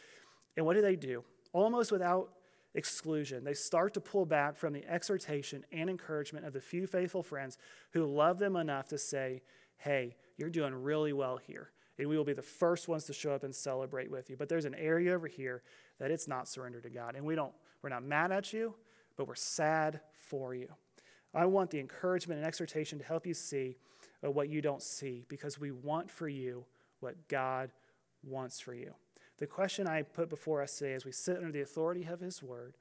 And 0.56 0.66
what 0.66 0.74
do 0.74 0.82
they 0.82 0.96
do? 0.96 1.24
Almost 1.52 1.92
without 1.92 2.30
exclusion. 2.74 3.44
They 3.44 3.54
start 3.54 3.94
to 3.94 4.00
pull 4.00 4.26
back 4.26 4.56
from 4.56 4.72
the 4.72 4.84
exhortation 4.86 5.64
and 5.72 5.88
encouragement 5.88 6.46
of 6.46 6.52
the 6.52 6.60
few 6.60 6.86
faithful 6.86 7.22
friends 7.22 7.58
who 7.92 8.04
love 8.04 8.38
them 8.38 8.56
enough 8.56 8.88
to 8.88 8.98
say, 8.98 9.42
Hey, 9.76 10.16
you're 10.36 10.50
doing 10.50 10.74
really 10.74 11.12
well 11.12 11.36
here. 11.36 11.70
And 11.98 12.08
we 12.08 12.16
will 12.16 12.24
be 12.24 12.32
the 12.32 12.42
first 12.42 12.88
ones 12.88 13.04
to 13.04 13.12
show 13.12 13.32
up 13.32 13.44
and 13.44 13.54
celebrate 13.54 14.10
with 14.10 14.30
you. 14.30 14.36
But 14.36 14.48
there's 14.48 14.64
an 14.64 14.74
area 14.74 15.14
over 15.14 15.26
here 15.26 15.62
that 15.98 16.10
it's 16.10 16.28
not 16.28 16.48
surrendered 16.48 16.84
to 16.84 16.90
God. 16.90 17.16
And 17.16 17.24
we 17.24 17.34
don't, 17.34 17.52
we're 17.82 17.90
not 17.90 18.04
mad 18.04 18.30
at 18.30 18.52
you, 18.52 18.74
but 19.16 19.26
we're 19.26 19.34
sad 19.34 20.00
for 20.12 20.54
you. 20.54 20.68
I 21.34 21.46
want 21.46 21.70
the 21.70 21.80
encouragement 21.80 22.38
and 22.38 22.46
exhortation 22.46 22.98
to 22.98 23.04
help 23.04 23.26
you 23.26 23.34
see 23.34 23.76
uh, 24.24 24.30
what 24.30 24.48
you 24.48 24.62
don't 24.62 24.82
see 24.82 25.24
because 25.28 25.58
we 25.58 25.70
want 25.70 26.10
for 26.10 26.28
you 26.28 26.64
what 27.00 27.28
God 27.28 27.70
wants 28.24 28.60
for 28.60 28.74
you. 28.74 28.94
The 29.38 29.46
question 29.46 29.86
I 29.86 30.02
put 30.02 30.28
before 30.28 30.62
us 30.62 30.76
today 30.78 30.94
as 30.94 31.04
we 31.04 31.12
sit 31.12 31.36
under 31.36 31.52
the 31.52 31.60
authority 31.60 32.04
of 32.10 32.20
His 32.20 32.42
Word 32.42 32.74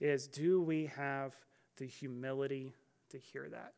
is 0.00 0.26
do 0.26 0.60
we 0.60 0.86
have 0.86 1.34
the 1.76 1.86
humility 1.86 2.74
to 3.10 3.18
hear 3.18 3.48
that? 3.50 3.74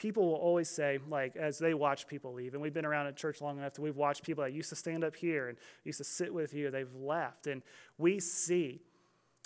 People 0.00 0.26
will 0.26 0.36
always 0.36 0.70
say, 0.70 0.98
like, 1.10 1.36
as 1.36 1.58
they 1.58 1.74
watch 1.74 2.08
people 2.08 2.32
leave, 2.32 2.54
and 2.54 2.62
we've 2.62 2.72
been 2.72 2.86
around 2.86 3.06
at 3.06 3.16
church 3.16 3.42
long 3.42 3.58
enough 3.58 3.74
that 3.74 3.82
we've 3.82 3.98
watched 3.98 4.22
people 4.22 4.42
that 4.42 4.54
used 4.54 4.70
to 4.70 4.74
stand 4.74 5.04
up 5.04 5.14
here 5.14 5.50
and 5.50 5.58
used 5.84 5.98
to 5.98 6.04
sit 6.04 6.32
with 6.32 6.54
you, 6.54 6.70
they've 6.70 6.94
left. 6.94 7.46
And 7.46 7.60
we 7.98 8.18
see 8.18 8.80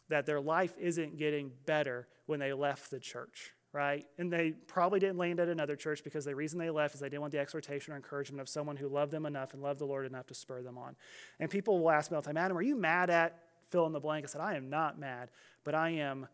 that 0.09 0.27
their 0.27 0.41
life 0.41 0.79
isn't 0.79 1.19
getting 1.19 1.51
better 1.67 2.07
when 2.27 2.39
they 2.39 2.53
left 2.53 2.93
the 2.93 3.01
church 3.01 3.53
right? 3.73 4.07
And 4.19 4.33
they 4.33 4.53
probably 4.69 5.01
didn't 5.01 5.19
land 5.19 5.41
at 5.41 5.49
another 5.49 5.75
church 5.75 6.05
because 6.05 6.25
the 6.25 6.35
reason 6.37 6.61
they 6.61 6.71
left 6.71 6.95
is 6.95 7.01
they 7.01 7.09
didn't 7.09 7.23
want 7.23 7.33
the 7.33 7.41
exhortation 7.41 7.93
or 7.93 7.97
encouragement 7.97 8.41
of 8.41 8.49
someone 8.49 8.77
who 8.77 8.87
loved 8.87 9.11
them 9.11 9.27
enough 9.27 9.53
and 9.53 9.61
loved 9.61 9.81
the 9.81 9.85
Lord 9.85 10.07
enough 10.07 10.29
to 10.29 10.35
spur 10.35 10.63
them 10.63 10.79
on. 10.79 10.95
And 11.41 11.51
people 11.51 11.81
will 11.81 11.91
ask 11.91 12.09
me 12.09 12.15
all 12.15 12.23
the 12.23 12.27
time, 12.27 12.37
Adam, 12.37 12.57
are 12.57 12.63
you 12.63 12.77
mad 12.77 13.11
at 13.11 13.37
fill 13.69 13.87
in 13.87 13.93
the 13.93 13.99
blank? 13.99 14.25
I 14.25 14.29
said, 14.29 14.41
I 14.41 14.55
am 14.55 14.71
not 14.71 15.01
mad, 15.01 15.31
but 15.65 15.75
I 15.75 15.91
am 15.91 16.29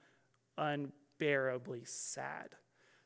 unbearably 0.58 1.80
sad 1.86 2.50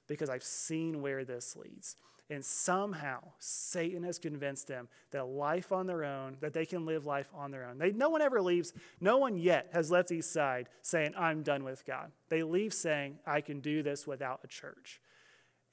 because 0.06 0.30
I've 0.30 0.42
seen 0.42 1.02
where 1.02 1.24
this 1.24 1.56
leads. 1.56 1.96
And 2.30 2.42
somehow 2.42 3.20
Satan 3.38 4.02
has 4.04 4.18
convinced 4.18 4.66
them 4.66 4.88
that 5.10 5.26
life 5.26 5.72
on 5.72 5.86
their 5.86 6.04
own, 6.04 6.38
that 6.40 6.54
they 6.54 6.64
can 6.64 6.86
live 6.86 7.04
life 7.04 7.28
on 7.34 7.50
their 7.50 7.66
own. 7.66 7.76
They, 7.76 7.92
no 7.92 8.08
one 8.08 8.22
ever 8.22 8.40
leaves, 8.40 8.72
no 9.00 9.18
one 9.18 9.36
yet 9.36 9.68
has 9.72 9.90
left 9.90 10.08
Eastside 10.08 10.66
saying, 10.80 11.12
I'm 11.18 11.42
done 11.42 11.64
with 11.64 11.84
God. 11.84 12.12
They 12.30 12.42
leave 12.42 12.72
saying, 12.72 13.18
I 13.26 13.42
can 13.42 13.60
do 13.60 13.82
this 13.82 14.06
without 14.06 14.40
a 14.42 14.46
church. 14.46 15.02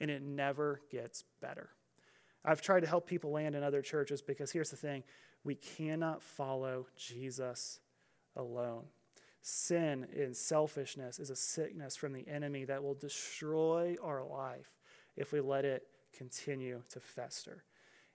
And 0.01 0.11
it 0.11 0.21
never 0.21 0.81
gets 0.91 1.23
better. 1.41 1.69
I've 2.43 2.61
tried 2.61 2.81
to 2.81 2.87
help 2.87 3.07
people 3.07 3.31
land 3.31 3.55
in 3.55 3.63
other 3.63 3.81
churches 3.81 4.21
because 4.21 4.51
here's 4.51 4.71
the 4.71 4.75
thing 4.75 5.03
we 5.43 5.55
cannot 5.55 6.21
follow 6.21 6.87
Jesus 6.97 7.79
alone. 8.35 8.83
Sin 9.41 10.07
and 10.15 10.35
selfishness 10.35 11.19
is 11.19 11.31
a 11.31 11.35
sickness 11.35 11.95
from 11.95 12.13
the 12.13 12.27
enemy 12.27 12.63
that 12.65 12.83
will 12.83 12.93
destroy 12.93 13.95
our 14.03 14.23
life 14.23 14.69
if 15.17 15.31
we 15.31 15.41
let 15.41 15.65
it 15.65 15.83
continue 16.15 16.81
to 16.89 16.99
fester. 16.99 17.63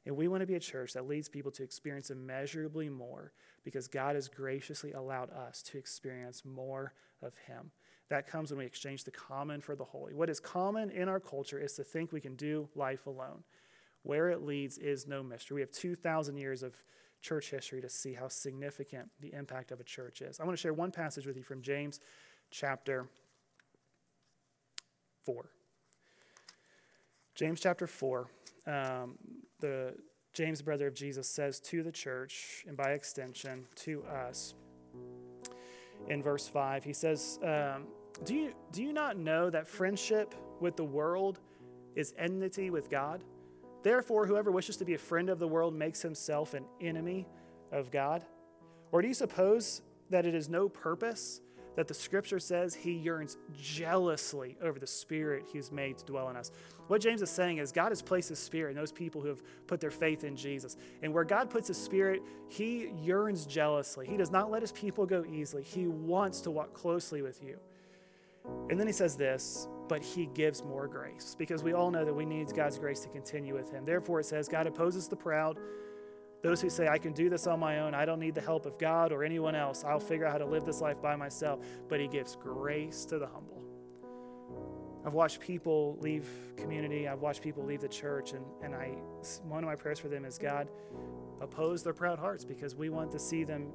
And 0.04 0.16
we 0.16 0.28
want 0.28 0.42
to 0.42 0.46
be 0.46 0.54
a 0.54 0.60
church 0.60 0.92
that 0.92 1.08
leads 1.08 1.28
people 1.28 1.50
to 1.52 1.64
experience 1.64 2.10
immeasurably 2.10 2.88
more 2.88 3.32
because 3.64 3.88
God 3.88 4.14
has 4.14 4.28
graciously 4.28 4.92
allowed 4.92 5.30
us 5.30 5.62
to 5.62 5.78
experience 5.78 6.44
more 6.44 6.92
of 7.22 7.36
Him. 7.38 7.72
That 8.08 8.28
comes 8.28 8.52
when 8.52 8.58
we 8.58 8.66
exchange 8.66 9.02
the 9.02 9.10
common 9.10 9.60
for 9.60 9.74
the 9.74 9.82
holy. 9.82 10.14
What 10.14 10.30
is 10.30 10.38
common 10.38 10.90
in 10.90 11.08
our 11.08 11.18
culture 11.18 11.58
is 11.58 11.72
to 11.72 11.82
think 11.82 12.12
we 12.12 12.20
can 12.20 12.36
do 12.36 12.68
life 12.76 13.06
alone. 13.06 13.42
Where 14.04 14.30
it 14.30 14.42
leads 14.42 14.78
is 14.78 15.08
no 15.08 15.24
mystery. 15.24 15.56
We 15.56 15.60
have 15.62 15.72
2,000 15.72 16.36
years 16.36 16.62
of 16.62 16.80
church 17.26 17.50
history 17.50 17.80
to 17.80 17.88
see 17.88 18.14
how 18.14 18.28
significant 18.28 19.08
the 19.20 19.32
impact 19.32 19.72
of 19.72 19.80
a 19.80 19.84
church 19.84 20.22
is. 20.22 20.38
I 20.38 20.44
want 20.44 20.56
to 20.56 20.60
share 20.60 20.72
one 20.72 20.92
passage 20.92 21.26
with 21.26 21.36
you 21.36 21.42
from 21.42 21.60
James 21.60 21.98
chapter 22.50 23.08
4. 25.24 25.50
James 27.34 27.60
chapter 27.60 27.86
4, 27.86 28.28
um, 28.66 29.18
the 29.60 29.94
James, 30.32 30.62
brother 30.62 30.86
of 30.86 30.94
Jesus, 30.94 31.28
says 31.28 31.60
to 31.60 31.82
the 31.82 31.90
church, 31.90 32.64
and 32.68 32.76
by 32.76 32.92
extension 32.92 33.66
to 33.74 34.04
us, 34.04 34.54
in 36.08 36.22
verse 36.22 36.46
5, 36.46 36.84
he 36.84 36.92
says, 36.92 37.38
um, 37.42 37.88
do, 38.24 38.34
you, 38.34 38.54
do 38.70 38.82
you 38.82 38.92
not 38.92 39.18
know 39.18 39.50
that 39.50 39.66
friendship 39.66 40.34
with 40.60 40.76
the 40.76 40.84
world 40.84 41.40
is 41.94 42.14
enmity 42.18 42.70
with 42.70 42.88
God? 42.88 43.24
Therefore, 43.82 44.26
whoever 44.26 44.50
wishes 44.50 44.76
to 44.78 44.84
be 44.84 44.94
a 44.94 44.98
friend 44.98 45.28
of 45.28 45.38
the 45.38 45.48
world 45.48 45.74
makes 45.74 46.02
himself 46.02 46.54
an 46.54 46.64
enemy 46.80 47.26
of 47.72 47.90
God. 47.90 48.24
Or 48.92 49.02
do 49.02 49.08
you 49.08 49.14
suppose 49.14 49.82
that 50.10 50.26
it 50.26 50.34
is 50.34 50.48
no 50.48 50.68
purpose 50.68 51.40
that 51.76 51.86
the 51.86 51.94
scripture 51.94 52.40
says 52.40 52.74
he 52.74 52.92
yearns 52.92 53.36
jealously 53.54 54.56
over 54.62 54.78
the 54.78 54.86
spirit 54.86 55.44
he's 55.52 55.70
made 55.70 55.98
to 55.98 56.04
dwell 56.06 56.30
in 56.30 56.36
us. 56.36 56.50
What 56.88 57.02
James 57.02 57.20
is 57.20 57.30
saying 57.30 57.58
is 57.58 57.70
God 57.70 57.90
has 57.90 58.00
placed 58.00 58.30
his 58.30 58.38
spirit 58.38 58.70
in 58.70 58.76
those 58.76 58.92
people 58.92 59.20
who 59.20 59.28
have 59.28 59.42
put 59.66 59.80
their 59.80 59.90
faith 59.90 60.24
in 60.24 60.36
Jesus. 60.36 60.76
And 61.02 61.12
where 61.12 61.24
God 61.24 61.50
puts 61.50 61.68
his 61.68 61.76
spirit, 61.76 62.22
he 62.48 62.88
yearns 63.02 63.44
jealously. 63.44 64.06
He 64.06 64.16
does 64.16 64.30
not 64.30 64.50
let 64.50 64.62
his 64.62 64.72
people 64.72 65.04
go 65.04 65.24
easily. 65.30 65.62
He 65.62 65.86
wants 65.86 66.40
to 66.42 66.50
walk 66.50 66.72
closely 66.72 67.22
with 67.22 67.42
you. 67.42 67.58
And 68.70 68.78
then 68.78 68.86
he 68.86 68.92
says 68.92 69.16
this, 69.16 69.68
but 69.88 70.02
he 70.02 70.26
gives 70.26 70.64
more 70.64 70.88
grace 70.88 71.36
because 71.38 71.62
we 71.62 71.72
all 71.72 71.90
know 71.90 72.04
that 72.04 72.14
we 72.14 72.24
need 72.24 72.52
God's 72.54 72.78
grace 72.78 73.00
to 73.00 73.08
continue 73.08 73.54
with 73.54 73.70
him. 73.70 73.84
Therefore, 73.84 74.20
it 74.20 74.26
says, 74.26 74.48
God 74.48 74.66
opposes 74.66 75.08
the 75.08 75.16
proud 75.16 75.58
those 76.46 76.60
who 76.60 76.70
say, 76.70 76.86
I 76.86 76.98
can 76.98 77.12
do 77.12 77.28
this 77.28 77.46
on 77.46 77.58
my 77.58 77.80
own, 77.80 77.94
I 77.94 78.04
don't 78.04 78.20
need 78.20 78.34
the 78.34 78.40
help 78.40 78.66
of 78.66 78.78
God 78.78 79.10
or 79.10 79.24
anyone 79.24 79.56
else, 79.56 79.84
I'll 79.84 79.98
figure 79.98 80.26
out 80.26 80.32
how 80.32 80.38
to 80.38 80.46
live 80.46 80.64
this 80.64 80.80
life 80.80 81.00
by 81.02 81.16
myself. 81.16 81.60
But 81.88 81.98
He 81.98 82.06
gives 82.06 82.36
grace 82.36 83.04
to 83.06 83.18
the 83.18 83.26
humble. 83.26 83.62
I've 85.04 85.12
watched 85.12 85.40
people 85.40 85.96
leave 86.00 86.28
community, 86.56 87.08
I've 87.08 87.20
watched 87.20 87.42
people 87.42 87.64
leave 87.64 87.80
the 87.80 87.88
church, 87.88 88.32
and, 88.32 88.44
and 88.62 88.74
I, 88.74 88.96
one 89.42 89.64
of 89.64 89.68
my 89.68 89.76
prayers 89.76 89.98
for 89.98 90.08
them 90.08 90.24
is 90.24 90.38
God, 90.38 90.68
oppose 91.40 91.82
their 91.82 91.92
proud 91.92 92.18
hearts 92.18 92.44
because 92.44 92.74
we 92.74 92.90
want 92.90 93.10
to 93.12 93.18
see 93.18 93.44
them 93.44 93.72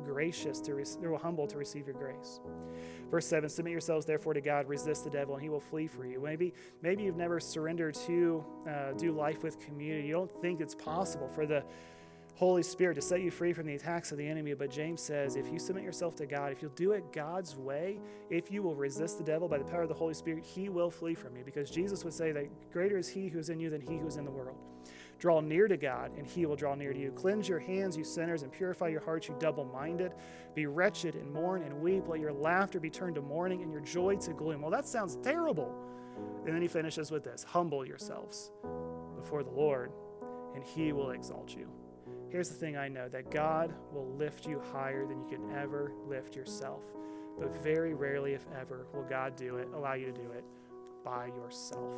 gracious 0.00 0.60
to 0.60 0.84
they're 1.00 1.16
humble 1.16 1.46
to 1.46 1.58
receive 1.58 1.86
your 1.86 1.94
grace. 1.94 2.40
Verse 3.10 3.26
7 3.26 3.48
Submit 3.48 3.72
yourselves 3.72 4.06
therefore 4.06 4.34
to 4.34 4.40
God, 4.40 4.68
resist 4.68 5.04
the 5.04 5.10
devil, 5.10 5.34
and 5.34 5.42
he 5.42 5.48
will 5.48 5.60
flee 5.60 5.86
for 5.86 6.06
you. 6.06 6.20
Maybe, 6.20 6.54
maybe 6.82 7.02
you've 7.02 7.16
never 7.16 7.40
surrendered 7.40 7.94
to 8.06 8.44
uh, 8.68 8.92
do 8.92 9.12
life 9.12 9.42
with 9.42 9.58
community. 9.60 10.08
You 10.08 10.14
don't 10.14 10.42
think 10.42 10.60
it's 10.60 10.74
possible 10.74 11.28
for 11.28 11.46
the 11.46 11.64
Holy 12.40 12.62
Spirit 12.62 12.94
to 12.94 13.02
set 13.02 13.20
you 13.20 13.30
free 13.30 13.52
from 13.52 13.66
the 13.66 13.74
attacks 13.74 14.12
of 14.12 14.18
the 14.18 14.26
enemy. 14.26 14.54
But 14.54 14.70
James 14.70 15.02
says, 15.02 15.36
if 15.36 15.52
you 15.52 15.58
submit 15.58 15.84
yourself 15.84 16.14
to 16.16 16.26
God, 16.26 16.52
if 16.52 16.62
you'll 16.62 16.70
do 16.70 16.92
it 16.92 17.12
God's 17.12 17.54
way, 17.54 17.98
if 18.30 18.50
you 18.50 18.62
will 18.62 18.74
resist 18.74 19.18
the 19.18 19.24
devil 19.24 19.46
by 19.46 19.58
the 19.58 19.64
power 19.64 19.82
of 19.82 19.88
the 19.88 19.94
Holy 19.94 20.14
Spirit, 20.14 20.42
he 20.42 20.70
will 20.70 20.90
flee 20.90 21.14
from 21.14 21.36
you. 21.36 21.44
Because 21.44 21.70
Jesus 21.70 22.02
would 22.02 22.14
say 22.14 22.32
that 22.32 22.46
greater 22.72 22.96
is 22.96 23.08
he 23.10 23.28
who 23.28 23.38
is 23.38 23.50
in 23.50 23.60
you 23.60 23.68
than 23.68 23.82
he 23.82 23.98
who 23.98 24.06
is 24.06 24.16
in 24.16 24.24
the 24.24 24.30
world. 24.30 24.56
Draw 25.20 25.40
near 25.40 25.68
to 25.68 25.76
God, 25.76 26.12
and 26.16 26.26
he 26.26 26.46
will 26.46 26.56
draw 26.56 26.74
near 26.74 26.94
to 26.94 26.98
you. 26.98 27.12
Cleanse 27.12 27.46
your 27.46 27.58
hands, 27.58 27.94
you 27.94 28.04
sinners, 28.04 28.42
and 28.42 28.50
purify 28.50 28.88
your 28.88 29.02
hearts, 29.02 29.28
you 29.28 29.36
double 29.38 29.66
minded. 29.66 30.14
Be 30.54 30.64
wretched 30.64 31.14
and 31.14 31.30
mourn 31.30 31.62
and 31.62 31.80
weep. 31.80 32.08
Let 32.08 32.20
your 32.20 32.32
laughter 32.32 32.80
be 32.80 32.88
turned 32.88 33.16
to 33.16 33.20
mourning 33.20 33.62
and 33.62 33.70
your 33.70 33.82
joy 33.82 34.16
to 34.16 34.32
gloom. 34.32 34.62
Well, 34.62 34.70
that 34.70 34.88
sounds 34.88 35.16
terrible. 35.16 35.74
And 36.46 36.54
then 36.54 36.62
he 36.62 36.68
finishes 36.68 37.10
with 37.10 37.22
this 37.22 37.44
Humble 37.44 37.86
yourselves 37.86 38.50
before 39.14 39.42
the 39.42 39.50
Lord, 39.50 39.92
and 40.54 40.64
he 40.64 40.92
will 40.92 41.10
exalt 41.10 41.54
you. 41.54 41.68
Here's 42.30 42.48
the 42.48 42.54
thing 42.54 42.78
I 42.78 42.88
know 42.88 43.08
that 43.10 43.30
God 43.30 43.74
will 43.92 44.08
lift 44.14 44.46
you 44.46 44.62
higher 44.72 45.06
than 45.06 45.20
you 45.20 45.26
can 45.28 45.54
ever 45.54 45.92
lift 46.08 46.34
yourself. 46.34 46.82
But 47.38 47.62
very 47.62 47.92
rarely, 47.92 48.32
if 48.32 48.46
ever, 48.58 48.86
will 48.94 49.02
God 49.02 49.36
do 49.36 49.56
it, 49.56 49.68
allow 49.74 49.94
you 49.94 50.06
to 50.06 50.12
do 50.12 50.30
it 50.30 50.44
by 51.04 51.26
yourself. 51.26 51.94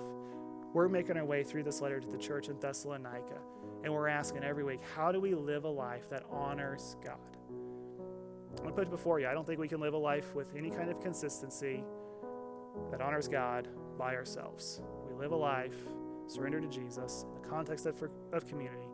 We're 0.73 0.89
making 0.89 1.17
our 1.17 1.25
way 1.25 1.45
through 1.45 1.65
this 1.65 1.81
letter 1.81 2.01
to 2.01 2.09
the 2.09 2.19
church 2.19 2.49
in 2.49 2.59
Thessalonica, 2.59 3.39
and 3.85 3.93
we're 3.93 4.09
asking 4.09 4.43
every 4.43 4.65
week, 4.65 4.81
how 4.97 5.13
do 5.13 5.21
we 5.21 5.35
live 5.35 5.65
a 5.65 5.69
life 5.69 6.09
that 6.11 6.25
honors 6.31 6.97
God? 7.05 7.19
I'm 7.51 8.57
going 8.57 8.69
to 8.69 8.75
put 8.75 8.87
it 8.87 8.91
before 8.91 9.21
you. 9.21 9.27
I 9.29 9.35
don't 9.35 9.47
think 9.47 9.59
we 9.59 9.69
can 9.69 9.81
live 9.81 9.95
a 9.95 9.99
life 9.99 10.35
with 10.35 10.55
any 10.57 10.71
kind 10.71 10.91
of 10.91 11.01
consistency 11.01 11.85
that 12.91 13.01
honors 13.01 13.29
God 13.29 13.69
by 13.99 14.15
ourselves. 14.15 14.83
We 15.07 15.15
live 15.15 15.33
a 15.33 15.37
life 15.37 15.77
surrendered 16.27 16.63
to 16.63 16.69
Jesus 16.69 17.25
in 17.29 17.43
the 17.43 17.49
context 17.49 17.87
of, 17.87 18.03
of 18.33 18.47
community 18.47 18.87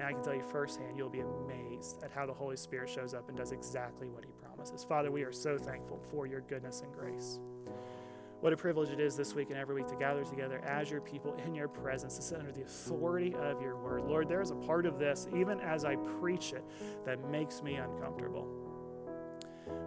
and 0.00 0.08
I 0.08 0.12
can 0.12 0.22
tell 0.22 0.34
you 0.34 0.42
firsthand, 0.42 0.96
you'll 0.96 1.10
be 1.10 1.20
amazed 1.20 2.02
at 2.02 2.10
how 2.10 2.24
the 2.24 2.32
Holy 2.32 2.56
Spirit 2.56 2.88
shows 2.88 3.12
up 3.12 3.28
and 3.28 3.36
does 3.36 3.52
exactly 3.52 4.08
what 4.08 4.24
He 4.24 4.32
promises. 4.42 4.82
Father, 4.82 5.10
we 5.10 5.22
are 5.24 5.32
so 5.32 5.58
thankful 5.58 6.00
for 6.10 6.26
your 6.26 6.40
goodness 6.40 6.80
and 6.80 6.90
grace. 6.90 7.38
What 8.40 8.54
a 8.54 8.56
privilege 8.56 8.88
it 8.88 9.00
is 9.00 9.16
this 9.16 9.34
week 9.34 9.50
and 9.50 9.58
every 9.58 9.74
week 9.74 9.86
to 9.88 9.96
gather 9.96 10.24
together 10.24 10.62
as 10.64 10.90
your 10.90 11.02
people 11.02 11.36
in 11.44 11.54
your 11.54 11.68
presence, 11.68 12.16
to 12.16 12.22
sit 12.22 12.38
under 12.38 12.52
the 12.52 12.62
authority 12.62 13.34
of 13.34 13.60
your 13.60 13.76
word. 13.76 14.04
Lord, 14.04 14.28
there 14.28 14.40
is 14.40 14.50
a 14.50 14.54
part 14.54 14.86
of 14.86 14.98
this, 14.98 15.28
even 15.36 15.60
as 15.60 15.84
I 15.84 15.96
preach 15.96 16.54
it, 16.54 16.64
that 17.04 17.22
makes 17.30 17.62
me 17.62 17.74
uncomfortable. 17.74 18.48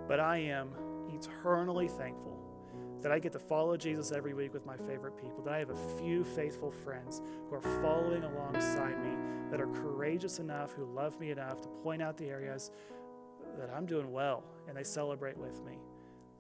But 0.08 0.20
I 0.20 0.38
am 0.38 0.70
eternally 1.12 1.88
thankful 1.88 2.38
that 3.02 3.12
I 3.12 3.18
get 3.18 3.32
to 3.32 3.40
follow 3.40 3.76
Jesus 3.76 4.12
every 4.12 4.36
week 4.36 4.54
with 4.54 4.68
my 4.68 4.78
favorite 4.78 5.18
people, 5.18 5.42
that 5.44 5.54
I 5.54 5.58
have 5.58 5.72
a 5.72 5.98
few 6.00 6.24
faithful 6.24 6.70
friends 6.70 7.24
who 7.50 7.56
are 7.56 7.82
following 7.82 8.24
alongside 8.24 9.04
me, 9.04 9.16
that 9.50 9.60
are 9.60 9.68
courageous 9.68 10.38
enough, 10.38 10.74
who 10.74 10.86
love 10.86 11.20
me 11.20 11.32
enough 11.32 11.60
to 11.62 11.68
point 11.68 12.04
out 12.04 12.18
the 12.18 12.28
areas 12.28 12.70
that 13.58 13.72
I'm 13.76 13.88
doing 13.88 14.12
well 14.12 14.44
and 14.68 14.78
they 14.78 14.84
celebrate 14.84 15.38
with 15.38 15.64
me. 15.66 15.80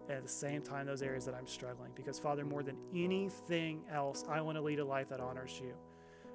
At 0.09 0.21
the 0.21 0.29
same 0.29 0.61
time, 0.61 0.85
those 0.85 1.01
areas 1.01 1.25
that 1.25 1.33
I'm 1.33 1.47
struggling. 1.47 1.91
Because, 1.95 2.19
Father, 2.19 2.43
more 2.43 2.61
than 2.61 2.77
anything 2.93 3.81
else, 3.91 4.25
I 4.29 4.41
want 4.41 4.57
to 4.57 4.61
lead 4.61 4.79
a 4.79 4.85
life 4.85 5.09
that 5.09 5.19
honors 5.19 5.59
you. 5.63 5.73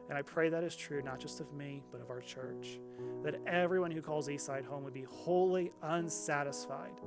And 0.08 0.16
I 0.16 0.22
pray 0.22 0.48
that 0.48 0.64
is 0.64 0.74
true, 0.74 1.02
not 1.02 1.20
just 1.20 1.40
of 1.40 1.52
me, 1.52 1.82
but 1.92 2.00
of 2.00 2.08
our 2.08 2.20
church. 2.20 2.80
That 3.22 3.40
everyone 3.46 3.90
who 3.90 4.00
calls 4.00 4.28
Eastside 4.28 4.64
home 4.64 4.84
would 4.84 4.94
be 4.94 5.02
wholly 5.02 5.70
unsatisfied 5.82 6.98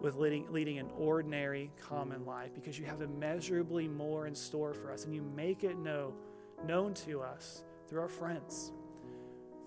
with 0.00 0.16
leading, 0.16 0.50
leading 0.52 0.78
an 0.78 0.88
ordinary, 0.96 1.70
common 1.80 2.24
life 2.24 2.54
because 2.54 2.78
you 2.78 2.86
have 2.86 3.02
immeasurably 3.02 3.88
more 3.88 4.26
in 4.26 4.34
store 4.34 4.72
for 4.74 4.92
us 4.92 5.04
and 5.04 5.14
you 5.14 5.22
make 5.22 5.64
it 5.64 5.78
know, 5.78 6.12
known 6.66 6.94
to 6.94 7.20
us 7.20 7.62
through 7.88 8.00
our 8.00 8.08
friends, 8.08 8.72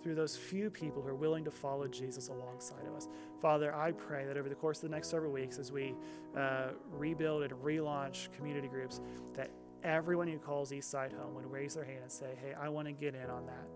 through 0.02 0.16
those 0.16 0.36
few 0.36 0.70
people 0.70 1.02
who 1.02 1.10
are 1.10 1.16
willing 1.16 1.44
to 1.44 1.52
follow 1.52 1.88
Jesus 1.88 2.30
alongside 2.30 2.86
of 2.88 2.96
us. 2.96 3.08
Father, 3.42 3.74
I 3.74 3.92
pray 3.92 4.26
that 4.26 4.38
over 4.38 4.50
the 4.50 4.56
course 4.56 4.78
of 4.78 4.90
the 4.90 4.96
next 4.96 5.10
several 5.10 5.32
weeks, 5.32 5.58
as 5.58 5.72
we 5.72 5.96
uh, 6.38 6.70
rebuild 6.92 7.44
and 7.44 7.52
relaunch 7.54 8.32
community 8.34 8.68
groups, 8.68 9.02
that 9.34 9.50
everyone 9.84 10.28
who 10.28 10.38
calls 10.38 10.72
Eastside 10.72 11.12
home 11.12 11.34
would 11.34 11.52
raise 11.52 11.74
their 11.74 11.84
hand 11.84 12.00
and 12.04 12.12
say, 12.12 12.38
Hey, 12.42 12.54
I 12.54 12.70
want 12.70 12.88
to 12.88 12.92
get 12.92 13.16
in 13.16 13.30
on 13.30 13.46
that. 13.48 13.68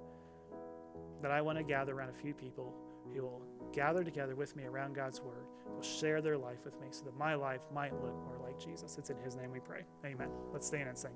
That 1.21 1.31
I 1.31 1.41
want 1.41 1.57
to 1.57 1.63
gather 1.63 1.95
around 1.95 2.09
a 2.09 2.21
few 2.21 2.33
people 2.33 2.73
who 3.13 3.23
will 3.23 3.41
gather 3.73 4.03
together 4.03 4.35
with 4.35 4.55
me 4.55 4.63
around 4.65 4.95
God's 4.95 5.21
word, 5.21 5.47
will 5.73 5.81
share 5.81 6.21
their 6.21 6.37
life 6.37 6.63
with 6.63 6.79
me 6.79 6.87
so 6.91 7.03
that 7.05 7.17
my 7.17 7.35
life 7.35 7.61
might 7.73 7.93
look 7.93 8.15
more 8.23 8.39
like 8.43 8.59
Jesus. 8.59 8.97
It's 8.97 9.09
in 9.09 9.17
his 9.17 9.35
name 9.35 9.51
we 9.51 9.59
pray. 9.59 9.81
Amen. 10.05 10.29
Let's 10.53 10.67
stand 10.67 10.89
and 10.89 10.97
sing. 10.97 11.11